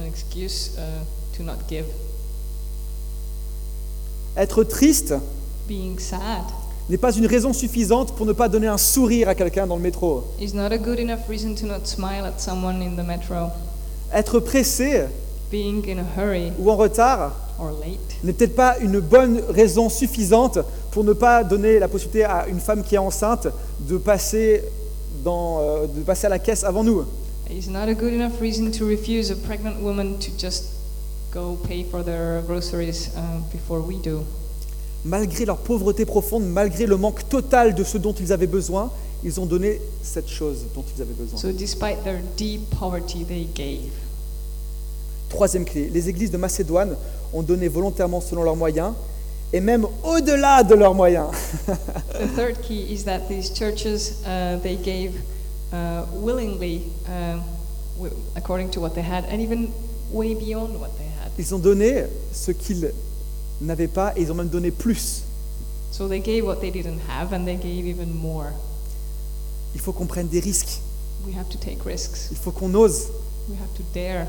an 0.00 0.06
excuse 0.06 0.70
uh, 0.78 1.04
to 1.36 1.42
not 1.42 1.58
give. 1.68 1.84
Être 4.36 4.64
triste 4.64 5.14
Being 5.68 5.98
sad 5.98 6.44
n'est 6.88 6.98
pas 6.98 7.12
une 7.12 7.26
raison 7.26 7.52
suffisante 7.52 8.14
pour 8.16 8.26
ne 8.26 8.32
pas 8.32 8.48
donner 8.48 8.66
un 8.66 8.78
sourire 8.78 9.28
à 9.28 9.34
quelqu'un 9.34 9.66
dans 9.66 9.76
le 9.76 9.82
métro. 9.82 10.24
is 10.40 10.54
not 10.54 10.72
a 10.72 10.78
good 10.78 10.98
enough 10.98 11.28
reason 11.28 11.54
to 11.54 11.66
not 11.66 11.84
smile 11.84 12.24
at 12.24 12.38
someone 12.38 12.82
in 12.82 12.96
the 12.96 13.06
metro. 13.06 13.50
Être 14.12 14.40
pressé 14.40 15.04
Being 15.50 15.82
in 15.88 15.98
a 15.98 16.20
hurry 16.20 16.52
ou 16.58 16.70
en 16.70 16.76
retard 16.76 17.32
or 17.58 17.72
late 17.80 17.98
n'est 18.24 18.32
peut-être 18.32 18.54
pas 18.56 18.78
une 18.78 19.00
bonne 19.00 19.40
raison 19.50 19.88
suffisante 19.88 20.58
pour 20.92 21.04
ne 21.04 21.12
pas 21.12 21.44
donner 21.44 21.78
la 21.78 21.88
possibilité 21.88 22.24
à 22.24 22.46
une 22.48 22.60
femme 22.60 22.82
qui 22.82 22.94
est 22.96 22.98
enceinte 22.98 23.48
de 23.80 23.96
passer, 23.96 24.62
dans, 25.24 25.58
euh, 25.60 25.86
de 25.86 26.00
passer 26.02 26.26
à 26.26 26.30
la 26.30 26.38
caisse 26.38 26.64
avant 26.64 26.82
nous. 26.84 27.04
Is 27.50 27.68
not 27.68 27.88
a 27.88 27.94
good 27.94 28.12
enough 28.12 28.40
reason 28.40 28.70
to 28.72 28.84
refuse 28.84 29.30
a 29.30 29.36
pregnant 29.36 29.80
woman 29.80 30.18
to 30.18 30.30
just 30.38 30.74
go 31.32 31.56
pay 31.66 31.84
for 31.84 32.02
their 32.02 32.42
groceries 32.42 33.14
uh, 33.16 33.40
before 33.52 33.80
we 33.80 33.96
do. 33.96 34.24
Malgré 35.04 35.44
leur 35.46 35.56
pauvreté 35.58 36.04
profonde, 36.04 36.44
malgré 36.44 36.86
le 36.86 36.96
manque 36.96 37.28
total 37.28 37.74
de 37.74 37.84
ce 37.84 37.98
dont 37.98 38.12
ils 38.12 38.32
avaient 38.32 38.46
besoin, 38.46 38.90
ils 39.24 39.40
ont 39.40 39.46
donné 39.46 39.80
cette 40.02 40.28
chose 40.28 40.66
dont 40.74 40.84
ils 40.94 41.02
avaient 41.02 41.14
besoin. 41.14 41.38
So 41.38 41.52
despite 41.52 42.02
their 42.04 42.20
deep 42.36 42.68
poverty, 42.78 43.24
they 43.24 43.48
gave. 43.54 43.90
Troisième 45.28 45.64
clé, 45.64 45.88
les 45.88 46.08
églises 46.08 46.30
de 46.30 46.36
Macédoine 46.36 46.96
ont 47.32 47.42
donné 47.42 47.68
volontairement 47.68 48.20
selon 48.20 48.42
leurs 48.42 48.56
moyens 48.56 48.94
et 49.52 49.60
même 49.60 49.86
au-delà 50.04 50.62
de 50.62 50.74
leurs 50.74 50.94
moyens. 50.94 51.30
The 52.12 52.28
third 52.36 52.60
key 52.62 52.92
is 52.92 53.04
that 53.04 53.28
these 53.28 53.50
churches 53.50 54.22
uh, 54.26 54.58
they 54.62 54.76
gave 54.76 55.12
willingly, 56.14 56.82
uh, 57.08 57.38
according 58.36 58.70
to 58.70 58.80
what 58.80 58.90
they 58.94 59.02
had, 59.02 59.24
and 59.30 59.40
even 59.40 59.68
way 60.12 60.34
beyond 60.34 60.78
what 60.80 60.90
they 60.98 61.06
had. 61.22 61.30
Ils 61.38 61.54
ont 61.54 61.58
donné 61.58 62.04
ce 62.32 62.50
qu'ils 62.52 62.92
n'avaient 63.60 63.88
pas 63.88 64.12
et 64.16 64.22
ils 64.22 64.32
ont 64.32 64.34
même 64.34 64.48
donné 64.48 64.70
plus. 64.70 65.22
So 65.92 66.08
they 66.08 66.20
gave 66.20 66.44
what 66.44 66.56
they 66.60 66.70
didn't 66.70 67.00
have, 67.08 67.32
and 67.32 67.44
they 67.44 67.56
gave 67.56 67.86
even 67.86 68.12
more. 68.12 68.52
Il 69.74 69.80
faut 69.80 69.92
qu'on 69.92 70.06
prenne 70.06 70.28
des 70.28 70.40
risques, 70.40 70.80
We 71.26 71.36
have 71.36 71.48
to 71.50 71.58
take 71.58 71.82
risks. 71.84 72.28
il 72.30 72.36
faut 72.36 72.50
qu'on 72.52 72.72
ose, 72.74 73.08
We 73.48 73.58
have 73.60 73.72
to 73.76 73.82
dare. 73.94 74.26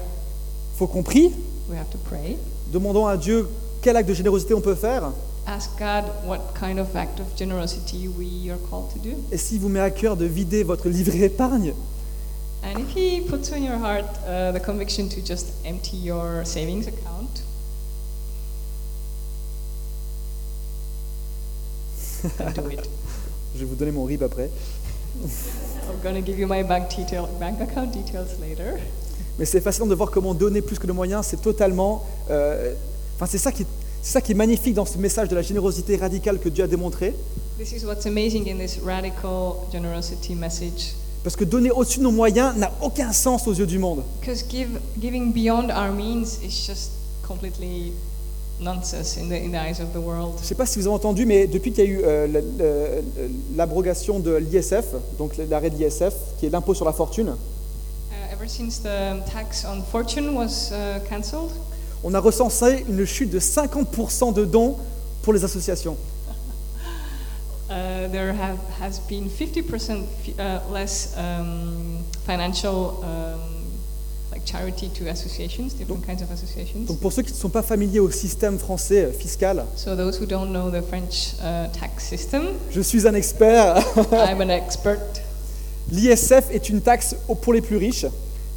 il 0.74 0.78
faut 0.78 0.88
qu'on 0.88 1.04
prie, 1.04 1.32
We 1.70 1.78
have 1.80 1.90
to 1.92 1.98
pray. 2.10 2.38
demandons 2.72 3.08
à 3.08 3.18
Dieu 3.18 3.48
quel 3.82 3.96
acte 3.96 4.10
de 4.10 4.14
générosité 4.14 4.54
on 4.54 4.62
peut 4.62 4.76
faire. 4.76 5.12
Ask 5.48 5.78
God 5.80 6.06
what 6.26 6.54
kind 6.60 6.80
of 6.80 6.96
act 6.96 7.20
of 7.20 7.36
generosity 7.36 8.08
we 8.08 8.50
are 8.52 8.60
called 8.70 8.92
to 8.94 9.00
do. 9.00 9.16
Et 9.32 9.38
s'il 9.38 9.60
vous 9.60 9.70
met 9.70 9.80
à 9.80 9.90
cœur 9.90 10.16
de 10.16 10.26
vider 10.26 10.64
votre 10.64 10.88
livret 10.88 11.20
épargne, 11.20 11.74
And 12.64 12.80
if 12.80 12.96
He 12.96 13.22
puts 13.22 13.52
in 13.52 13.64
your 13.64 13.78
heart 13.78 14.06
uh, 14.28 14.52
the 14.52 14.60
conviction 14.64 15.10
to 15.10 15.20
just 15.26 15.48
empty 15.66 15.98
your 15.98 16.46
savings 16.46 16.86
account, 16.88 17.42
then 22.38 22.54
do 22.54 22.70
it. 22.70 22.88
je 23.56 23.60
vais 23.62 23.66
vous 23.66 23.76
donner 23.76 23.92
mon 23.92 24.06
RIB 24.06 24.22
après, 24.22 24.50
I'm 25.18 26.00
gonna 26.04 26.22
give 26.22 26.38
you 26.40 26.48
my 26.48 26.62
bank 26.64 26.90
detail, 26.96 27.28
bank 27.40 27.60
account 27.62 27.88
details 27.92 28.38
later. 28.40 28.80
mais 29.40 29.46
c'est 29.46 29.60
fascinant 29.60 29.88
de 29.88 29.96
voir 29.96 30.12
comment 30.12 30.36
donner 30.36 30.62
plus 30.62 30.78
que 30.78 30.86
de 30.86 30.92
moyens, 30.92 31.26
c'est 31.26 31.42
totalement... 31.42 32.06
euh, 32.30 32.76
Enfin, 33.16 33.30
c'est 33.30 33.38
ça 33.38 33.52
qui 33.52 33.62
est, 33.64 33.68
C'est 34.02 34.14
ça 34.14 34.22
qui 34.22 34.32
est 34.32 34.36
magnifique 34.36 34.74
dans 34.74 34.86
ce 34.86 34.98
message 34.98 35.30
de 35.30 35.36
la 35.36 35.44
générosité 35.44 35.96
radicale 35.96 36.40
que 36.40 36.50
Dieu 36.50 36.64
a 36.64 36.68
démontré. 36.68 37.14
This 37.60 37.72
is 37.72 37.86
what's 37.86 38.08
amazing 38.08 38.50
in 38.50 38.58
this 38.58 38.80
radical 38.84 39.58
generosity 39.72 40.34
message. 40.34 40.96
Parce 41.24 41.36
que 41.36 41.44
donner 41.44 41.70
au-dessus 41.70 42.00
de 42.00 42.04
nos 42.06 42.12
moyens 42.12 42.56
n'a 42.58 42.72
aucun 42.82 43.12
sens 43.14 43.48
aux 43.48 43.54
yeux 43.54 43.68
du 43.68 43.78
monde. 43.78 44.02
Because 44.20 44.44
give, 44.50 44.70
giving 45.00 45.32
beyond 45.32 45.70
our 45.70 45.92
means 45.92 46.40
is 46.44 46.66
just 46.66 46.92
completely 47.22 47.94
nonsense 48.60 49.18
in 49.18 49.30
the, 49.30 49.34
in 49.34 49.52
the 49.52 49.62
eyes 49.62 49.80
of 49.80 49.94
the 49.94 50.04
world. 50.04 50.34
Je 50.38 50.44
ne 50.44 50.48
sais 50.48 50.56
pas 50.56 50.66
si 50.66 50.80
vous 50.80 50.88
avez 50.88 50.96
entendu, 50.96 51.28
mais 51.28 51.46
depuis 51.46 51.72
qu'il 51.72 51.84
y 51.84 51.88
a 51.88 51.90
eu 51.92 52.02
euh, 52.04 53.02
l'abrogation 53.56 54.20
de 54.20 54.36
l'ISF, 54.36 54.96
donc 55.20 55.34
l'arrêt 55.50 55.70
de 55.70 55.78
l'ISF, 55.78 56.14
qui 56.40 56.48
est 56.48 56.50
l'impôt 56.50 56.74
sur 56.74 56.86
la 56.86 56.94
fortune, 56.94 57.36
Uh, 58.12 58.34
ever 58.34 58.48
since 58.48 58.80
the 58.80 59.24
tax 59.32 59.64
on 59.66 59.82
fortune 59.84 60.36
was 60.36 60.72
uh, 60.72 61.00
cancelled, 61.08 61.52
on 62.04 62.14
a 62.14 62.20
recensé 62.20 62.86
une 62.90 63.06
chute 63.06 63.30
de 63.30 63.40
50% 63.40 64.34
de 64.34 64.46
dons 64.46 64.78
pour 65.22 65.34
les 65.34 65.44
associations. 65.44 65.96
uh, 67.70 68.08
there 68.12 68.34
have, 68.34 68.58
has 68.80 69.00
been 69.08 69.30
50% 69.30 70.04
f- 70.26 70.40
uh, 70.40 70.60
less 70.74 71.16
um, 71.18 72.04
financial 72.26 73.02
um, 73.04 73.40
like 74.32 74.46
charity 74.46 74.90
to 74.90 75.08
associations, 75.10 75.74
different 75.74 76.06
kinds 76.06 76.22
of 76.22 76.32
associations. 76.32 76.86
Donc 76.88 77.00
pour 77.00 77.12
ceux 77.14 77.22
qui 77.22 77.32
ne 77.32 77.38
sont 77.38 77.50
pas 77.50 77.62
familiers 77.62 78.00
au 78.00 78.10
système 78.12 78.58
français 78.60 79.06
euh, 79.06 79.12
fiscal, 79.12 79.66
So 79.76 79.96
those 79.96 80.20
who 80.20 80.26
don't 80.26 80.52
know 80.52 80.70
the 80.70 80.82
French 80.82 81.34
uh, 81.42 81.68
tax 81.78 82.06
system, 82.08 82.44
je 82.72 82.82
suis 82.82 83.08
un 83.08 83.14
expert. 83.14 83.76
I'm 84.12 84.42
an 84.42 84.50
expert. 84.50 85.00
L'ISF 85.92 86.50
est 86.52 86.70
une 86.70 86.82
taxe 86.82 87.16
pour 87.42 87.54
les 87.54 87.62
plus 87.62 87.78
riches 87.78 88.06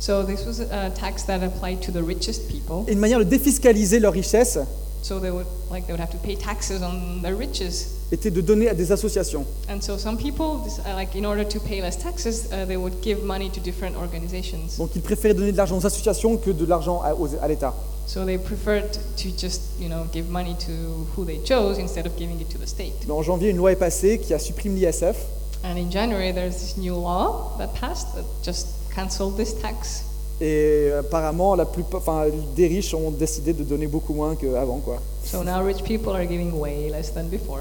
So 0.06 0.22
this 0.22 0.44
was 0.44 0.60
a 0.60 0.90
tax 0.90 1.22
that 1.28 1.42
applied 1.42 1.80
to 1.86 1.90
the 1.90 2.02
richest 2.06 2.46
people. 2.48 2.84
et 2.86 2.92
une 2.92 2.98
manière 2.98 3.18
de 3.20 3.24
défiscaliser 3.24 4.00
leur 4.00 4.12
richesse 4.12 4.58
So 5.00 5.18
they 5.18 5.30
would 5.30 5.46
like 5.70 5.86
they 5.86 5.92
would 5.94 6.00
have 6.00 6.10
to 6.10 6.18
pay 6.18 6.36
taxes 6.36 6.82
on 6.82 7.22
their 7.22 7.34
riches. 7.34 7.86
était 8.12 8.30
de 8.30 8.42
donner 8.42 8.68
à 8.68 8.74
des 8.74 8.92
associations. 8.92 9.46
And 9.70 9.80
so 9.80 9.96
some 9.96 10.18
people, 10.18 10.58
this, 10.62 10.78
uh, 10.80 10.94
like 10.94 11.14
in 11.16 11.24
order 11.24 11.42
to 11.46 11.58
pay 11.58 11.80
less 11.80 11.96
taxes, 11.96 12.48
uh, 12.52 12.66
they 12.66 12.76
would 12.76 13.00
give 13.02 13.22
money 13.24 13.48
to 13.50 13.60
different 13.60 13.96
organizations. 13.96 14.76
Donc 14.76 14.90
ils 14.94 15.00
préféraient 15.00 15.32
donner 15.34 15.52
de 15.52 15.56
l'argent 15.56 15.78
aux 15.78 15.86
associations 15.86 16.36
que 16.36 16.50
de 16.50 16.66
l'argent 16.66 17.00
à, 17.02 17.14
aux- 17.14 17.28
à 17.40 17.48
l'État. 17.48 17.72
So 18.06 18.26
they 18.26 18.36
preferred 18.36 18.92
to 18.92 19.28
just, 19.38 19.62
you 19.80 19.88
know, 19.88 20.04
give 20.12 20.28
money 20.28 20.54
to 20.66 21.06
who 21.16 21.24
they 21.24 21.40
chose 21.46 21.78
instead 21.78 22.06
of 22.06 22.12
giving 22.18 22.38
it 22.42 22.50
to 22.50 22.58
the 22.58 22.66
state. 22.68 22.92
Mais 23.06 23.12
en 23.14 23.22
janvier, 23.22 23.48
une 23.50 23.56
loi 23.56 23.72
est 23.72 23.76
passée 23.76 24.18
qui 24.18 24.34
a 24.34 24.38
supprimé 24.38 24.80
l'ISF 24.80 25.16
And 25.64 25.78
in 25.78 25.90
January, 25.90 26.30
there's 26.34 26.56
this 26.58 26.76
new 26.76 26.94
law 26.94 27.56
that 27.56 27.68
passed 27.80 28.08
that 28.16 28.24
just 28.44 28.66
canceled 28.94 29.36
this 29.36 29.54
tax? 29.60 30.04
et 30.40 30.90
apparemment 30.98 31.54
la 31.54 31.64
plupart, 31.64 32.00
enfin, 32.00 32.24
des 32.56 32.66
riches 32.66 32.92
ont 32.92 33.12
décidé 33.12 33.52
de 33.52 33.62
donner 33.62 33.86
beaucoup 33.86 34.12
moins 34.14 34.34
qu'avant. 34.34 34.78
Quoi. 34.78 34.98
So 35.24 35.44
now 35.44 35.62
rich 35.64 35.82
people 35.84 36.10
are 36.12 36.26
giving 36.26 36.52
way 36.58 36.90
less 36.90 37.12
than 37.14 37.24
before. 37.30 37.60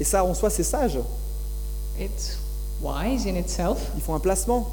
Et 0.00 0.04
ça, 0.04 0.24
en 0.24 0.34
soi, 0.34 0.50
c'est 0.50 0.64
sage. 0.64 0.98
It's 1.98 2.38
wise 2.82 3.26
in 3.26 3.36
itself. 3.36 3.78
Ils 3.96 4.02
font 4.02 4.14
un 4.14 4.18
placement, 4.20 4.66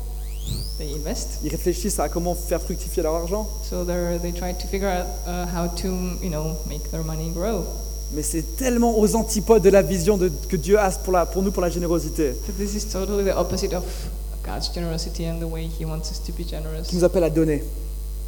They 0.79 0.93
invest. 0.95 1.39
ils 1.43 1.49
réfléchissent 1.51 1.99
à 1.99 2.09
comment 2.09 2.33
faire 2.33 2.61
fructifier 2.61 3.03
leur 3.03 3.13
argent. 3.15 3.47
So 3.69 3.83
they're, 3.83 4.17
they 4.19 4.31
try 4.31 4.53
to 4.53 4.67
figure 4.67 4.87
out 4.89 5.05
uh, 5.27 5.45
how 5.53 5.67
to, 5.81 5.87
you 6.23 6.29
know, 6.29 6.55
make 6.67 6.89
their 6.89 7.03
money 7.03 7.29
grow. 7.33 7.63
Mais 8.13 8.23
c'est 8.23 8.55
tellement 8.57 8.97
aux 8.97 9.15
antipodes 9.15 9.61
de 9.61 9.69
la 9.69 9.81
vision 9.81 10.17
de- 10.17 10.31
que 10.49 10.55
Dieu 10.55 10.79
a 10.79 10.89
pour, 10.91 11.11
la, 11.13 11.25
pour 11.25 11.43
nous, 11.43 11.51
pour 11.51 11.61
la 11.61 11.69
générosité, 11.69 12.31
But 12.47 12.57
this 12.57 12.73
is 12.73 12.87
totally 12.89 13.25
the 13.25 13.35
opposite 13.37 13.73
of 13.73 13.83
God's 14.47 14.73
generosity 14.73 15.25
and 15.25 15.39
the 15.39 15.47
way 15.47 15.67
He 15.67 15.83
wants 15.85 16.09
us 16.09 16.19
to 16.23 16.31
be 16.31 16.47
generous. 16.47 16.87
qui 16.87 16.95
nous 16.95 17.03
appelle 17.03 17.23
à 17.23 17.29
donner. 17.29 17.61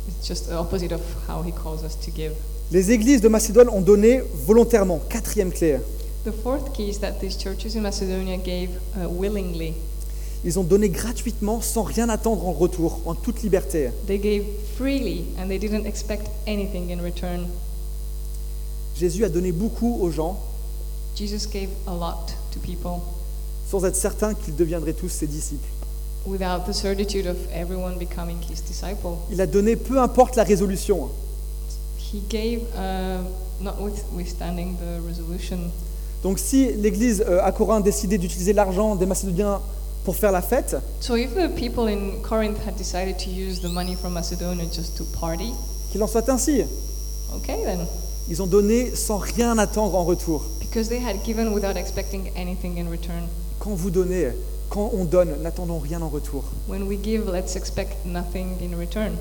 It's 0.10 0.28
just 0.28 0.50
the 0.50 0.54
opposite 0.54 0.92
of 0.92 1.02
how 1.28 1.42
He 1.44 1.52
calls 1.54 1.84
us 1.84 1.98
to 2.06 2.12
give. 2.12 2.34
Les 2.72 2.92
églises 2.92 3.22
de 3.22 3.30
Macédoine 3.30 3.70
ont 3.70 3.82
donné 3.82 4.22
volontairement. 4.46 5.00
Quatrième 5.10 5.52
clé. 5.52 5.78
The 6.26 6.32
fourth 6.44 6.74
key 6.74 6.90
is 6.90 7.00
that 7.00 7.14
these 7.22 7.38
churches 7.38 7.76
in 7.76 7.82
Macedonia 7.82 8.38
gave 8.38 8.70
uh, 8.98 9.08
willingly. 9.10 9.74
Ils 10.44 10.60
ont 10.60 10.64
donné 10.64 10.90
gratuitement 10.90 11.62
sans 11.62 11.84
rien 11.84 12.10
attendre 12.10 12.46
en 12.46 12.54
retour, 12.54 13.02
en 13.06 13.16
toute 13.16 13.42
liberté. 13.42 13.90
They 14.08 14.20
gave 14.20 14.44
freely 14.78 15.26
and 15.38 15.48
they 15.48 15.58
didn't 15.58 15.86
expect 15.86 16.30
anything 16.48 16.92
in 16.92 17.02
return. 17.02 17.48
Jésus 18.96 19.24
a 19.24 19.30
donné 19.30 19.52
beaucoup 19.52 19.98
aux 20.02 20.12
gens 20.12 20.38
Jesus 21.16 21.48
gave 21.52 21.70
a 21.88 21.94
lot 21.94 22.34
to 22.52 22.60
people 22.60 23.02
sans 23.70 23.86
être 23.86 23.96
certain 23.96 24.34
qu'ils 24.34 24.56
deviendraient 24.56 24.94
tous 24.94 25.10
ses 25.10 25.28
disciples. 25.28 25.68
Without 26.26 26.66
the 26.66 26.74
certitude 26.74 27.28
of 27.28 27.38
everyone 27.54 27.98
becoming 27.98 28.38
His 28.50 28.62
disciple. 28.62 29.18
Il 29.32 29.42
a 29.42 29.48
donné 29.48 29.76
peu 29.76 30.00
importe 30.00 30.36
la 30.36 30.44
résolution. 30.44 31.10
He 32.12 32.22
gave, 32.30 32.62
uh, 32.76 33.22
notwithstanding 33.62 34.76
the 34.78 35.06
resolution. 35.08 35.72
Donc 36.24 36.40
si 36.40 36.72
l'Église 36.74 37.24
euh, 37.28 37.40
à 37.44 37.52
Corinth 37.52 37.84
décidait 37.84 38.18
d'utiliser 38.18 38.54
l'argent 38.54 38.96
des 38.96 39.06
Macédoniens 39.06 39.62
pour 40.04 40.16
faire 40.16 40.32
la 40.32 40.42
fête, 40.42 40.76
So 41.00 41.16
if 41.16 41.34
the 41.36 41.48
people 41.56 41.88
in 41.88 42.22
Corinth 42.22 42.58
had 42.68 42.76
decided 42.76 43.18
to 43.20 43.30
use 43.30 43.62
the 43.62 43.70
money 43.72 43.96
from 43.96 44.14
Macedonia 44.14 44.66
just 44.66 44.98
to 44.98 45.04
party, 45.20 45.54
qu'il 45.92 46.02
en 46.04 46.08
soit 46.08 46.28
ainsi. 46.30 46.64
okay 47.36 47.64
then. 47.64 47.80
Ils 48.30 48.42
ont 48.44 48.48
donné 48.48 48.96
sans 48.96 49.18
rien 49.18 49.58
attendre 49.58 49.96
en 49.96 50.04
retour. 50.04 50.44
Because 50.60 50.88
they 50.88 51.00
had 51.00 51.24
given 51.26 51.52
without 51.54 51.76
expecting 51.78 52.32
anything 52.38 52.78
in 52.78 52.90
return. 52.90 53.24
Quand 53.60 53.74
vous 53.74 53.90
donnez, 53.90 54.30
quand 54.70 54.92
on 54.94 55.04
donne, 55.06 55.36
n'attendons 55.42 55.80
rien 55.80 56.02
en 56.02 56.10
retour. 56.10 56.44
When 56.68 56.84
we 56.84 56.98
give, 57.02 57.28
let's 57.32 57.56
expect 57.56 58.06
nothing 58.06 58.56
in 58.62 58.78
return. 58.78 59.14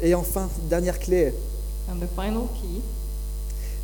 Et 0.00 0.14
enfin, 0.14 0.48
dernière 0.68 0.98
clé, 0.98 1.32
And 1.90 1.96
the 2.00 2.08
final 2.14 2.42
key 2.60 2.80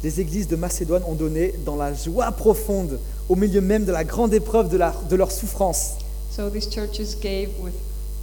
les 0.03 0.21
églises 0.21 0.47
de 0.49 0.57
Macédoine 0.57 1.03
ont 1.09 1.15
donné 1.15 1.55
dans 1.65 1.77
la 1.77 1.95
joie 1.95 2.31
profonde, 2.33 2.99
au 3.31 3.37
milieu 3.37 3.63
même 3.63 3.87
de 3.87 3.93
la 3.93 4.05
grande 4.05 4.35
épreuve 4.35 4.69
de, 4.69 4.77
la- 4.77 4.95
de 5.09 5.17
leur 5.17 5.33
souffrance. 5.33 5.93
so 6.31 6.51
these 6.51 6.69
churches 6.69 7.17
gave 7.23 7.49
with 7.63 7.73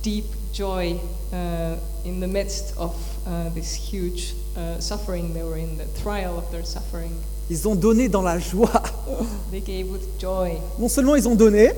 deep 0.03 0.25
joy 0.53 0.95
uh, 1.33 1.75
in 2.05 2.19
the 2.19 2.27
midst 2.27 2.73
of 2.77 2.91
uh, 3.25 3.49
this 3.55 3.73
huge 3.73 4.35
uh, 4.55 4.79
suffering. 4.79 5.33
They 5.33 5.41
were 5.43 5.57
in 5.57 5.77
the 5.77 5.87
trial 6.03 6.37
of 6.37 6.43
their 6.51 6.63
suffering. 6.65 7.11
Ils 7.49 7.67
ont 7.67 7.75
donné 7.75 8.09
dans 8.09 8.21
la 8.21 8.37
joie. 8.37 8.83
They 9.51 9.61
gave 9.61 9.89
with 9.91 10.03
joy. 10.19 10.57
Non 10.77 10.87
seulement 10.87 11.15
ils 11.15 11.27
ont 11.27 11.35
donné, 11.35 11.71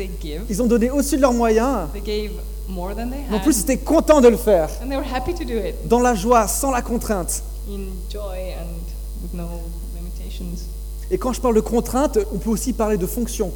they 0.00 0.10
give, 0.20 0.42
ils 0.48 0.62
ont 0.62 0.66
donné 0.66 0.90
au-dessus 0.90 1.16
de 1.16 1.22
leurs 1.22 1.32
moyens, 1.32 1.88
they 1.92 2.00
gave 2.02 2.32
more 2.68 2.94
than 2.94 3.10
they 3.10 3.20
mais 3.28 3.36
en 3.36 3.40
plus 3.40 3.56
ils 3.58 3.62
étaient 3.62 3.78
contents 3.78 4.20
de 4.20 4.28
le 4.28 4.36
faire. 4.36 4.68
And 4.82 4.88
they 4.88 4.96
were 4.96 5.06
happy 5.12 5.34
to 5.34 5.44
do 5.44 5.54
it 5.58 5.74
Dans 5.88 6.00
la 6.00 6.14
joie, 6.14 6.46
sans 6.48 6.70
la 6.70 6.82
contrainte. 6.82 7.42
in 7.68 7.88
joy 8.10 8.54
and 8.58 8.80
with 9.22 9.34
no 9.34 9.46
limitations. 9.94 10.66
Et 11.10 11.18
quand 11.18 11.32
je 11.32 11.40
parle 11.40 11.54
de 11.56 11.60
contrainte, 11.60 12.18
on 12.32 12.38
peut 12.38 12.50
aussi 12.50 12.72
parler 12.72 12.96
de 12.96 13.06
fonction. 13.06 13.50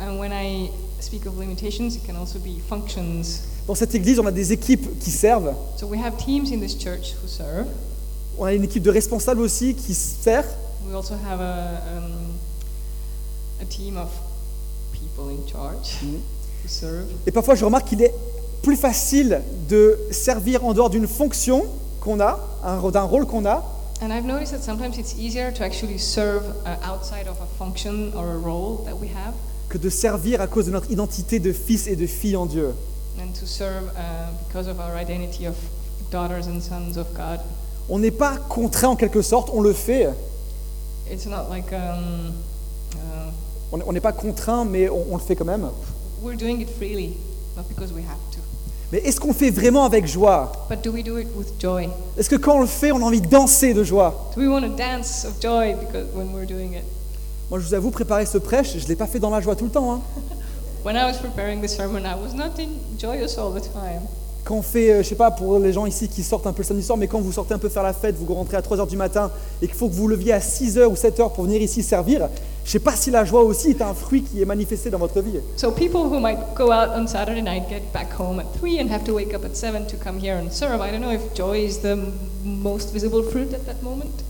And 0.00 0.18
when 0.18 0.32
I 0.32 0.70
speak 1.00 1.26
of 1.26 1.38
limitations, 1.38 1.96
it 1.96 2.06
can 2.06 2.16
also 2.16 2.38
be 2.38 2.60
functions. 2.68 3.42
Dans 3.66 3.74
cette 3.74 3.94
église, 3.94 4.20
on 4.20 4.26
a 4.26 4.30
des 4.30 4.52
équipes 4.52 4.98
qui 5.00 5.10
servent. 5.10 5.52
So 5.76 5.86
we 5.86 5.98
have 6.00 6.16
teams 6.16 6.52
in 6.52 6.60
this 6.60 6.76
church 6.78 7.14
who 7.22 7.26
serve. 7.28 7.66
On 8.38 8.44
a 8.44 8.52
une 8.54 8.64
équipe 8.64 8.82
de 8.82 8.90
responsables 8.90 9.40
aussi 9.40 9.74
qui 9.74 9.94
sert. 9.94 10.44
We 10.88 10.94
also 10.94 11.14
have 11.14 11.40
a, 11.40 11.82
um, 11.96 12.36
a 13.60 13.64
team 13.64 13.96
of 13.96 14.08
people 15.14 15.30
in 15.30 15.46
charge 15.50 15.96
who 16.02 16.18
serve. 16.68 17.06
Et 17.26 17.30
parfois, 17.32 17.54
je 17.54 17.64
remarque 17.64 17.88
qu'il 17.88 18.02
est 18.02 18.14
plus 18.62 18.76
facile 18.76 19.42
de 19.68 19.98
servir 20.10 20.64
en 20.64 20.72
dehors 20.74 20.90
d'une 20.90 21.06
fonction 21.06 21.64
qu'on 22.00 22.20
a, 22.20 22.38
un- 22.64 22.90
d'un 22.90 23.02
rôle 23.02 23.26
qu'on 23.26 23.44
a, 23.46 23.64
And 24.02 24.10
I've 24.12 24.26
noticed 24.26 24.52
that 24.52 24.62
sometimes 24.62 24.98
it's 24.98 25.14
easier 25.18 25.50
to 25.54 25.62
actually 25.64 25.98
serve 25.98 26.42
outside 26.84 27.26
of 27.28 27.38
a 27.40 27.46
function 27.58 28.12
or 28.14 28.26
a 28.28 28.36
role 28.36 28.84
that 28.84 28.94
we 29.00 29.08
have 29.08 29.32
que 29.70 29.78
de 29.78 29.88
servir 29.88 30.40
à 30.42 30.46
cause 30.46 30.66
de 30.66 30.70
notre 30.70 30.90
identité 30.90 31.38
de 31.38 31.50
fils 31.52 31.86
et 31.86 31.96
de 31.96 32.06
filles 32.06 32.36
en 32.36 32.44
Dieu. 32.46 32.74
and 33.18 33.32
to 33.32 33.46
serve 33.46 33.84
uh, 33.96 34.30
because 34.46 34.68
of 34.68 34.78
our 34.80 34.94
identity 35.00 35.46
of 35.46 35.54
daughters 36.10 36.46
and 36.46 36.60
sons 36.60 36.98
of 36.98 37.06
God. 37.16 37.40
On 37.88 37.98
n'est 37.98 38.10
pas 38.10 38.36
contraint 38.50 38.90
en 38.90 38.96
quelque 38.96 39.22
sorte, 39.22 39.48
on 39.54 39.62
le 39.62 39.72
fait. 39.72 40.08
It's 41.10 41.24
not 41.24 41.48
like 41.48 41.72
um, 41.72 42.34
uh, 42.96 43.30
On 43.72 43.92
n'est 43.92 44.00
pas 44.00 44.12
contraint, 44.12 44.64
mais 44.64 44.88
on, 44.88 45.06
on 45.10 45.16
le 45.16 45.22
fait 45.22 45.36
quand 45.36 45.44
même. 45.44 45.68
we're 46.22 46.36
doing 46.36 46.60
it 46.60 46.68
freely, 46.78 47.14
not 47.56 47.64
because 47.68 47.92
we 47.92 48.02
have 48.02 48.18
to. 48.32 48.38
Mais 48.92 48.98
est-ce 48.98 49.18
qu'on 49.20 49.28
le 49.28 49.34
fait 49.34 49.50
vraiment 49.50 49.84
avec 49.84 50.06
joie? 50.06 50.52
But 50.70 50.82
do 50.82 50.92
we 50.92 51.02
do 51.02 51.18
it 51.18 51.26
with 51.36 51.48
joy? 51.60 51.88
Est-ce 52.16 52.30
que 52.30 52.36
quand 52.36 52.56
on 52.56 52.60
le 52.60 52.66
fait, 52.66 52.92
on 52.92 52.98
a 52.98 53.04
envie 53.04 53.20
de 53.20 53.26
danser 53.26 53.74
de 53.74 53.82
joie? 53.82 54.30
Do 54.36 54.40
we 54.42 54.48
want 54.48 54.62
to 54.62 54.68
dance 54.76 55.24
of 55.24 55.34
joy 55.42 55.74
because 55.74 56.06
when 56.14 56.32
we're 56.32 56.46
doing 56.46 56.74
it? 56.74 56.84
Moi, 57.50 57.58
je 57.60 57.66
vous 57.66 57.74
avoue, 57.74 57.90
préparer 57.90 58.26
ce 58.26 58.38
prêche, 58.38 58.76
je 58.78 58.82
ne 58.84 58.88
l'ai 58.88 58.96
pas 58.96 59.06
fait 59.06 59.18
dans 59.18 59.30
la 59.30 59.40
joie 59.40 59.56
tout 59.56 59.64
le 59.64 59.70
temps. 59.70 59.92
hein. 59.92 60.00
When 60.84 60.94
I 60.96 61.04
was 61.04 61.18
preparing 61.18 61.60
this 61.60 61.74
sermon, 61.76 62.04
I 62.06 62.14
was 62.14 62.32
not 62.34 62.60
in 62.60 62.68
joyous 62.96 63.36
all 63.38 63.50
the 63.52 63.60
time. 63.60 64.02
Quand 64.46 64.54
on 64.54 64.62
fait, 64.62 64.92
euh, 64.92 65.02
je 65.02 65.08
sais 65.08 65.16
pas, 65.16 65.32
pour 65.32 65.58
les 65.58 65.72
gens 65.72 65.86
ici 65.86 66.08
qui 66.08 66.22
sortent 66.22 66.46
un 66.46 66.52
peu 66.52 66.62
le 66.62 66.66
samedi 66.68 66.84
soir, 66.84 66.96
mais 66.96 67.08
quand 67.08 67.20
vous 67.20 67.32
sortez 67.32 67.52
un 67.52 67.58
peu 67.58 67.68
faire 67.68 67.82
la 67.82 67.92
fête, 67.92 68.14
vous 68.16 68.32
rentrez 68.32 68.56
à 68.56 68.60
3h 68.60 68.86
du 68.86 68.96
matin 68.96 69.28
et 69.60 69.66
qu'il 69.66 69.74
faut 69.74 69.88
que 69.88 69.94
vous 69.94 70.06
leviez 70.06 70.32
à 70.34 70.38
6h 70.38 70.84
ou 70.84 70.94
7h 70.94 71.32
pour 71.32 71.44
venir 71.44 71.60
ici 71.60 71.82
servir, 71.82 72.28
je 72.64 72.70
sais 72.70 72.78
pas 72.78 72.92
si 72.92 73.10
la 73.10 73.24
joie 73.24 73.42
aussi 73.42 73.70
est 73.70 73.82
un 73.82 73.92
fruit 73.92 74.22
qui 74.22 74.40
est 74.40 74.44
manifesté 74.44 74.88
dans 74.88 74.98
votre 74.98 75.20
vie. 75.20 75.40
So 75.56 75.72
people 75.72 76.02
who 76.02 76.20
might 76.20 76.38
go 76.54 76.70
out 76.70 76.90
on 76.96 77.08
Saturday 77.08 77.42
night, 77.42 77.68
get 77.68 77.92
back 77.92 78.12
home 78.16 78.38
at 78.38 78.46
3 78.60 78.82
and 78.82 78.88
have 78.88 79.02
to 79.06 79.14
wake 79.14 79.34
up 79.34 79.44
at 79.44 79.56
7 79.56 79.84
to 79.88 79.96
come 79.96 80.20
here 80.20 80.36
and 80.36 80.48
serve, 80.52 80.80
I 80.80 80.92
don't 80.92 81.00
know 81.00 81.12
if 81.12 81.34
joy 81.34 81.64
is 81.64 81.78
the 81.78 81.96
most 82.44 82.92
visible 82.92 83.24
fruit 83.24 83.52
at 83.52 83.66
that 83.66 83.82
moment. 83.82 84.25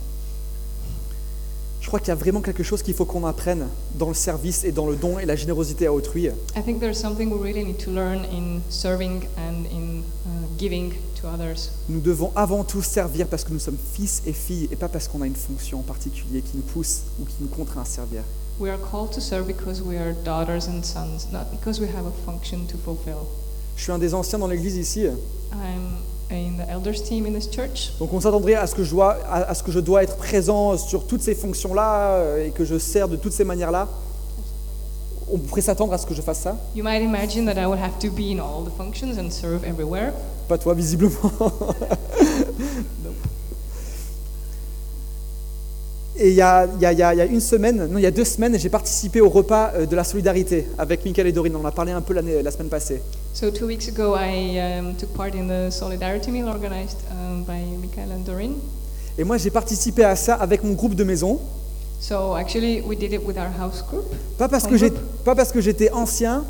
Je 1.87 1.89
crois 1.89 2.01
qu'il 2.01 2.09
y 2.09 2.11
a 2.11 2.17
vraiment 2.17 2.41
quelque 2.41 2.65
chose 2.65 2.83
qu'il 2.83 2.95
faut 2.95 3.05
qu'on 3.05 3.25
apprenne 3.25 3.69
dans 3.95 4.09
le 4.09 4.15
service 4.15 4.65
et 4.65 4.73
dans 4.73 4.89
le 4.89 4.97
don 4.97 5.21
et 5.21 5.25
la 5.25 5.37
générosité 5.37 5.87
à 5.87 5.93
autrui. 5.93 6.25
I 6.25 6.61
think 6.65 6.81
there's 6.81 6.99
something 6.99 7.31
we 7.31 7.41
really 7.41 7.65
need 7.65 7.79
to 7.79 7.93
learn 7.93 8.25
in 8.25 8.61
serving 8.69 9.23
and 9.39 9.67
in 9.71 10.03
uh, 10.27 10.59
giving 10.59 10.95
to 11.21 11.29
others. 11.29 11.71
Nous 11.89 12.01
devons 12.01 12.33
avant 12.35 12.65
tout 12.65 12.83
servir 12.83 13.29
parce 13.29 13.45
que 13.45 13.53
nous 13.53 13.61
sommes 13.61 13.77
fils 13.95 14.23
et 14.27 14.33
filles 14.33 14.69
et 14.73 14.75
pas 14.75 14.89
parce 14.89 15.07
qu'on 15.07 15.23
a 15.23 15.29
une 15.29 15.37
fonction 15.37 15.79
en 15.79 15.83
particulier 15.83 16.41
qui 16.41 16.57
nous 16.57 16.65
pousse 16.65 17.03
ou 17.21 17.25
qui 17.25 17.37
nous 17.39 17.47
contraint 17.47 17.83
à 17.83 17.85
servir. 17.85 18.23
We 18.59 18.69
are 18.69 18.81
called 18.91 19.13
to 19.13 19.21
serve 19.21 19.47
because 19.47 19.81
we 19.81 19.97
are 19.97 20.13
daughters 20.25 20.67
and 20.67 20.83
sons, 20.83 21.31
not 21.31 21.53
because 21.53 21.81
we 21.81 21.87
have 21.87 22.05
a 22.05 22.13
function 22.29 22.67
to 22.67 22.77
fulfill. 22.79 23.29
Je 23.77 23.85
suis 23.85 23.93
un 23.93 24.01
des 24.01 24.13
anciens 24.13 24.41
dans 24.41 24.49
l'église 24.49 24.77
ici, 24.77 25.05
I'm 25.53 26.03
in 26.31 26.57
the 26.59 26.69
elders 26.69 27.03
team 27.03 27.25
in 27.27 27.33
this 27.33 27.49
church, 27.51 27.93
donc 28.01 28.13
on 28.13 28.21
s'attendrait 28.21 28.55
à 28.55 28.67
ce 28.67 28.75
que 28.75 28.83
je 28.83 28.91
dois, 28.91 29.17
à, 29.29 29.43
à 29.51 29.55
ce 29.55 29.63
que 29.63 29.71
je 29.71 29.79
dois 29.81 30.03
être 30.03 30.17
présent 30.17 30.77
sur 30.77 31.07
toutes 31.07 31.23
ces 31.23 31.35
fonctions-là 31.35 32.15
euh, 32.15 32.47
et 32.47 32.51
que 32.51 32.65
je 32.65 32.79
sers 32.79 33.09
de 33.09 33.17
toutes 33.17 33.33
ces 33.33 33.45
manières-là. 33.45 33.89
On 35.33 35.39
pourrait 35.39 35.61
s'attendre 35.61 35.93
à 35.93 35.99
ce 35.99 36.07
que 36.07 36.15
je 36.15 36.23
fasse 36.23 36.39
ça. 36.41 36.57
you 36.75 36.85
might 36.85 37.03
imagine 37.03 37.47
that 37.47 37.61
I 37.61 37.67
would 37.67 37.81
have 37.81 37.99
to 38.01 38.11
be 38.11 38.31
in 38.33 38.39
all 38.39 38.65
the 38.65 38.71
functions 38.77 39.19
and 39.19 39.31
serve 39.31 39.65
everywhere. 39.65 40.13
Pas 40.49 40.59
toi, 40.59 40.75
visiblement. 40.75 41.13
Et 46.19 46.29
il 46.31 46.35
y 46.35 46.41
a, 46.41 46.67
il 46.77 46.81
y 46.81 46.87
a- 46.87 46.93
il 46.93 46.99
y 46.99 47.03
a- 47.03 47.15
il 47.15 47.19
y 47.19 47.21
a 47.21 47.25
une 47.27 47.41
semaine, 47.41 47.87
non, 47.91 47.99
il 47.99 48.03
y 48.03 48.07
a 48.07 48.11
deux 48.11 48.25
semaines, 48.25 48.59
j'ai 48.59 48.71
participé 48.71 49.21
au 49.21 49.29
repas 49.29 49.73
euh, 49.75 49.85
de 49.87 49.95
la 49.95 50.03
solidarité 50.03 50.67
avec 50.79 51.05
Michael 51.05 51.27
et 51.27 51.33
Dorine. 51.33 51.55
On 51.57 51.61
en 51.61 51.67
a 51.67 51.73
parlé 51.73 51.93
un 51.93 52.01
peu 52.01 52.15
la 52.15 52.51
semaine 52.51 52.69
passée. 52.69 53.03
So 53.35 53.51
two 53.51 53.67
weeks 53.67 53.87
ago, 53.89 54.15
I 54.19 54.59
um, 54.81 54.95
took 54.95 55.11
part 55.11 55.35
in 55.35 55.47
the 55.49 55.71
solidarity 55.71 56.31
meal 56.31 56.49
organized 56.49 56.97
um, 57.11 57.45
by 57.45 57.61
Michael 57.83 58.13
and 58.17 58.21
Doreen. 58.25 58.53
Et 59.19 59.25
moi, 59.25 59.37
j'ai 59.37 59.51
participé 59.51 60.05
à 60.05 60.17
ça 60.17 60.35
avec 60.37 60.65
mon 60.65 60.73
groupe 60.73 60.95
de 60.95 61.05
maison. 61.05 61.39
So 62.01 62.35
actually, 62.35 62.81
we 62.81 62.97
did 62.97 63.13
it 63.13 63.21
with 63.27 63.37
our 63.37 63.51
house 63.61 63.83
group, 63.87 64.05
Pas 64.39 64.49
parce 64.49 64.65
Ton 64.65 64.71
que 64.71 64.77
j'ai- 64.79 64.89
groupe 64.91 65.01
pas 65.25 65.35
parce 65.35 65.53
que 65.53 65.61
j'étais 65.61 65.91
ancien, 65.91 66.45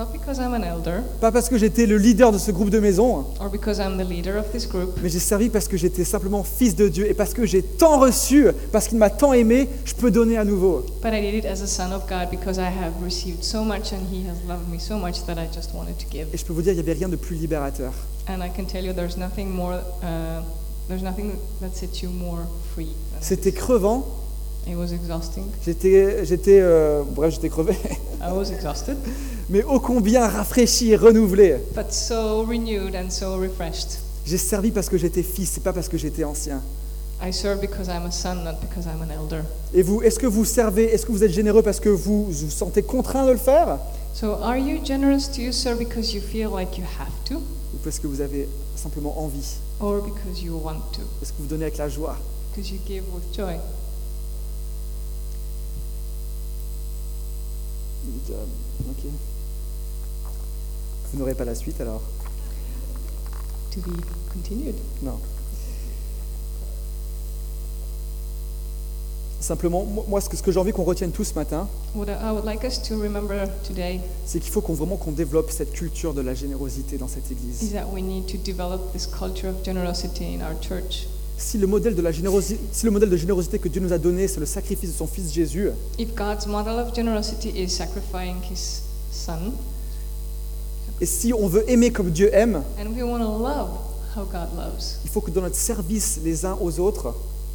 not 0.00 0.12
because 0.12 0.38
I'm 0.38 0.54
an 0.54 0.62
elder 0.62 1.02
pas 1.20 1.30
parce 1.30 1.48
que 1.50 1.58
j'étais 1.58 1.84
le 1.84 1.98
leader 1.98 2.32
de 2.32 2.38
ce 2.38 2.50
groupe 2.50 2.70
de 2.70 2.80
maison, 2.80 3.26
or 3.38 3.50
because 3.50 3.78
I'm 3.78 3.98
the 3.98 4.08
leader 4.08 4.38
of 4.38 4.50
this 4.50 4.66
group, 4.66 4.98
mais 5.02 5.10
j'ai 5.10 5.18
servi 5.18 5.50
parce 5.50 5.68
que 5.68 5.76
j'étais 5.76 6.04
simplement 6.04 6.42
fils 6.42 6.74
de 6.74 6.88
Dieu 6.88 7.08
et 7.08 7.14
parce 7.14 7.34
que 7.34 7.44
j'ai 7.44 7.62
tant 7.62 7.98
reçu, 7.98 8.46
parce 8.72 8.88
qu'il 8.88 8.98
m'a 8.98 9.10
tant 9.10 9.32
aimé, 9.34 9.68
je 9.84 9.94
peux 9.94 10.10
donner 10.10 10.38
à 10.38 10.44
nouveau. 10.44 10.86
but 11.02 11.12
I 11.12 11.20
did 11.20 11.34
it 11.34 11.44
as 11.44 11.62
a 11.62 11.66
son 11.66 11.92
of 11.92 12.08
God 12.08 12.30
because 12.30 12.58
I 12.58 12.68
have 12.68 12.94
received 13.04 13.44
so 13.44 13.62
much 13.62 13.92
and 13.92 14.06
He 14.10 14.24
has 14.26 14.36
loved 14.48 14.68
me 14.70 14.78
so 14.78 14.96
much 14.96 15.24
that 15.26 15.34
I 15.34 15.46
just 15.54 15.74
wanted 15.74 15.98
to 15.98 16.06
give. 16.10 16.28
Et 16.32 16.38
je 16.38 16.44
peux 16.44 16.54
vous 16.54 16.62
dire, 16.62 16.72
il 16.72 16.76
n'y 16.76 16.82
avait 16.82 16.94
rien 16.94 17.08
de 17.08 17.16
plus 17.16 17.36
libérateur. 17.36 17.92
And 18.26 18.42
I 18.42 18.50
can 18.56 18.64
tell 18.64 18.84
you, 18.84 18.94
there's 18.94 19.18
nothing 19.18 19.50
more, 19.50 19.74
uh, 20.02 20.42
there's 20.88 21.02
nothing 21.02 21.32
that 21.60 21.74
sets 21.74 22.02
you 22.02 22.08
more 22.08 22.46
free. 22.74 22.94
than 23.12 23.20
C'était 23.20 23.52
crevant. 23.52 24.06
J'étais, 25.64 26.24
j'étais, 26.24 26.60
euh, 26.60 27.02
bref, 27.04 27.34
j'étais 27.34 27.48
crevé, 27.48 27.74
I 28.20 28.30
was 28.32 28.50
exhausted, 28.52 28.96
mais 29.48 29.64
ô 29.64 29.80
combien 29.80 30.26
rafraîchi 30.28 30.90
et 30.90 30.96
renouvelé. 30.96 31.56
but 31.74 31.90
so 31.92 32.44
renewed 32.44 32.94
and 32.94 33.10
so 33.10 33.36
refreshed. 33.36 33.98
J'ai 34.26 34.38
servi 34.38 34.70
parce 34.70 34.88
que 34.88 34.98
j'étais 34.98 35.22
fils, 35.22 35.50
c'est 35.54 35.62
pas 35.62 35.72
parce 35.72 35.88
que 35.88 35.96
j'étais 35.96 36.24
ancien. 36.24 36.60
I 37.22 37.32
serve 37.32 37.60
because 37.60 37.88
I'm 37.88 38.06
a 38.06 38.10
son, 38.10 38.36
not 38.44 38.60
because 38.62 38.86
I'm 38.86 39.02
an 39.02 39.10
elder. 39.12 39.42
Et 39.74 39.82
vous, 39.82 40.00
est-ce 40.02 40.18
que 40.18 40.26
vous 40.26 40.44
servez, 40.44 40.84
est-ce 40.84 41.04
que 41.04 41.12
vous 41.12 41.22
êtes 41.24 41.32
généreux 41.32 41.62
parce 41.62 41.78
que 41.80 41.90
vous 41.90 42.26
vous 42.30 42.50
sentez 42.50 42.82
contraint 42.82 43.26
de 43.26 43.32
le 43.32 43.36
faire? 43.38 43.78
So, 44.14 44.34
are 44.42 44.56
you 44.56 44.78
generous? 44.84 45.28
Do 45.34 45.42
you 45.42 45.52
serve 45.52 45.78
because 45.78 46.14
you 46.14 46.20
feel 46.20 46.50
like 46.50 46.78
you 46.78 46.84
have 46.98 47.12
to, 47.26 47.36
ou 47.36 47.78
parce 47.84 47.98
que 47.98 48.06
vous 48.06 48.20
avez 48.20 48.48
simplement 48.74 49.22
envie, 49.22 49.58
or 49.80 50.02
because 50.02 50.42
you 50.42 50.54
want 50.62 50.80
to? 50.92 51.02
parce 51.20 51.32
que 51.32 51.36
vous 51.40 51.46
donnez 51.48 51.64
avec 51.64 51.76
la 51.78 51.88
joie? 51.88 52.16
Because 52.54 52.70
you 52.70 52.78
give 52.86 53.02
with 53.14 53.24
joy? 53.36 53.56
Job. 58.30 58.48
Ok. 58.90 59.10
Vous 61.12 61.18
n'aurez 61.18 61.34
pas 61.34 61.44
la 61.44 61.54
suite 61.54 61.80
alors 61.80 62.02
To 63.72 63.80
be 63.80 63.96
continued. 64.32 64.74
Non. 65.02 65.18
Simplement, 69.40 69.84
moi, 69.84 70.20
ce 70.20 70.28
que, 70.28 70.36
que 70.36 70.52
j'ai 70.52 70.60
envie 70.60 70.70
qu'on 70.72 70.84
retienne 70.84 71.12
tous 71.12 71.24
ce 71.24 71.34
matin, 71.34 71.66
like 72.44 72.62
c'est 74.26 74.38
qu'il 74.38 74.52
faut 74.52 74.60
qu'on 74.60 74.74
vraiment 74.74 74.96
qu'on 74.96 75.12
développe 75.12 75.50
cette 75.50 75.72
culture 75.72 76.12
de 76.14 76.20
la 76.20 76.34
générosité 76.34 76.98
dans 76.98 77.08
cette 77.08 77.30
is 77.30 77.32
église. 77.32 77.74
Si 81.40 81.56
le 81.56 81.66
modèle 81.66 81.94
de 81.94 82.02
la 82.02 82.12
générosité, 82.12 82.60
si 82.70 82.84
le 82.84 82.90
modèle 82.92 83.08
de 83.08 83.16
générosité 83.16 83.58
que 83.58 83.68
Dieu 83.68 83.80
nous 83.80 83.94
a 83.94 83.98
donné, 83.98 84.28
c'est 84.28 84.40
le 84.40 84.46
sacrifice 84.46 84.90
de 84.92 84.96
son 84.96 85.06
fils 85.06 85.32
Jésus, 85.32 85.70
If 85.98 86.14
God's 86.14 86.46
model 86.46 86.78
of 86.78 86.94
generosity 86.94 87.48
is 87.56 87.70
sacrificing 87.70 88.36
His 88.48 88.82
Son, 89.10 89.52
et 91.00 91.06
si 91.06 91.32
on 91.32 91.48
veut 91.48 91.64
aimer 91.68 91.90
comme 91.92 92.10
Dieu 92.10 92.28
aime, 92.34 92.62
and 92.78 92.94
we 92.94 93.02
want 93.02 93.20
to 93.20 93.42
love 93.42 93.70
how 94.14 94.24
God 94.24 94.54
loves, 94.54 94.98
il 95.02 95.10
faut 95.10 95.22
que 95.22 95.30
dans 95.30 95.40
notre 95.40 95.56
service 95.56 96.20
les 96.22 96.44
uns 96.44 96.58
aux 96.60 96.78
autres, 96.78 97.14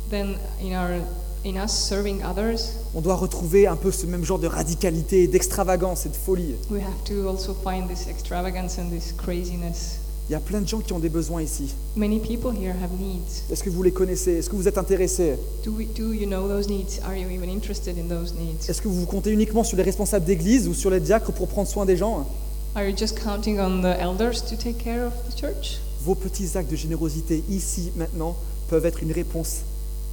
then 0.09 0.35
in 0.61 0.73
our 0.73 1.01
in 1.45 1.63
us 1.63 1.71
serving 1.71 2.23
others, 2.23 2.71
on 2.95 3.01
doit 3.01 3.15
retrouver 3.15 3.67
un 3.67 3.75
peu 3.75 3.91
ce 3.91 4.07
même 4.07 4.25
genre 4.25 4.39
de 4.39 4.47
radicalité, 4.47 5.27
d'extravagance 5.27 6.07
et 6.07 6.09
de 6.09 6.15
folie. 6.15 6.55
we 6.71 6.81
have 6.81 7.03
to 7.05 7.29
also 7.29 7.53
find 7.53 7.87
this 7.87 8.07
extravagance 8.07 8.79
and 8.79 8.89
this 8.89 9.13
craziness. 9.15 9.99
Il 10.27 10.31
y 10.31 10.35
a 10.35 10.39
plein 10.39 10.59
de 10.59 10.67
gens 10.67 10.79
qui 10.79 10.91
ont 10.91 10.97
des 10.97 11.09
besoins 11.09 11.43
ici. 11.43 11.75
Many 11.95 12.19
people 12.19 12.51
here 12.51 12.73
have 12.81 12.89
needs. 12.99 13.43
Est-ce 13.51 13.63
que 13.63 13.69
vous 13.69 13.83
les 13.83 13.91
connaissez? 13.91 14.31
Est-ce 14.39 14.49
que 14.49 14.55
vous 14.55 14.67
êtes 14.67 14.79
intéressés? 14.79 15.37
Do, 15.63 15.71
we, 15.71 15.85
do 15.95 16.13
you 16.13 16.25
know 16.25 16.47
those 16.47 16.67
needs? 16.67 16.99
Are 17.05 17.15
you 17.15 17.29
even 17.29 17.47
interested 17.47 17.95
in 17.99 18.07
those 18.07 18.33
needs? 18.33 18.67
Est-ce 18.67 18.81
que 18.81 18.87
vous 18.87 19.01
vous 19.01 19.05
comptez 19.05 19.29
uniquement 19.29 19.63
sur 19.63 19.77
les 19.77 19.83
responsables 19.83 20.25
d'église 20.25 20.67
ou 20.67 20.73
sur 20.73 20.89
les 20.89 20.99
diacres 20.99 21.31
pour 21.31 21.47
prendre 21.47 21.67
soin 21.67 21.85
des 21.85 21.95
gens? 21.95 22.27
Are 22.73 22.83
you 22.83 22.97
just 22.97 23.19
counting 23.19 23.59
on 23.59 23.81
the 23.81 23.95
elders 23.99 24.41
to 24.49 24.55
take 24.55 24.83
care 24.83 25.05
of 25.05 25.13
the 25.29 25.39
church? 25.39 25.79
Vos 26.03 26.15
petits 26.15 26.57
actes 26.57 26.71
de 26.71 26.75
générosité 26.75 27.43
ici, 27.47 27.91
maintenant, 27.95 28.35
peuvent 28.67 28.85
être 28.87 29.03
une 29.03 29.11
réponse 29.11 29.57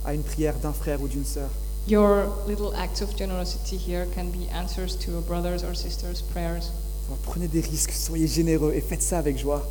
à 0.05 0.13
une 0.13 0.23
prière 0.23 0.57
d'un 0.63 0.75
frère 0.75 1.01
ou 1.01 1.09
d'une 1.09 1.25
sœur. 1.25 1.49
Your 1.89 2.27
little 2.47 2.75
acts 2.77 3.01
of 3.01 3.17
generosity 3.17 3.77
here 3.77 4.07
can 4.15 4.27
be 4.27 4.47
answers 4.55 4.95
to 5.07 5.17
a 5.17 5.23
brother's 5.23 5.65
or 5.65 5.75
sister's 5.75 6.21
prayers. 6.21 6.71
Alors, 7.09 7.19
prenez 7.23 7.49
des 7.49 7.61
risques, 7.61 7.93
soyez 7.93 8.27
généreux 8.27 8.73
et 8.75 8.83
faites 8.83 9.03
ça 9.03 9.19
avec 9.19 9.39
joie. 9.39 9.67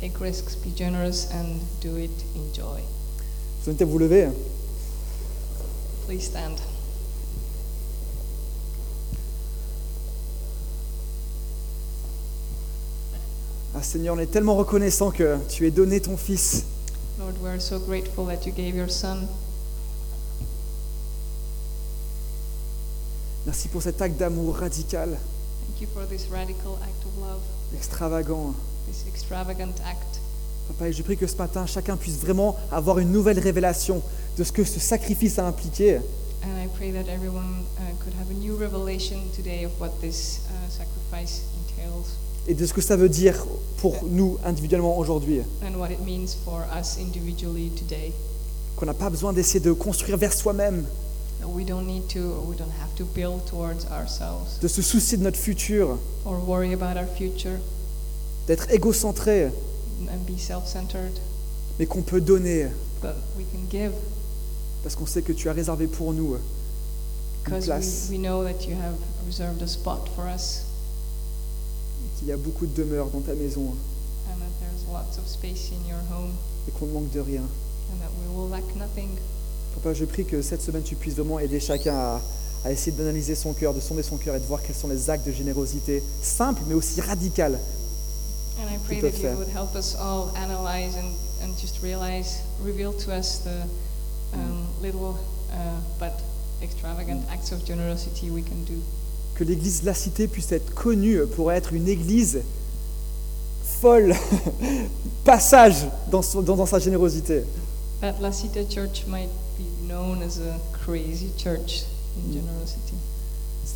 Take 0.00 0.20
risks, 0.20 0.54
be 0.56 0.70
generous, 0.76 1.30
and 1.32 1.60
do 1.80 1.96
it 1.96 2.10
in 2.34 2.52
joy. 2.52 2.82
Vous 3.62 3.70
invite 3.70 3.82
à 3.82 3.84
vous 3.86 3.98
lever. 3.98 4.28
Please 6.06 6.20
stand. 6.20 6.60
Ah 13.74 13.82
Seigneur, 13.82 14.14
on 14.14 14.18
est 14.18 14.30
tellement 14.30 14.56
reconnaissant 14.56 15.10
que 15.10 15.38
tu 15.48 15.66
aies 15.66 15.70
donné 15.70 16.00
ton 16.00 16.16
Fils. 16.16 16.64
Lord, 17.18 17.32
we 17.42 17.48
are 17.48 17.60
so 17.60 17.78
grateful 17.78 18.26
that 18.26 18.46
you 18.46 18.52
gave 18.52 18.74
your 18.74 18.90
Son. 18.90 19.26
Merci 23.46 23.68
pour 23.68 23.80
cet 23.80 24.02
acte 24.02 24.18
d'amour 24.18 24.56
radical, 24.56 25.08
Thank 25.08 25.80
you 25.80 25.88
for 25.94 26.06
this 26.06 26.28
radical 26.30 26.78
act 26.82 27.04
of 27.04 27.18
love, 27.18 27.40
extravagant. 27.74 28.54
This 28.86 29.04
extravagant 29.08 29.74
act. 29.84 30.20
Papa, 30.68 30.88
et 30.88 30.92
je 30.92 31.02
prie 31.02 31.16
que 31.16 31.26
ce 31.26 31.36
matin, 31.36 31.66
chacun 31.66 31.96
puisse 31.96 32.16
vraiment 32.18 32.56
avoir 32.72 32.98
une 32.98 33.12
nouvelle 33.12 33.38
révélation 33.38 34.02
de 34.36 34.44
ce 34.44 34.52
que 34.52 34.64
ce 34.64 34.80
sacrifice 34.80 35.38
a 35.38 35.46
impliqué. 35.46 35.96
And 36.44 36.58
I 36.62 36.68
pray 36.76 36.92
that 36.92 37.10
everyone 37.10 37.64
uh, 37.78 38.02
could 38.02 38.14
have 38.20 38.30
a 38.30 38.34
new 38.34 38.56
revelation 38.56 39.18
today 39.34 39.64
of 39.64 39.72
what 39.80 39.90
this 40.00 40.40
uh, 40.48 40.70
sacrifice 40.70 41.42
entails 41.62 42.04
et 42.48 42.54
de 42.54 42.64
ce 42.64 42.72
que 42.72 42.80
ça 42.80 42.94
veut 42.96 43.08
dire 43.08 43.34
pour 43.78 44.04
nous 44.04 44.38
individuellement 44.44 44.96
aujourd'hui. 44.98 45.40
and 45.64 45.76
what 45.78 45.90
it 45.90 46.00
means 46.04 46.28
for 46.44 46.64
us 46.78 46.98
individually 46.98 47.70
today. 47.70 48.12
Qu'on 48.76 48.86
n'a 48.86 48.94
pas 48.94 49.10
besoin 49.10 49.32
d'essayer 49.32 49.60
de 49.60 49.72
construire 49.72 50.16
vers 50.18 50.32
soi-même, 50.32 50.84
That 51.40 51.48
we 51.48 51.64
don't 51.66 51.86
need 51.86 52.06
to, 52.14 52.20
or 52.20 52.46
we 52.48 52.56
don't 52.56 52.72
have 52.80 52.94
to 52.96 53.04
build 53.04 53.44
towards 53.46 53.84
ourselves 53.90 54.58
de 54.62 54.68
se 54.68 54.80
soucier 54.82 55.18
de 55.18 55.22
notre 55.24 55.36
futur, 55.38 55.98
or 56.24 56.38
worry 56.46 56.72
about 56.72 56.96
our 56.98 57.06
future 57.16 57.58
d'être 58.46 58.70
égocentré, 58.70 59.50
mais 61.78 61.86
qu'on 61.86 62.02
peut 62.02 62.20
donner. 62.20 62.66
But 63.02 63.14
we 63.36 63.44
can 63.52 63.60
give. 63.70 63.92
Parce 64.82 64.94
qu'on 64.94 65.06
sait 65.06 65.22
que 65.22 65.32
tu 65.32 65.48
as 65.48 65.52
réservé 65.52 65.86
pour 65.86 66.12
nous 66.12 66.34
une 66.34 66.40
because 67.44 67.66
place, 67.66 68.06
we, 68.08 68.18
we 68.18 68.18
know 68.18 68.44
that 68.44 68.66
you 68.66 68.76
have 68.76 68.96
reserved 69.26 69.62
a 69.62 69.66
spot 69.66 70.08
for 70.14 70.24
us. 70.26 70.62
Qu'il 72.18 72.28
y 72.28 72.32
a 72.32 72.36
beaucoup 72.36 72.66
de 72.66 72.74
demeures 72.74 73.08
dans 73.10 73.20
ta 73.20 73.34
maison 73.34 73.62
and 74.28 74.38
that 74.38 74.52
there's 74.60 74.86
lots 74.90 75.18
of 75.18 75.26
space 75.28 75.70
in 75.72 75.88
your 75.88 76.00
home. 76.10 76.32
Et 76.68 76.70
qu'on 76.72 76.86
ne 76.86 76.92
manque 76.92 77.10
de 77.10 77.20
rien. 77.20 77.42
Papa, 79.74 79.92
je 79.92 80.04
prie 80.04 80.24
que 80.24 80.40
cette 80.42 80.62
semaine, 80.62 80.82
tu 80.82 80.96
puisses 80.96 81.14
vraiment 81.14 81.38
aider 81.38 81.60
chacun 81.60 81.94
à, 81.94 82.20
à 82.64 82.72
essayer 82.72 82.96
d'analyser 82.96 83.34
son 83.34 83.52
cœur, 83.52 83.74
de 83.74 83.80
sonder 83.80 84.02
son 84.02 84.16
cœur 84.16 84.34
et 84.34 84.40
de 84.40 84.44
voir 84.46 84.62
quels 84.62 84.74
sont 84.74 84.88
les 84.88 85.10
actes 85.10 85.26
de 85.26 85.32
générosité 85.32 86.02
simples 86.22 86.62
mais 86.66 86.74
aussi 86.74 87.00
radicales 87.00 87.58
And 88.58 88.70
I 88.70 88.78
pray 88.86 89.00
that 89.00 89.18
you 89.18 89.36
would 89.36 89.48
help 89.48 89.74
us 89.76 89.94
all 89.96 90.32
analyze 90.36 90.96
and, 90.96 91.14
and 91.42 91.56
just 91.58 91.82
realize, 91.82 92.40
reveal 92.60 92.92
to 92.94 93.12
us 93.14 93.38
the 93.40 93.68
um, 94.34 94.66
little 94.80 95.18
uh, 95.52 95.80
but 95.98 96.22
extravagant 96.62 97.22
acts 97.30 97.52
of 97.52 97.64
generosity 97.66 98.30
we 98.30 98.42
can 98.42 98.64
do. 98.64 98.80
Que 99.34 99.44
l'église 99.44 99.82
La 99.84 99.92
Cité 99.92 100.26
puisse 100.28 100.50
être 100.52 100.74
connue 100.74 101.26
pour 101.36 101.52
être 101.52 101.74
une 101.74 101.86
église 101.88 102.40
folle, 103.62 104.14
passage 105.24 105.86
dans, 106.10 106.22
son- 106.22 106.40
dans- 106.40 106.56
dans 106.56 106.66
sa 106.66 106.78
générosité. 106.78 107.44
That 108.00 108.14
La 108.20 108.32
Cita 108.32 108.64
Church 108.68 109.06
might 109.06 109.28
be 109.58 109.64
known 109.86 110.22
as 110.22 110.38
a 110.38 110.58
crazy 110.72 111.30
church 111.36 111.82
in 112.16 112.32
generosity. 112.32 112.94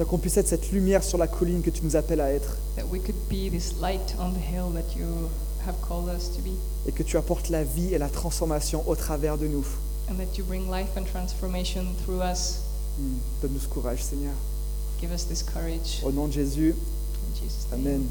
C'est 0.01 0.07
qu'on 0.07 0.17
puisse 0.17 0.39
être 0.39 0.49
cette 0.49 0.73
lumière 0.73 1.05
sur 1.05 1.19
la 1.19 1.27
colline 1.27 1.61
que 1.61 1.69
tu 1.69 1.85
nous 1.85 1.95
appelles 1.95 2.23
à 2.23 2.33
être 2.33 2.57
et 6.87 6.93
que 6.93 7.03
tu 7.03 7.19
apportes 7.19 7.51
la 7.51 7.63
vie 7.65 7.93
et 7.93 7.99
la 7.99 8.09
transformation 8.09 8.83
au 8.89 8.97
travers 8.97 9.37
de 9.37 9.47
nous. 9.47 9.67
And 10.09 10.15
that 10.15 10.39
you 10.39 10.45
bring 10.47 10.71
life 10.71 10.89
and 10.97 11.05
transformation 11.05 11.85
through 12.03 12.23
us. 12.23 12.61
Hmm. 12.99 13.19
Donne-nous 13.43 13.61
ce 13.61 13.69
courage, 13.69 14.03
Seigneur. 14.03 14.33
Give 15.03 15.13
us 15.13 15.27
this 15.27 15.43
courage. 15.43 16.01
Au 16.03 16.11
nom 16.11 16.29
de 16.29 16.33
Jésus. 16.33 16.75
Amen. 17.71 18.07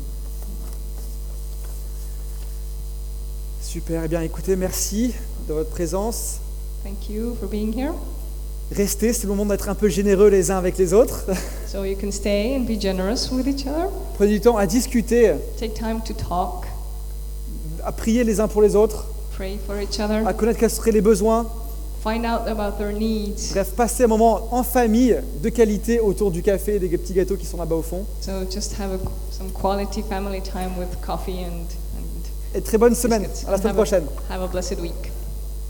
Super, 3.64 4.04
eh 4.04 4.08
bien 4.08 4.22
écoutez, 4.22 4.56
merci 4.56 5.16
de 5.48 5.54
votre 5.56 5.72
présence. 5.72 6.38
Thank 6.84 7.10
you 7.10 7.36
for 7.40 7.50
being 7.50 7.74
here. 7.76 7.94
Restez, 8.72 9.14
c'est 9.14 9.24
le 9.24 9.30
moment 9.30 9.46
d'être 9.48 9.68
un 9.70 9.76
peu 9.76 9.90
généreux 9.90 10.30
les 10.30 10.52
uns 10.52 10.58
avec 10.58 10.78
les 10.78 10.94
autres. 10.94 11.26
So 11.68 11.84
you 11.86 11.98
can 12.00 12.12
stay 12.12 12.56
and 12.56 12.62
be 12.66 12.80
generous 12.80 13.30
with 13.32 13.48
each 13.48 13.66
other. 13.66 13.90
Prenez 14.16 14.32
du 14.34 14.42
temps 14.42 14.58
à 14.58 14.68
discuter, 14.68 15.34
Take 15.60 15.74
time 15.74 16.02
to 16.06 16.14
talk, 16.14 16.66
à 17.84 17.92
prier 17.92 18.24
les 18.24 18.40
uns 18.40 18.48
pour 18.48 18.62
les 18.62 18.76
autres, 18.76 19.06
pray 19.36 19.58
for 19.66 19.76
each 19.82 20.00
other, 20.00 20.26
à 20.28 20.34
connaître 20.34 20.60
quels 20.60 20.70
seraient 20.70 20.92
les 20.92 21.02
besoins. 21.02 21.48
find 22.04 22.26
out 22.26 22.48
about 22.48 22.78
their 22.78 22.94
needs. 22.94 23.52
Bref, 23.52 23.72
passer 23.76 24.04
un 24.04 24.08
moment 24.08 24.48
en 24.54 24.64
famille 24.64 25.18
de 25.42 25.50
qualité 25.50 26.00
autour 26.00 26.30
du 26.32 26.42
café 26.44 26.76
et 26.76 26.80
des 26.80 26.88
petits 26.98 27.14
gâteaux 27.14 27.36
qui 27.38 27.46
sont 27.46 27.58
là-bas 27.58 27.76
au 27.76 27.82
fond. 27.82 28.06
So 28.22 28.32
just 28.50 28.74
have 28.80 28.92
a, 28.94 29.00
some 29.36 29.50
quality 29.52 30.04
family 30.08 30.42
time 30.42 30.78
with 30.78 30.90
coffee 31.06 31.44
and, 31.44 31.66
and 31.98 32.56
Et 32.56 32.62
très 32.62 32.78
bonne 32.78 32.96
semaine. 32.96 33.24
biscuits. 33.24 33.48
À 33.48 33.52
la 33.52 33.58
semaine 33.58 33.72
have 33.72 33.80
a- 33.80 33.84
prochaine. 33.84 34.04
have 34.30 34.42
a 34.42 34.48
blessed 34.48 34.80
week. 34.80 35.12